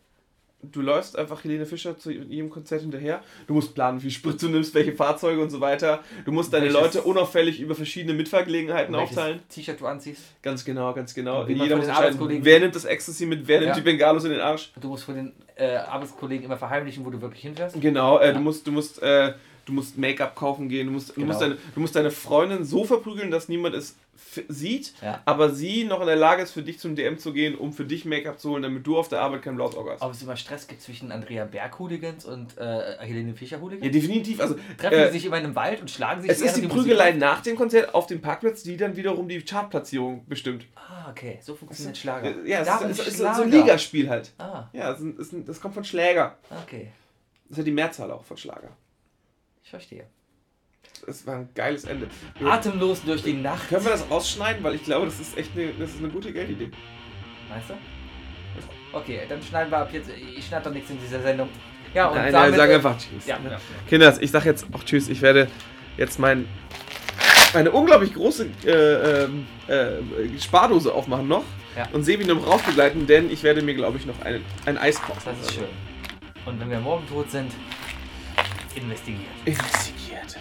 [0.71, 3.21] Du läufst einfach Helene Fischer zu jedem Konzert hinterher.
[3.47, 5.99] Du musst planen, wie viel Sprit du nimmst, welche Fahrzeuge und so weiter.
[6.25, 9.39] Du musst deine Welches- Leute unauffällig über verschiedene Mitfahrgelegenheiten aufteilen.
[9.49, 10.21] T-Shirt du anziehst.
[10.41, 11.45] Ganz genau, ganz genau.
[11.47, 13.75] Jeder muss den entscheiden, wer nimmt das Ecstasy mit, wer nimmt Ja.
[13.75, 14.71] die Bengalos in den Arsch.
[14.79, 17.79] Du musst von den äh, Arbeitskollegen immer verheimlichen, wo du wirklich hinfährst.
[17.79, 18.33] Genau, äh, Ja.
[18.33, 19.33] du musst, du musst, äh,
[19.65, 21.27] du musst Make-up kaufen gehen, du musst, du, Genau.
[21.27, 23.95] musst deine, du musst deine Freundin so verprügeln, dass niemand es
[24.47, 25.21] sieht, Ja.
[25.25, 27.85] aber sie noch in der Lage ist, für dich zum DM zu gehen, um für
[27.85, 30.01] dich Make-up zu holen, damit du auf der Arbeit kein blaues Auge hast.
[30.01, 33.85] Ob es immer Stress gibt zwischen Andrea Berg-Hooligans und äh, Helene Fischer-Hooligans?
[33.85, 34.39] Ja, definitiv.
[34.39, 36.67] Also, Treffen äh, sie sich immer in einem Wald und schlagen sich es ist die
[36.67, 40.65] Prügelei nach dem Konzert auf dem Parkplatz, die dann wiederum die Chartplatzierung bestimmt.
[40.75, 41.39] Ah, okay.
[41.41, 42.29] So funktioniert Schlager.
[42.43, 43.51] Äh, Ja, es ist, es ist so ein.
[43.51, 44.31] Ligaspiel halt.
[44.37, 46.37] Ah, Ja, es ist ein, es ist ein, das kommt von Schläger.
[46.63, 46.91] okay.
[47.49, 48.69] Das ist ja die Mehrzahl auch von Schlager.
[49.63, 50.05] Ich verstehe
[51.07, 52.07] es war ein geiles Ende.
[52.39, 53.69] Wir Atemlos durch die Nacht.
[53.69, 54.63] Können wir das ausschneiden?
[54.63, 56.71] Weil ich glaube, das ist echt eine, das ist eine gute Geldidee.
[57.49, 57.73] Meinst du?
[58.93, 60.09] Okay, dann schneiden wir ab jetzt.
[60.09, 61.49] Ich schneide doch nichts in dieser Sendung.
[61.93, 63.25] Ja, und nein, damit, nein, sag einfach Tschüss.
[63.25, 63.37] Ja,
[63.89, 64.17] ja.
[64.19, 65.09] Ich sag jetzt auch Tschüss.
[65.09, 65.47] Ich werde
[65.97, 66.47] jetzt mein,
[67.53, 71.43] meine unglaublich große äh, ähm, äh, Spardose aufmachen noch
[71.75, 71.87] ja.
[71.91, 75.21] und noch rausbegleiten, denn ich werde mir, glaube ich, noch ein, ein Eis kaufen.
[75.25, 75.65] Das ist schön.
[76.45, 77.51] Und wenn wir morgen tot sind,
[78.75, 79.21] investigiert.
[79.45, 80.37] Investigiert.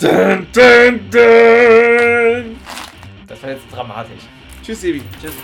[0.00, 2.56] Dun, dun, dun.
[3.26, 4.22] Das war jetzt dramatisch.
[4.62, 5.02] Tschüss, Ebi.
[5.20, 5.34] Tschüss.